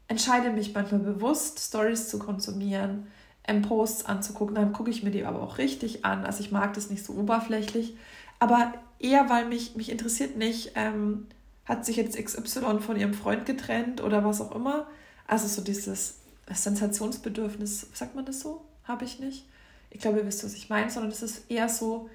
entscheide 0.08 0.52
mich 0.52 0.74
manchmal 0.74 1.02
bewusst, 1.02 1.60
Stories 1.60 2.08
zu 2.08 2.20
konsumieren, 2.20 3.08
ähm, 3.48 3.64
Posts 3.64 4.06
anzugucken. 4.06 4.56
Dann 4.56 4.74
gucke 4.74 4.92
ich 4.92 5.02
mir 5.02 5.12
die 5.12 5.26
aber 5.26 5.42
auch 5.42 5.58
richtig 5.58 6.06
an. 6.06 6.24
Also 6.24 6.42
ich 6.42 6.52
mag 6.52 6.74
das 6.76 6.92
nicht 6.92 7.04
so 7.04 7.14
oberflächlich. 7.14 7.96
Aber 8.38 8.74
eher, 9.00 9.30
weil 9.30 9.48
mich, 9.48 9.76
mich 9.76 9.92
interessiert 9.92 10.38
nicht, 10.38 10.74
ähm, 10.76 11.28
hat 11.66 11.86
sich 11.86 11.96
jetzt 11.96 12.18
XY 12.18 12.80
von 12.80 12.98
ihrem 12.98 13.14
Freund 13.14 13.46
getrennt 13.46 14.02
oder 14.02 14.24
was 14.24 14.42
auch 14.42 14.54
immer. 14.54 14.88
Also 15.28 15.48
so 15.48 15.64
dieses 15.64 16.20
Sensationsbedürfnis, 16.52 17.88
sagt 17.94 18.16
man 18.16 18.26
das 18.26 18.42
so? 18.42 18.66
Habe 18.84 19.06
ich 19.06 19.20
nicht. 19.20 19.46
Ich 19.92 20.02
glaube, 20.02 20.20
ihr 20.20 20.26
wisst, 20.26 20.44
was 20.44 20.54
ich 20.54 20.70
meine, 20.70 20.90
sondern 20.90 21.12
es 21.12 21.22
ist 21.22 21.50
eher 21.52 21.70
so, 21.70 22.10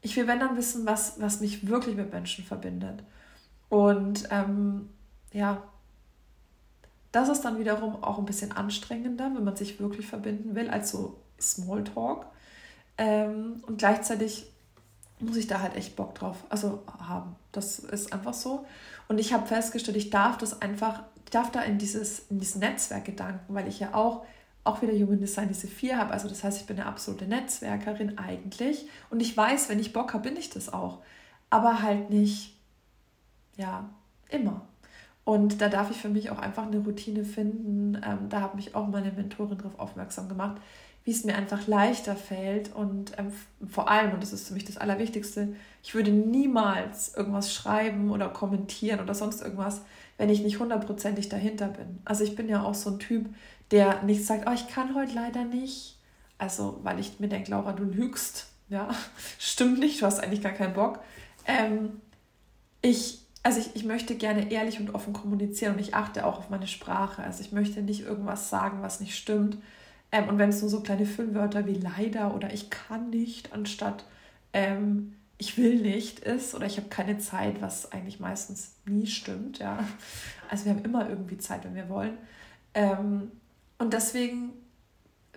ich 0.00 0.16
will 0.16 0.26
wenn 0.26 0.40
dann 0.40 0.56
wissen, 0.56 0.86
was, 0.86 1.20
was 1.20 1.40
mich 1.40 1.68
wirklich 1.68 1.96
mit 1.96 2.12
Menschen 2.12 2.44
verbindet. 2.44 3.02
Und 3.68 4.28
ähm, 4.30 4.88
ja, 5.32 5.62
das 7.12 7.28
ist 7.28 7.42
dann 7.42 7.58
wiederum 7.58 8.02
auch 8.02 8.18
ein 8.18 8.24
bisschen 8.24 8.52
anstrengender, 8.52 9.30
wenn 9.34 9.44
man 9.44 9.56
sich 9.56 9.80
wirklich 9.80 10.06
verbinden 10.06 10.54
will, 10.54 10.70
als 10.70 10.90
so 10.90 11.18
Smalltalk. 11.40 12.26
Ähm, 12.98 13.62
und 13.66 13.78
gleichzeitig 13.78 14.52
muss 15.18 15.36
ich 15.36 15.46
da 15.46 15.60
halt 15.60 15.76
echt 15.76 15.96
Bock 15.96 16.14
drauf, 16.14 16.44
also 16.48 16.82
haben. 16.98 17.36
Das 17.52 17.78
ist 17.78 18.12
einfach 18.12 18.34
so. 18.34 18.66
Und 19.08 19.18
ich 19.18 19.32
habe 19.32 19.46
festgestellt, 19.46 19.96
ich 19.96 20.10
darf 20.10 20.36
das 20.38 20.60
einfach, 20.60 21.04
ich 21.24 21.30
darf 21.30 21.50
da 21.50 21.62
in 21.62 21.78
dieses, 21.78 22.20
in 22.30 22.38
dieses 22.38 22.56
Netzwerkgedanken, 22.56 23.54
weil 23.54 23.66
ich 23.66 23.80
ja 23.80 23.94
auch, 23.94 24.26
auch 24.66 24.82
wieder 24.82 24.92
Human 24.92 25.20
Design 25.20 25.48
diese 25.48 25.68
vier 25.68 25.98
habe. 25.98 26.12
Also 26.12 26.28
das 26.28 26.44
heißt, 26.44 26.60
ich 26.60 26.66
bin 26.66 26.78
eine 26.78 26.86
absolute 26.86 27.26
Netzwerkerin 27.26 28.18
eigentlich. 28.18 28.86
Und 29.10 29.20
ich 29.20 29.36
weiß, 29.36 29.68
wenn 29.68 29.78
ich 29.78 29.92
Bock 29.92 30.14
habe, 30.14 30.28
bin 30.28 30.36
ich 30.36 30.50
das 30.50 30.72
auch. 30.72 31.02
Aber 31.50 31.82
halt 31.82 32.10
nicht, 32.10 32.56
ja, 33.56 33.88
immer. 34.28 34.62
Und 35.24 35.60
da 35.60 35.68
darf 35.68 35.90
ich 35.90 35.96
für 35.96 36.08
mich 36.08 36.30
auch 36.30 36.38
einfach 36.38 36.66
eine 36.66 36.78
Routine 36.78 37.24
finden. 37.24 38.00
Ähm, 38.04 38.28
da 38.28 38.40
hat 38.40 38.54
mich 38.54 38.74
auch 38.74 38.86
meine 38.86 39.12
Mentorin 39.12 39.58
darauf 39.58 39.78
aufmerksam 39.78 40.28
gemacht 40.28 40.60
wie 41.06 41.12
es 41.12 41.22
mir 41.22 41.36
einfach 41.36 41.68
leichter 41.68 42.16
fällt 42.16 42.74
und 42.74 43.12
ähm, 43.16 43.32
vor 43.68 43.88
allem, 43.88 44.12
und 44.12 44.22
das 44.24 44.32
ist 44.32 44.48
für 44.48 44.54
mich 44.54 44.64
das 44.64 44.76
Allerwichtigste, 44.76 45.54
ich 45.84 45.94
würde 45.94 46.10
niemals 46.10 47.14
irgendwas 47.14 47.54
schreiben 47.54 48.10
oder 48.10 48.28
kommentieren 48.28 48.98
oder 48.98 49.14
sonst 49.14 49.40
irgendwas, 49.40 49.82
wenn 50.18 50.30
ich 50.30 50.42
nicht 50.42 50.58
hundertprozentig 50.58 51.28
dahinter 51.28 51.68
bin. 51.68 52.00
Also 52.04 52.24
ich 52.24 52.34
bin 52.34 52.48
ja 52.48 52.64
auch 52.64 52.74
so 52.74 52.90
ein 52.90 52.98
Typ, 52.98 53.28
der 53.70 54.02
nicht 54.02 54.24
sagt, 54.24 54.48
oh, 54.48 54.52
ich 54.52 54.68
kann 54.68 54.94
heute 54.94 55.14
leider 55.14 55.44
nicht. 55.44 55.98
Also, 56.38 56.80
weil 56.82 56.98
ich 56.98 57.18
mir 57.18 57.28
denke, 57.28 57.50
Laura, 57.50 57.72
du 57.72 57.84
lügst. 57.84 58.46
Ja, 58.68 58.88
stimmt 59.38 59.78
nicht, 59.78 60.02
du 60.02 60.06
hast 60.06 60.20
eigentlich 60.20 60.42
gar 60.42 60.52
keinen 60.52 60.74
Bock. 60.74 61.00
Ähm, 61.46 62.00
ich, 62.82 63.20
also 63.42 63.60
ich, 63.60 63.76
ich 63.76 63.84
möchte 63.84 64.16
gerne 64.16 64.50
ehrlich 64.50 64.80
und 64.80 64.94
offen 64.94 65.12
kommunizieren 65.12 65.74
und 65.74 65.80
ich 65.80 65.94
achte 65.94 66.26
auch 66.26 66.38
auf 66.38 66.50
meine 66.50 66.66
Sprache. 66.66 67.22
Also 67.22 67.42
ich 67.42 67.52
möchte 67.52 67.82
nicht 67.82 68.02
irgendwas 68.02 68.50
sagen, 68.50 68.82
was 68.82 69.00
nicht 69.00 69.16
stimmt 69.16 69.58
ähm, 70.12 70.28
und 70.28 70.38
wenn 70.38 70.50
es 70.50 70.60
nur 70.60 70.70
so 70.70 70.80
kleine 70.80 71.06
Füllwörter 71.06 71.66
wie 71.66 71.74
leider 71.74 72.34
oder 72.34 72.52
ich 72.52 72.70
kann 72.70 73.10
nicht, 73.10 73.52
anstatt 73.52 74.04
ähm, 74.52 75.14
ich 75.38 75.58
will 75.58 75.80
nicht 75.80 76.20
ist 76.20 76.54
oder 76.54 76.66
ich 76.66 76.78
habe 76.78 76.88
keine 76.88 77.18
Zeit, 77.18 77.60
was 77.60 77.92
eigentlich 77.92 78.20
meistens 78.20 78.76
nie 78.86 79.06
stimmt, 79.06 79.58
ja. 79.58 79.78
Also 80.48 80.64
wir 80.64 80.72
haben 80.72 80.84
immer 80.84 81.08
irgendwie 81.08 81.38
Zeit, 81.38 81.64
wenn 81.64 81.74
wir 81.74 81.88
wollen. 81.88 82.16
Ähm, 82.74 83.32
und 83.78 83.92
deswegen 83.92 84.52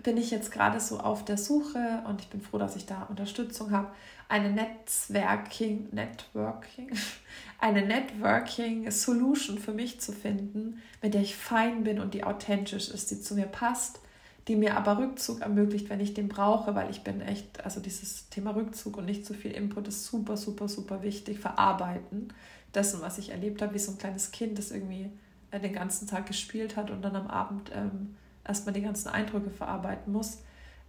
bin 0.02 0.16
ich 0.16 0.30
jetzt 0.30 0.50
gerade 0.50 0.80
so 0.80 0.98
auf 0.98 1.24
der 1.24 1.36
Suche 1.36 2.02
und 2.08 2.20
ich 2.20 2.28
bin 2.28 2.40
froh, 2.40 2.58
dass 2.58 2.76
ich 2.76 2.86
da 2.86 3.02
Unterstützung 3.04 3.70
habe, 3.70 3.88
eine 4.28 4.50
Netzwerking, 4.50 5.88
Networking, 5.92 6.90
eine 7.58 7.84
Networking 7.84 8.90
Solution 8.90 9.58
für 9.58 9.72
mich 9.72 10.00
zu 10.00 10.12
finden, 10.12 10.80
mit 11.02 11.14
der 11.14 11.20
ich 11.20 11.36
fein 11.36 11.84
bin 11.84 12.00
und 12.00 12.14
die 12.14 12.24
authentisch 12.24 12.88
ist, 12.88 13.10
die 13.10 13.20
zu 13.20 13.34
mir 13.34 13.46
passt, 13.46 14.00
die 14.48 14.56
mir 14.56 14.76
aber 14.76 14.98
Rückzug 14.98 15.42
ermöglicht, 15.42 15.90
wenn 15.90 16.00
ich 16.00 16.14
den 16.14 16.28
brauche, 16.28 16.74
weil 16.74 16.90
ich 16.90 17.02
bin 17.02 17.20
echt, 17.20 17.62
also 17.62 17.80
dieses 17.80 18.30
Thema 18.30 18.52
Rückzug 18.52 18.96
und 18.96 19.04
nicht 19.04 19.26
zu 19.26 19.34
viel 19.34 19.50
Input 19.50 19.88
ist 19.88 20.06
super, 20.06 20.36
super, 20.36 20.68
super 20.68 21.02
wichtig. 21.02 21.38
Verarbeiten 21.38 22.32
dessen, 22.74 23.02
was 23.02 23.18
ich 23.18 23.30
erlebt 23.30 23.60
habe, 23.60 23.74
wie 23.74 23.78
so 23.78 23.92
ein 23.92 23.98
kleines 23.98 24.30
Kind, 24.30 24.58
das 24.58 24.70
irgendwie 24.70 25.10
den 25.52 25.72
ganzen 25.72 26.08
Tag 26.08 26.26
gespielt 26.26 26.76
hat 26.76 26.90
und 26.90 27.02
dann 27.02 27.16
am 27.16 27.26
Abend 27.26 27.70
ähm, 27.74 28.16
erstmal 28.50 28.74
die 28.74 28.82
ganzen 28.82 29.08
Eindrücke 29.08 29.50
verarbeiten 29.50 30.12
muss. 30.12 30.38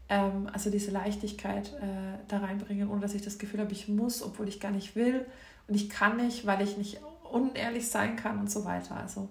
Ähm, 0.09 0.49
also 0.51 0.69
diese 0.69 0.91
Leichtigkeit 0.91 1.73
äh, 1.79 2.17
da 2.27 2.39
reinbringen, 2.39 2.89
ohne 2.89 3.01
dass 3.01 3.13
ich 3.13 3.21
das 3.21 3.37
Gefühl 3.37 3.61
habe, 3.61 3.71
ich 3.71 3.87
muss, 3.87 4.21
obwohl 4.23 4.47
ich 4.47 4.59
gar 4.59 4.71
nicht 4.71 4.95
will 4.95 5.25
und 5.67 5.75
ich 5.75 5.89
kann 5.89 6.17
nicht, 6.17 6.45
weil 6.45 6.61
ich 6.61 6.77
nicht 6.77 6.99
unehrlich 7.31 7.87
sein 7.87 8.15
kann 8.15 8.39
und 8.39 8.51
so 8.51 8.65
weiter. 8.65 8.97
Also 8.97 9.29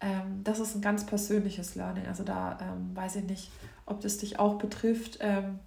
ähm, 0.00 0.42
das 0.44 0.60
ist 0.60 0.74
ein 0.74 0.82
ganz 0.82 1.06
persönliches 1.06 1.74
Learning. 1.74 2.06
Also 2.06 2.24
da 2.24 2.58
ähm, 2.60 2.94
weiß 2.94 3.16
ich 3.16 3.24
nicht, 3.24 3.50
ob 3.86 4.00
das 4.00 4.18
dich 4.18 4.38
auch 4.38 4.58
betrifft. 4.58 5.18
Ähm, 5.20 5.58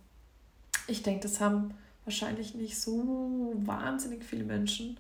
ich 0.88 1.02
denke, 1.04 1.22
das 1.22 1.42
haben 1.42 1.74
wahrscheinlich 2.06 2.54
nicht 2.54 2.80
so 2.80 3.54
wahnsinnig 3.58 4.24
viele 4.24 4.44
Menschen, 4.44 4.98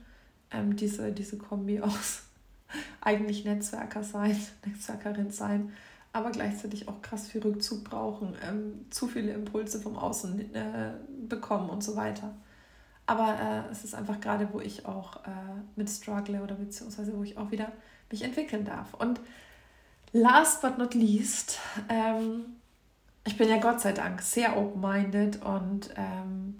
ähm, 0.51 0.75
diese, 0.75 1.11
diese 1.11 1.37
Kombi 1.37 1.79
aus 1.81 2.23
eigentlich 3.01 3.45
Netzwerker 3.45 4.03
sein, 4.03 4.35
Netzwerkerin 4.65 5.29
sein, 5.29 5.71
aber 6.15 6.31
gleichzeitig 6.31 6.87
auch 6.87 7.01
krass 7.01 7.27
viel 7.27 7.41
Rückzug 7.41 7.83
brauchen, 7.83 8.37
ähm, 8.41 8.85
zu 8.89 9.09
viele 9.09 9.33
Impulse 9.33 9.81
vom 9.81 9.97
Außen 9.97 10.55
äh, 10.55 10.93
bekommen 11.27 11.69
und 11.69 11.83
so 11.83 11.97
weiter. 11.97 12.33
Aber 13.05 13.37
äh, 13.37 13.69
es 13.69 13.83
ist 13.83 13.93
einfach 13.93 14.21
gerade, 14.21 14.47
wo 14.53 14.61
ich 14.61 14.85
auch 14.85 15.17
äh, 15.25 15.29
mit 15.75 15.89
struggle 15.89 16.41
oder 16.41 16.55
beziehungsweise 16.55 17.17
wo 17.17 17.23
ich 17.23 17.37
auch 17.37 17.51
wieder 17.51 17.73
mich 18.09 18.21
entwickeln 18.21 18.63
darf. 18.63 18.93
Und 18.93 19.19
last 20.13 20.61
but 20.61 20.77
not 20.77 20.93
least, 20.93 21.59
ähm, 21.89 22.45
ich 23.25 23.35
bin 23.35 23.49
ja 23.49 23.57
Gott 23.57 23.81
sei 23.81 23.91
Dank 23.91 24.21
sehr 24.21 24.55
open-minded 24.55 25.43
und 25.43 25.89
ähm, 25.97 26.59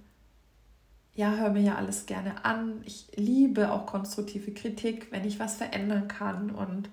ja, 1.13 1.31
höre 1.31 1.51
mir 1.51 1.61
ja 1.61 1.75
alles 1.75 2.05
gerne 2.07 2.43
an. 2.43 2.81
Ich 2.83 3.07
liebe 3.15 3.71
auch 3.71 3.85
konstruktive 3.85 4.51
Kritik, 4.51 5.13
wenn 5.13 5.23
ich 5.23 5.39
was 5.39 5.55
verändern 5.55 6.09
kann. 6.09 6.51
Und 6.51 6.89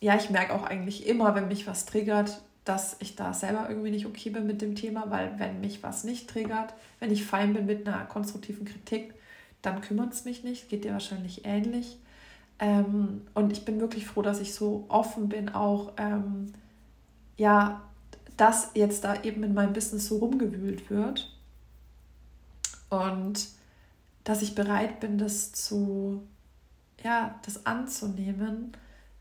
ja, 0.00 0.16
ich 0.16 0.30
merke 0.30 0.54
auch 0.54 0.64
eigentlich 0.64 1.06
immer, 1.06 1.34
wenn 1.34 1.48
mich 1.48 1.66
was 1.66 1.86
triggert, 1.86 2.42
dass 2.64 2.96
ich 2.98 3.14
da 3.14 3.32
selber 3.32 3.68
irgendwie 3.68 3.90
nicht 3.90 4.06
okay 4.06 4.30
bin 4.30 4.46
mit 4.46 4.60
dem 4.60 4.74
Thema, 4.74 5.10
weil 5.10 5.38
wenn 5.38 5.60
mich 5.60 5.82
was 5.82 6.04
nicht 6.04 6.28
triggert, 6.28 6.74
wenn 6.98 7.12
ich 7.12 7.24
fein 7.24 7.52
bin 7.54 7.66
mit 7.66 7.86
einer 7.86 8.04
konstruktiven 8.04 8.64
Kritik, 8.64 9.14
dann 9.62 9.80
kümmert 9.80 10.12
es 10.12 10.24
mich 10.24 10.44
nicht. 10.44 10.68
Geht 10.68 10.84
dir 10.84 10.92
wahrscheinlich 10.92 11.44
ähnlich. 11.44 11.98
Ähm, 12.58 13.22
und 13.34 13.52
ich 13.52 13.64
bin 13.64 13.80
wirklich 13.80 14.06
froh, 14.06 14.22
dass 14.22 14.40
ich 14.40 14.54
so 14.54 14.86
offen 14.88 15.28
bin, 15.28 15.48
auch 15.50 15.92
ähm, 15.96 16.52
ja, 17.36 17.82
dass 18.36 18.70
jetzt 18.74 19.04
da 19.04 19.22
eben 19.22 19.42
in 19.42 19.54
meinem 19.54 19.72
Business 19.72 20.06
so 20.06 20.18
rumgewühlt 20.18 20.90
wird 20.90 21.32
und 22.90 23.48
dass 24.24 24.42
ich 24.42 24.54
bereit 24.54 25.00
bin, 25.00 25.18
das 25.18 25.52
zu, 25.52 26.22
ja, 27.02 27.38
das 27.44 27.66
anzunehmen, 27.66 28.72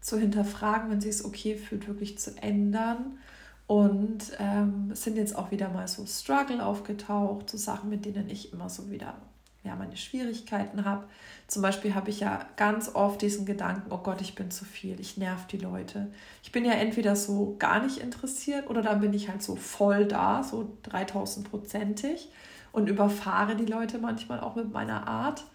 zu 0.06 0.20
hinterfragen, 0.20 0.92
wenn 0.92 1.02
sich 1.02 1.12
es 1.12 1.26
okay 1.26 1.56
fühlt, 1.56 1.88
wirklich 1.88 2.20
zu 2.20 2.38
ändern. 2.38 3.18
Und 3.66 4.34
ähm, 4.38 4.94
sind 4.94 5.18
jetzt 5.18 5.36
auch 5.36 5.50
wieder 5.50 5.70
mal 5.70 5.88
so 5.88 6.06
Struggle 6.06 6.64
aufgetaucht, 6.64 7.50
so 7.50 7.58
Sachen, 7.58 7.90
mit 7.90 8.06
denen 8.06 8.30
ich 8.30 8.54
immer 8.54 8.70
so 8.70 8.92
wieder 8.92 9.16
ja, 9.64 9.76
meine 9.76 9.98
Schwierigkeiten 9.98 10.86
habe. 10.86 11.06
Zum 11.48 11.64
Beispiel 11.64 11.96
habe 11.96 12.12
ich 12.12 12.20
ja 12.20 12.46
ganz 12.56 12.94
oft 12.94 13.20
diesen 13.24 13.48
Gedanken, 13.48 13.92
oh 13.92 13.98
Gott, 13.98 14.22
ich 14.22 14.36
bin 14.36 14.52
zu 14.52 14.64
viel, 14.64 15.00
ich 15.00 15.18
nerv 15.18 15.48
die 15.48 15.58
Leute. 15.58 16.12
Ich 16.44 16.52
bin 16.52 16.66
ja 16.66 16.74
entweder 16.74 17.16
so 17.16 17.56
gar 17.58 17.84
nicht 17.84 17.98
interessiert 17.98 18.70
oder 18.70 18.84
dann 18.84 19.02
bin 19.02 19.16
ich 19.16 19.30
halt 19.30 19.42
so 19.42 19.56
voll 19.56 20.06
da, 20.06 20.44
so 20.44 20.78
3000-prozentig 20.88 22.30
und 22.74 22.88
überfahre 22.88 23.56
die 23.56 23.66
Leute 23.66 23.98
manchmal 23.98 24.40
auch 24.40 24.56
mit 24.56 24.72
meiner 24.72 25.08
Art. 25.08 25.46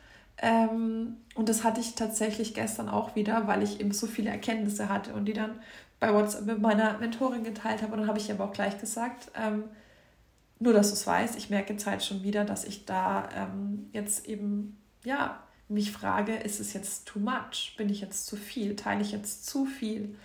Ähm, 0.43 1.17
und 1.35 1.49
das 1.49 1.65
hatte 1.65 1.81
ich 1.81 1.95
tatsächlich 1.95 2.55
gestern 2.55 2.89
auch 2.89 3.15
wieder, 3.15 3.47
weil 3.47 3.63
ich 3.63 3.81
eben 3.81 3.93
so 3.93 4.07
viele 4.07 4.31
Erkenntnisse 4.31 4.89
hatte 4.89 5.15
und 5.15 5.27
die 5.27 5.33
dann 5.33 5.61
bei 6.01 6.13
WhatsApp 6.15 6.47
mit 6.47 6.61
meiner 6.61 6.99
Mentorin 6.99 7.45
geteilt 7.45 7.83
habe. 7.83 7.93
Und 7.93 8.01
dann 8.01 8.09
habe 8.09 8.19
ich 8.19 8.31
aber 8.33 8.45
auch 8.45 8.53
gleich 8.53 8.81
gesagt, 8.81 9.31
ähm, 9.35 9.65
nur 10.59 10.73
dass 10.73 10.89
du 10.89 10.95
es 10.95 11.07
weißt, 11.07 11.37
ich 11.37 11.51
merke 11.51 11.75
jetzt 11.75 11.87
halt 11.87 12.03
schon 12.03 12.23
wieder, 12.23 12.45
dass 12.45 12.65
ich 12.65 12.87
da 12.87 13.29
ähm, 13.35 13.89
jetzt 13.93 14.27
eben, 14.27 14.79
ja, 15.05 15.43
mich 15.69 15.93
frage, 15.93 16.35
ist 16.35 16.59
es 16.59 16.73
jetzt 16.73 17.07
too 17.07 17.21
much? 17.21 17.75
Bin 17.77 17.89
ich 17.89 18.01
jetzt 18.01 18.27
zu 18.27 18.37
viel? 18.37 18.77
Teile 18.77 19.03
ich 19.03 19.13
jetzt 19.13 19.47
zu 19.47 19.67
viel? 19.67 20.17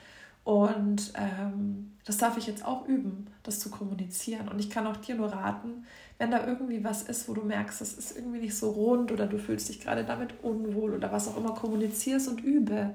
Und 0.43 1.13
ähm, 1.15 1.93
das 2.05 2.17
darf 2.17 2.37
ich 2.37 2.47
jetzt 2.47 2.65
auch 2.65 2.87
üben, 2.87 3.27
das 3.43 3.59
zu 3.59 3.69
kommunizieren. 3.69 4.47
Und 4.47 4.59
ich 4.59 4.69
kann 4.69 4.87
auch 4.87 4.97
dir 4.97 5.15
nur 5.15 5.31
raten, 5.31 5.85
wenn 6.17 6.31
da 6.31 6.45
irgendwie 6.45 6.83
was 6.83 7.03
ist, 7.03 7.27
wo 7.27 7.33
du 7.33 7.41
merkst, 7.41 7.81
das 7.81 7.93
ist 7.93 8.15
irgendwie 8.15 8.39
nicht 8.39 8.55
so 8.55 8.71
rund 8.71 9.11
oder 9.11 9.27
du 9.27 9.37
fühlst 9.37 9.69
dich 9.69 9.81
gerade 9.81 10.05
damit 10.05 10.33
unwohl 10.43 10.93
oder 10.93 11.11
was 11.11 11.27
auch 11.27 11.37
immer, 11.37 11.53
kommunizierst 11.53 12.29
und 12.29 12.43
übe. 12.43 12.91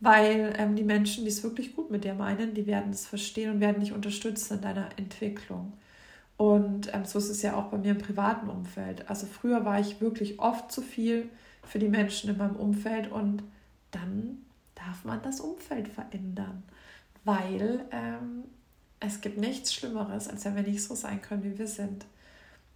Weil 0.00 0.54
ähm, 0.58 0.76
die 0.76 0.84
Menschen, 0.84 1.24
die 1.24 1.30
es 1.30 1.42
wirklich 1.42 1.74
gut 1.76 1.90
mit 1.90 2.04
dir 2.04 2.14
meinen, 2.14 2.54
die 2.54 2.66
werden 2.66 2.90
es 2.90 3.06
verstehen 3.06 3.50
und 3.50 3.60
werden 3.60 3.80
dich 3.80 3.92
unterstützen 3.92 4.54
in 4.54 4.60
deiner 4.62 4.88
Entwicklung. 4.96 5.72
Und 6.36 6.92
ähm, 6.94 7.04
so 7.04 7.18
ist 7.18 7.28
es 7.28 7.42
ja 7.42 7.54
auch 7.54 7.66
bei 7.66 7.78
mir 7.78 7.92
im 7.92 7.98
privaten 7.98 8.48
Umfeld. 8.48 9.08
Also 9.10 9.26
früher 9.26 9.64
war 9.64 9.78
ich 9.78 10.00
wirklich 10.00 10.38
oft 10.38 10.72
zu 10.72 10.80
viel 10.80 11.28
für 11.62 11.78
die 11.78 11.88
Menschen 11.88 12.30
in 12.30 12.38
meinem 12.38 12.56
Umfeld 12.56 13.10
und 13.12 13.42
dann 13.90 14.38
darf 14.74 15.04
man 15.04 15.20
das 15.22 15.40
Umfeld 15.40 15.88
verändern, 15.88 16.62
weil 17.24 17.84
ähm, 17.90 18.44
es 19.00 19.20
gibt 19.20 19.38
nichts 19.38 19.74
Schlimmeres, 19.74 20.28
als 20.28 20.44
wenn 20.44 20.56
wir 20.56 20.62
nicht 20.62 20.82
so 20.82 20.94
sein 20.94 21.20
können, 21.20 21.44
wie 21.44 21.58
wir 21.58 21.66
sind 21.66 22.06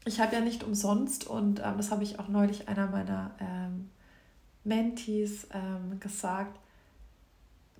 ich 0.05 0.21
habe 0.21 0.37
ja 0.37 0.41
nicht 0.41 0.63
umsonst 0.63 1.27
und 1.27 1.61
ähm, 1.61 1.77
das 1.77 1.91
habe 1.91 2.03
ich 2.03 2.19
auch 2.19 2.29
neulich 2.29 2.69
einer 2.69 2.89
meiner 2.89 3.35
ähm, 3.41 3.91
Mentees 4.63 5.47
ähm, 5.53 5.99
gesagt, 6.01 6.59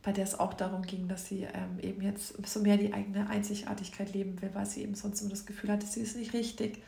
bei 0.03 0.13
der 0.13 0.25
es 0.25 0.39
auch 0.39 0.55
darum 0.55 0.83
ging, 0.83 1.09
dass 1.09 1.27
sie 1.27 1.45
ähm, 1.45 1.79
eben 1.81 2.03
jetzt 2.03 2.47
so 2.47 2.61
mehr 2.61 2.77
die 2.77 2.93
eigene 2.93 3.29
Einzigartigkeit 3.29 4.13
leben 4.13 4.41
will, 4.43 4.51
weil 4.53 4.67
sie 4.67 4.83
eben 4.83 4.95
sonst 4.95 5.21
immer 5.23 5.31
das 5.31 5.47
Gefühl 5.47 5.71
hatte, 5.71 5.87
sie 5.87 6.01
ist 6.01 6.17
nicht 6.17 6.35
richtig 6.35 6.83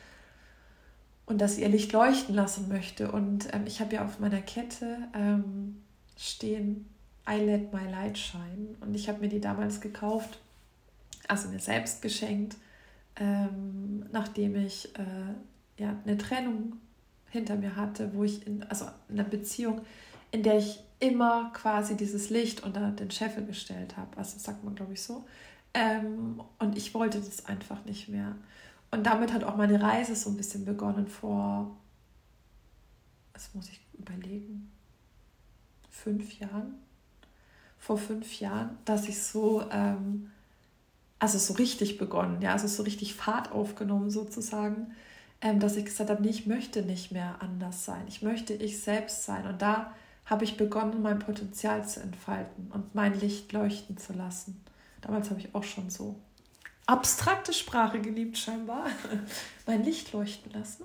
und 1.25 1.39
dass 1.39 1.55
sie 1.55 1.61
ihr 1.61 1.69
Licht 1.69 1.91
leuchten 1.91 2.33
lassen 2.33 2.67
möchte. 2.67 3.11
Und 3.11 3.53
ähm, 3.53 3.65
ich 3.65 3.79
habe 3.79 3.95
ja 3.95 4.05
auf 4.05 4.19
meiner 4.19 4.41
Kette 4.41 4.97
ähm, 5.13 5.81
stehen, 6.17 6.87
I 7.29 7.37
let 7.37 7.73
my 7.73 7.89
light 7.89 8.17
shine. 8.17 8.75
Und 8.81 8.95
ich 8.95 9.09
habe 9.09 9.19
mir 9.19 9.29
die 9.29 9.41
damals 9.41 9.81
gekauft, 9.81 10.39
also 11.27 11.49
mir 11.49 11.59
selbst 11.59 12.01
geschenkt 12.01 12.55
ähm, 13.19 14.05
nachdem 14.11 14.55
ich 14.55 14.93
äh, 14.97 15.81
ja, 15.81 15.95
eine 16.05 16.17
Trennung 16.17 16.77
hinter 17.29 17.55
mir 17.55 17.75
hatte, 17.75 18.13
wo 18.13 18.23
ich 18.23 18.45
in, 18.47 18.63
also 18.63 18.85
in 19.09 19.19
einer 19.19 19.27
Beziehung, 19.27 19.81
in 20.31 20.43
der 20.43 20.57
ich 20.57 20.79
immer 20.99 21.51
quasi 21.53 21.95
dieses 21.95 22.29
Licht 22.29 22.63
unter 22.63 22.91
den 22.91 23.11
Scheffel 23.11 23.45
gestellt 23.45 23.97
habe. 23.97 24.17
Also 24.17 24.39
sagt 24.39 24.63
man, 24.63 24.75
glaube 24.75 24.93
ich, 24.93 25.01
so. 25.01 25.25
Ähm, 25.73 26.41
und 26.59 26.77
ich 26.77 26.93
wollte 26.93 27.19
das 27.19 27.45
einfach 27.45 27.85
nicht 27.85 28.09
mehr. 28.09 28.35
Und 28.89 29.05
damit 29.05 29.33
hat 29.33 29.43
auch 29.43 29.57
meine 29.57 29.81
Reise 29.81 30.15
so 30.15 30.29
ein 30.29 30.37
bisschen 30.37 30.65
begonnen 30.65 31.07
vor, 31.07 31.77
das 33.33 33.53
muss 33.53 33.69
ich 33.69 33.79
überlegen, 33.93 34.71
fünf 35.89 36.39
Jahren. 36.39 36.75
Vor 37.77 37.97
fünf 37.97 38.39
Jahren, 38.39 38.77
dass 38.85 39.07
ich 39.07 39.21
so 39.21 39.63
ähm, 39.71 40.31
also 41.19 41.37
so 41.37 41.53
richtig 41.53 41.97
begonnen, 41.97 42.41
ja, 42.41 42.53
also 42.53 42.67
so 42.67 42.83
richtig 42.83 43.15
Fahrt 43.15 43.51
aufgenommen 43.51 44.09
sozusagen, 44.09 44.93
ähm, 45.41 45.59
dass 45.59 45.75
ich 45.75 45.85
gesagt 45.85 46.09
habe, 46.09 46.21
nee, 46.21 46.29
ich 46.29 46.45
möchte 46.45 46.81
nicht 46.81 47.11
mehr 47.11 47.35
anders 47.39 47.85
sein, 47.85 48.03
ich 48.07 48.21
möchte 48.21 48.53
ich 48.53 48.81
selbst 48.81 49.23
sein. 49.23 49.45
Und 49.47 49.61
da 49.61 49.93
habe 50.25 50.43
ich 50.43 50.57
begonnen, 50.57 51.01
mein 51.01 51.19
Potenzial 51.19 51.87
zu 51.87 52.01
entfalten 52.01 52.69
und 52.71 52.93
mein 52.95 53.19
Licht 53.19 53.51
leuchten 53.53 53.97
zu 53.97 54.13
lassen. 54.13 54.61
Damals 55.01 55.29
habe 55.29 55.39
ich 55.39 55.55
auch 55.55 55.63
schon 55.63 55.89
so 55.89 56.15
abstrakte 56.85 57.53
Sprache 57.53 57.99
geliebt, 57.99 58.37
scheinbar. 58.37 58.87
mein 59.65 59.83
Licht 59.83 60.11
leuchten 60.13 60.51
lassen. 60.51 60.83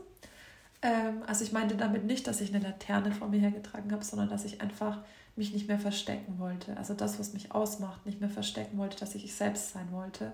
Ähm, 0.83 1.23
also 1.27 1.45
ich 1.45 1.53
meinte 1.53 1.77
damit 1.77 2.05
nicht, 2.05 2.27
dass 2.27 2.41
ich 2.41 2.55
eine 2.55 2.63
Laterne 2.63 3.13
vor 3.13 3.29
mir 3.29 3.41
hergetragen 3.41 3.93
habe, 3.93 4.05
sondern 4.05 4.29
dass 4.29 4.45
ich 4.45 4.61
einfach 4.61 4.99
mich 5.37 5.53
nicht 5.53 5.69
mehr 5.69 5.79
verstecken 5.79 6.39
wollte. 6.39 6.77
Also 6.77 6.95
das, 6.95 7.19
was 7.19 7.33
mich 7.33 7.53
ausmacht, 7.53 8.05
nicht 8.05 8.21
mehr 8.21 8.31
verstecken 8.31 8.79
wollte, 8.79 8.99
dass 8.99 9.15
ich 9.15 9.25
ich 9.25 9.35
selbst 9.35 9.73
sein 9.73 9.91
wollte. 9.91 10.33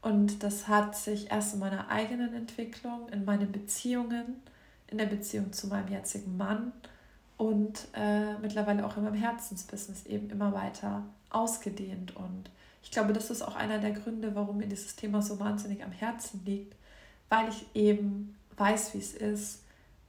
Und 0.00 0.42
das 0.42 0.68
hat 0.68 0.96
sich 0.96 1.30
erst 1.30 1.54
in 1.54 1.60
meiner 1.60 1.88
eigenen 1.88 2.34
Entwicklung, 2.34 3.08
in 3.10 3.24
meinen 3.24 3.52
Beziehungen, 3.52 4.42
in 4.88 4.98
der 4.98 5.06
Beziehung 5.06 5.52
zu 5.52 5.68
meinem 5.68 5.88
jetzigen 5.88 6.36
Mann 6.36 6.72
und 7.36 7.88
äh, 7.94 8.34
mittlerweile 8.38 8.84
auch 8.84 8.96
in 8.96 9.04
meinem 9.04 9.14
Herzensbusiness 9.14 10.06
eben 10.06 10.30
immer 10.30 10.52
weiter 10.52 11.02
ausgedehnt. 11.30 12.16
Und 12.16 12.50
ich 12.82 12.90
glaube, 12.90 13.12
das 13.12 13.30
ist 13.30 13.42
auch 13.42 13.54
einer 13.54 13.78
der 13.78 13.92
Gründe, 13.92 14.34
warum 14.34 14.58
mir 14.58 14.66
dieses 14.66 14.96
Thema 14.96 15.22
so 15.22 15.38
wahnsinnig 15.38 15.84
am 15.84 15.92
Herzen 15.92 16.42
liegt, 16.44 16.74
weil 17.28 17.48
ich 17.48 17.64
eben 17.74 18.36
weiß, 18.56 18.94
wie 18.94 18.98
es 18.98 19.14
ist, 19.14 19.62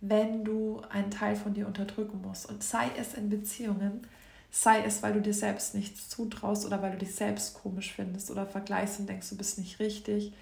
wenn 0.05 0.43
du 0.43 0.81
einen 0.89 1.11
Teil 1.11 1.37
von 1.37 1.53
dir 1.53 1.65
unterdrücken 1.65 2.21
musst. 2.21 2.49
Und 2.49 2.61
sei 2.61 2.87
es 2.99 3.13
in 3.13 3.29
Beziehungen, 3.29 4.01
sei 4.51 4.83
es, 4.83 5.01
weil 5.01 5.13
du 5.13 5.21
dir 5.21 5.33
selbst 5.33 5.75
nichts 5.75 6.09
zutraust 6.09 6.65
oder 6.65 6.81
weil 6.81 6.91
du 6.91 6.97
dich 6.97 7.15
selbst 7.15 7.53
komisch 7.53 7.93
findest 7.93 8.29
oder 8.29 8.45
vergleichst 8.45 8.99
und 8.99 9.07
denkst, 9.07 9.29
du 9.29 9.37
bist 9.37 9.57
nicht 9.57 9.79
richtig. 9.79 10.33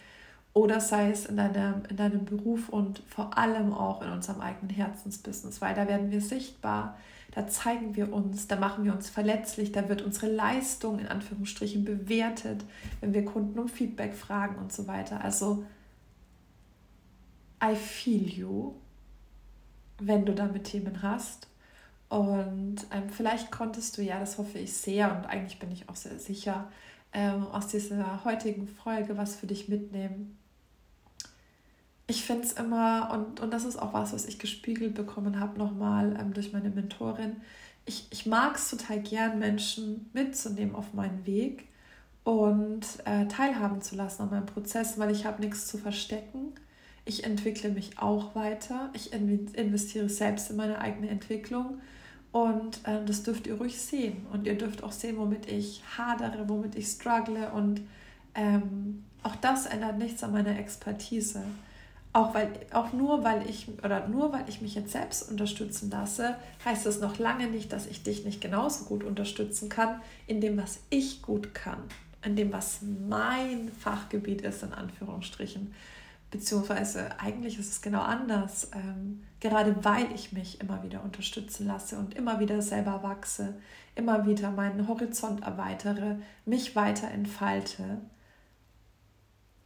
Oder 0.53 0.81
sei 0.81 1.11
es 1.11 1.27
in 1.27 1.37
deinem, 1.37 1.83
in 1.89 1.95
deinem 1.95 2.25
Beruf 2.25 2.69
und 2.69 3.03
vor 3.07 3.37
allem 3.37 3.71
auch 3.71 4.01
in 4.01 4.09
unserem 4.09 4.41
eigenen 4.41 4.75
Herzensbusiness, 4.75 5.61
weil 5.61 5.75
da 5.75 5.87
werden 5.87 6.09
wir 6.09 6.21
sichtbar, 6.21 6.97
da 7.31 7.47
zeigen 7.47 7.95
wir 7.95 8.11
uns, 8.11 8.47
da 8.47 8.55
machen 8.55 8.83
wir 8.83 8.93
uns 8.93 9.09
verletzlich, 9.11 9.71
da 9.71 9.87
wird 9.87 10.01
unsere 10.01 10.27
Leistung 10.27 10.97
in 10.97 11.07
Anführungsstrichen 11.07 11.85
bewertet, 11.85 12.65
wenn 12.99 13.13
wir 13.13 13.23
Kunden 13.25 13.59
um 13.59 13.69
Feedback 13.69 14.15
fragen 14.15 14.55
und 14.55 14.73
so 14.73 14.87
weiter. 14.87 15.23
Also, 15.23 15.63
I 17.63 17.75
feel 17.75 18.27
you, 18.27 18.73
wenn 20.01 20.25
du 20.25 20.33
damit 20.33 20.65
Themen 20.65 21.01
hast. 21.01 21.47
Und 22.09 22.77
ähm, 22.91 23.09
vielleicht 23.09 23.51
konntest 23.51 23.97
du, 23.97 24.01
ja, 24.01 24.19
das 24.19 24.37
hoffe 24.37 24.59
ich 24.59 24.73
sehr 24.73 25.15
und 25.15 25.25
eigentlich 25.25 25.59
bin 25.59 25.71
ich 25.71 25.87
auch 25.87 25.95
sehr 25.95 26.19
sicher, 26.19 26.69
ähm, 27.13 27.47
aus 27.47 27.67
dieser 27.67 28.23
heutigen 28.25 28.67
Folge 28.67 29.17
was 29.17 29.35
für 29.35 29.47
dich 29.47 29.69
mitnehmen 29.69 30.37
ich 32.11 32.25
finde 32.25 32.45
es 32.45 32.53
immer, 32.53 33.09
und, 33.13 33.39
und 33.39 33.51
das 33.51 33.63
ist 33.63 33.77
auch 33.77 33.93
was, 33.93 34.13
was 34.13 34.25
ich 34.25 34.37
gespiegelt 34.37 34.93
bekommen 34.93 35.39
habe, 35.39 35.57
nochmal 35.57 36.17
ähm, 36.19 36.33
durch 36.33 36.51
meine 36.51 36.69
Mentorin. 36.69 37.37
Ich, 37.85 38.07
ich 38.11 38.25
mag 38.25 38.55
es 38.55 38.69
total 38.69 38.99
gern, 38.99 39.39
Menschen 39.39 40.09
mitzunehmen 40.13 40.75
auf 40.75 40.93
meinen 40.93 41.25
Weg 41.25 41.69
und 42.23 42.81
äh, 43.05 43.27
teilhaben 43.27 43.81
zu 43.81 43.95
lassen 43.95 44.23
an 44.23 44.29
meinem 44.29 44.45
Prozess, 44.45 44.99
weil 44.99 45.11
ich 45.11 45.25
habe 45.25 45.41
nichts 45.41 45.67
zu 45.67 45.77
verstecken. 45.77 46.53
Ich 47.11 47.25
entwickle 47.25 47.69
mich 47.69 47.99
auch 47.99 48.35
weiter. 48.35 48.89
Ich 48.93 49.11
investiere 49.11 50.07
selbst 50.07 50.49
in 50.49 50.55
meine 50.55 50.79
eigene 50.79 51.09
Entwicklung. 51.09 51.81
Und 52.31 52.79
äh, 52.87 53.03
das 53.05 53.23
dürft 53.23 53.47
ihr 53.47 53.55
ruhig 53.55 53.81
sehen. 53.81 54.25
Und 54.31 54.47
ihr 54.47 54.57
dürft 54.57 54.81
auch 54.81 54.93
sehen, 54.93 55.17
womit 55.17 55.51
ich 55.51 55.83
hadere, 55.97 56.47
womit 56.47 56.75
ich 56.75 56.87
struggle. 56.87 57.51
Und 57.51 57.81
ähm, 58.33 59.03
auch 59.23 59.35
das 59.35 59.65
ändert 59.65 59.97
nichts 59.97 60.23
an 60.23 60.31
meiner 60.31 60.57
Expertise 60.57 61.43
auch 62.13 62.33
weil 62.33 62.51
auch 62.73 62.91
nur 62.91 63.23
weil 63.23 63.49
ich 63.49 63.67
oder 63.83 64.07
nur 64.07 64.33
weil 64.33 64.43
ich 64.49 64.61
mich 64.61 64.75
jetzt 64.75 64.91
selbst 64.91 65.29
unterstützen 65.31 65.89
lasse, 65.89 66.35
heißt 66.65 66.85
das 66.85 66.99
noch 66.99 67.19
lange 67.19 67.47
nicht, 67.47 67.71
dass 67.71 67.87
ich 67.87 68.03
dich 68.03 68.25
nicht 68.25 68.41
genauso 68.41 68.83
gut 68.83 69.05
unterstützen 69.05 69.69
kann 69.69 70.01
in 70.27 70.41
dem, 70.41 70.57
was 70.57 70.81
ich 70.89 71.21
gut 71.21 71.53
kann, 71.53 71.81
in 72.25 72.35
dem, 72.35 72.51
was 72.51 72.79
mein 72.81 73.71
Fachgebiet 73.79 74.41
ist 74.41 74.63
in 74.63 74.73
Anführungsstrichen, 74.73 75.73
beziehungsweise 76.31 77.19
eigentlich 77.19 77.59
ist 77.59 77.69
es 77.69 77.81
genau 77.81 78.01
anders. 78.01 78.69
Ähm, 78.73 79.23
gerade 79.39 79.83
weil 79.83 80.11
ich 80.13 80.31
mich 80.31 80.61
immer 80.61 80.81
wieder 80.83 81.03
unterstützen 81.03 81.67
lasse 81.67 81.97
und 81.97 82.15
immer 82.15 82.39
wieder 82.39 82.61
selber 82.61 83.03
wachse, 83.03 83.55
immer 83.95 84.25
wieder 84.25 84.51
meinen 84.51 84.87
Horizont 84.87 85.43
erweitere, 85.43 86.15
mich 86.45 86.75
weiter 86.75 87.11
entfalte. 87.11 88.01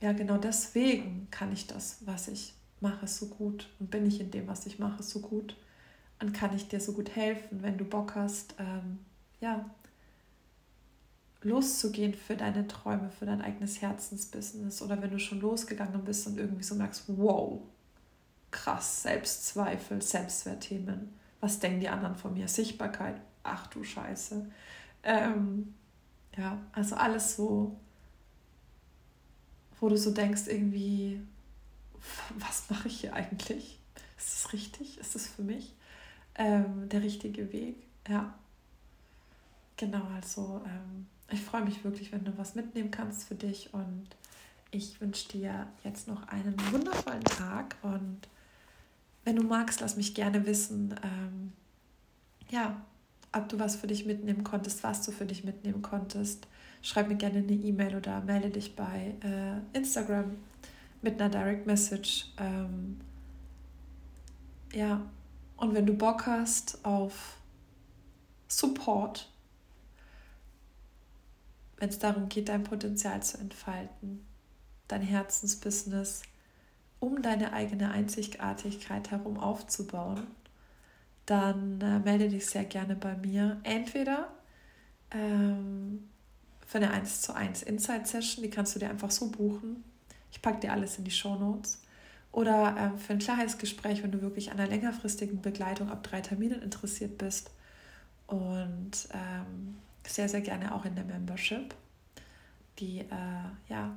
Ja, 0.01 0.13
genau 0.13 0.37
deswegen 0.37 1.27
kann 1.31 1.53
ich 1.53 1.67
das, 1.67 1.99
was 2.05 2.27
ich 2.27 2.55
mache, 2.81 3.07
so 3.07 3.27
gut. 3.27 3.69
Und 3.79 3.91
bin 3.91 4.05
ich 4.05 4.19
in 4.19 4.31
dem, 4.31 4.47
was 4.47 4.65
ich 4.65 4.79
mache, 4.79 5.03
so 5.03 5.19
gut? 5.19 5.55
Und 6.21 6.33
kann 6.33 6.55
ich 6.55 6.67
dir 6.67 6.79
so 6.79 6.93
gut 6.93 7.15
helfen, 7.15 7.61
wenn 7.61 7.77
du 7.77 7.85
Bock 7.85 8.15
hast, 8.15 8.55
ähm, 8.59 8.99
ja, 9.41 9.69
loszugehen 11.45 12.13
für 12.13 12.35
deine 12.35 12.67
Träume, 12.67 13.09
für 13.09 13.25
dein 13.25 13.41
eigenes 13.41 13.81
Herzensbusiness 13.81 14.81
oder 14.81 15.01
wenn 15.01 15.11
du 15.11 15.19
schon 15.19 15.39
losgegangen 15.39 16.03
bist 16.03 16.27
und 16.27 16.37
irgendwie 16.37 16.63
so 16.63 16.75
merkst, 16.75 17.03
wow, 17.07 17.61
krass, 18.51 19.03
Selbstzweifel, 19.03 20.01
Selbstwertthemen, 20.01 21.13
was 21.39 21.59
denken 21.59 21.79
die 21.79 21.89
anderen 21.89 22.15
von 22.15 22.33
mir, 22.33 22.47
Sichtbarkeit, 22.47 23.21
ach 23.43 23.67
du 23.67 23.83
Scheiße. 23.83 24.45
Ähm, 25.03 25.73
ja, 26.35 26.57
also 26.73 26.95
alles 26.95 27.35
so 27.35 27.77
wo 29.79 29.89
du 29.89 29.97
so 29.97 30.11
denkst, 30.11 30.47
irgendwie, 30.47 31.21
was 32.39 32.69
mache 32.69 32.87
ich 32.87 33.01
hier 33.01 33.13
eigentlich? 33.13 33.79
Ist 34.17 34.33
das 34.33 34.53
richtig? 34.53 34.97
Ist 34.97 35.15
das 35.15 35.27
für 35.27 35.43
mich 35.43 35.73
ähm, 36.35 36.89
der 36.89 37.03
richtige 37.03 37.51
Weg? 37.51 37.85
Ja. 38.07 38.33
Genau, 39.77 40.03
also 40.15 40.63
ähm, 40.65 41.07
ich 41.31 41.41
freue 41.41 41.63
mich 41.63 41.83
wirklich, 41.83 42.11
wenn 42.11 42.23
du 42.23 42.37
was 42.37 42.55
mitnehmen 42.55 42.91
kannst 42.91 43.27
für 43.27 43.35
dich 43.35 43.73
und 43.73 44.07
ich 44.71 44.99
wünsche 45.01 45.29
dir 45.29 45.67
jetzt 45.83 46.07
noch 46.07 46.27
einen 46.27 46.55
wundervollen 46.71 47.23
Tag 47.23 47.75
und 47.81 48.27
wenn 49.23 49.35
du 49.35 49.43
magst, 49.43 49.81
lass 49.81 49.97
mich 49.97 50.13
gerne 50.13 50.45
wissen, 50.45 50.95
ähm, 51.03 51.53
ja, 52.49 52.85
ob 53.31 53.49
du 53.49 53.59
was 53.59 53.75
für 53.75 53.87
dich 53.87 54.05
mitnehmen 54.05 54.43
konntest, 54.43 54.83
was 54.83 55.03
du 55.03 55.11
für 55.11 55.25
dich 55.25 55.43
mitnehmen 55.43 55.81
konntest 55.81 56.47
schreib 56.85 57.07
mir 57.07 57.15
gerne 57.15 57.39
eine 57.39 57.51
E-Mail 57.51 57.95
oder 57.95 58.21
melde 58.21 58.51
dich 58.51 58.75
bei 58.75 59.15
äh, 59.23 59.77
Instagram 59.77 60.37
mit 61.01 61.19
einer 61.19 61.31
Direct 61.31 61.65
Message. 61.65 62.31
Ähm, 62.37 62.99
ja, 64.71 65.01
und 65.57 65.73
wenn 65.73 65.87
du 65.87 65.93
Bock 65.93 66.27
hast 66.27 66.85
auf 66.85 67.37
Support, 68.47 69.31
wenn 71.85 71.91
es 71.91 71.99
darum 71.99 72.29
geht, 72.29 72.49
dein 72.49 72.63
Potenzial 72.63 73.21
zu 73.21 73.37
entfalten, 73.37 74.25
dein 74.87 75.03
Herzensbusiness 75.03 76.23
um 76.99 77.21
deine 77.21 77.53
eigene 77.53 77.91
Einzigartigkeit 77.91 79.11
herum 79.11 79.37
aufzubauen, 79.37 80.25
dann 81.27 81.79
äh, 81.81 81.99
melde 81.99 82.27
dich 82.27 82.47
sehr 82.47 82.63
gerne 82.63 82.95
bei 82.95 83.15
mir. 83.15 83.59
Entweder 83.61 84.29
ähm, 85.11 86.09
für 86.65 86.79
eine 86.79 86.89
1 86.89 87.21
zu 87.21 87.35
1 87.35 87.61
Inside 87.61 88.07
Session, 88.07 88.43
die 88.43 88.49
kannst 88.49 88.73
du 88.73 88.79
dir 88.79 88.89
einfach 88.89 89.11
so 89.11 89.29
buchen. 89.29 89.83
Ich 90.31 90.41
packe 90.41 90.61
dir 90.61 90.71
alles 90.71 90.97
in 90.97 91.03
die 91.03 91.11
Show 91.11 91.35
Notes. 91.35 91.83
Oder 92.31 92.75
ähm, 92.79 92.97
für 92.97 93.13
ein 93.13 93.19
Klarheitsgespräch, 93.19 94.01
wenn 94.01 94.11
du 94.11 94.23
wirklich 94.23 94.51
an 94.51 94.59
einer 94.59 94.69
längerfristigen 94.69 95.39
Begleitung 95.39 95.91
ab 95.91 96.01
drei 96.01 96.21
Terminen 96.21 96.63
interessiert 96.63 97.19
bist. 97.19 97.51
Und 98.25 99.07
ähm, 99.13 99.75
sehr, 100.07 100.29
sehr 100.29 100.41
gerne 100.41 100.73
auch 100.73 100.85
in 100.85 100.95
der 100.95 101.05
Membership. 101.05 101.73
Die, 102.79 102.99
äh, 102.99 103.69
ja, 103.69 103.95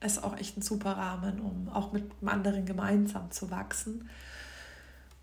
ist 0.00 0.22
auch 0.22 0.36
echt 0.36 0.56
ein 0.56 0.62
super 0.62 0.92
Rahmen, 0.92 1.40
um 1.40 1.68
auch 1.68 1.92
mit 1.92 2.04
anderen 2.24 2.66
gemeinsam 2.66 3.30
zu 3.30 3.50
wachsen. 3.50 4.08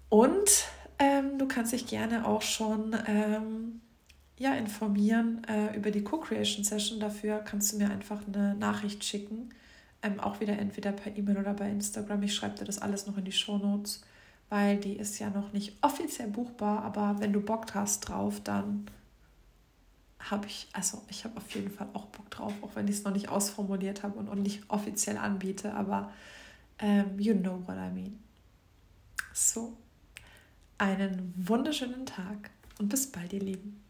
Und 0.10 0.66
ähm, 1.00 1.38
du 1.38 1.48
kannst 1.48 1.74
dich 1.74 1.88
gerne 1.88 2.28
auch 2.28 2.42
schon 2.42 2.96
ähm, 3.08 3.82
ja, 4.38 4.54
informieren 4.54 5.44
äh, 5.46 5.76
über 5.76 5.92
die 5.92 6.04
Co-Creation 6.04 6.64
Session. 6.64 7.00
Dafür 7.00 7.40
kannst 7.40 7.74
du 7.74 7.78
mir 7.78 7.90
einfach 7.90 8.22
eine 8.28 8.56
Nachricht 8.56 9.04
schicken. 9.04 9.50
Ähm, 10.02 10.20
auch 10.20 10.40
wieder 10.40 10.58
entweder 10.60 10.92
per 10.92 11.16
E-Mail 11.16 11.38
oder 11.38 11.54
bei 11.54 11.70
Instagram. 11.70 12.24
Ich 12.24 12.36
schreibe 12.36 12.58
dir 12.58 12.66
das 12.66 12.80
alles 12.80 13.08
noch 13.08 13.18
in 13.18 13.26
die 13.26 13.32
Show 13.32 13.58
Notes, 13.58 14.02
weil 14.50 14.78
die 14.78 14.98
ist 14.98 15.20
ja 15.20 15.30
noch 15.30 15.54
nicht 15.54 15.78
offiziell 15.82 16.28
buchbar. 16.28 16.84
Aber 16.84 17.16
wenn 17.20 17.32
du 17.32 17.42
Bock 17.42 17.74
hast 17.74 18.02
drauf, 18.02 18.42
dann 18.44 18.86
habe 20.30 20.48
ich, 20.48 20.68
also 20.74 21.04
ich 21.10 21.24
habe 21.24 21.38
auf 21.38 21.50
jeden 21.54 21.70
Fall 21.70 21.88
auch 21.94 22.06
Bock 22.06 22.30
drauf, 22.32 22.54
auch 22.62 22.76
wenn 22.76 22.88
ich 22.88 22.96
es 22.96 23.04
noch 23.04 23.14
nicht 23.14 23.30
ausformuliert 23.30 24.04
habe 24.04 24.18
und, 24.18 24.28
und 24.28 24.42
nicht 24.42 24.64
offiziell 24.68 25.18
anbiete. 25.18 25.74
Aber 25.74 26.12
ähm, 26.80 27.20
you 27.20 27.34
know 27.34 27.62
what 27.68 27.76
I 27.76 27.92
mean. 27.94 28.20
So, 29.34 29.78
einen 30.78 31.34
wunderschönen 31.38 32.06
Tag 32.06 32.50
und 32.80 32.90
bis 32.90 33.12
bald, 33.12 33.34
ihr 33.34 33.42
Lieben. 33.42 33.85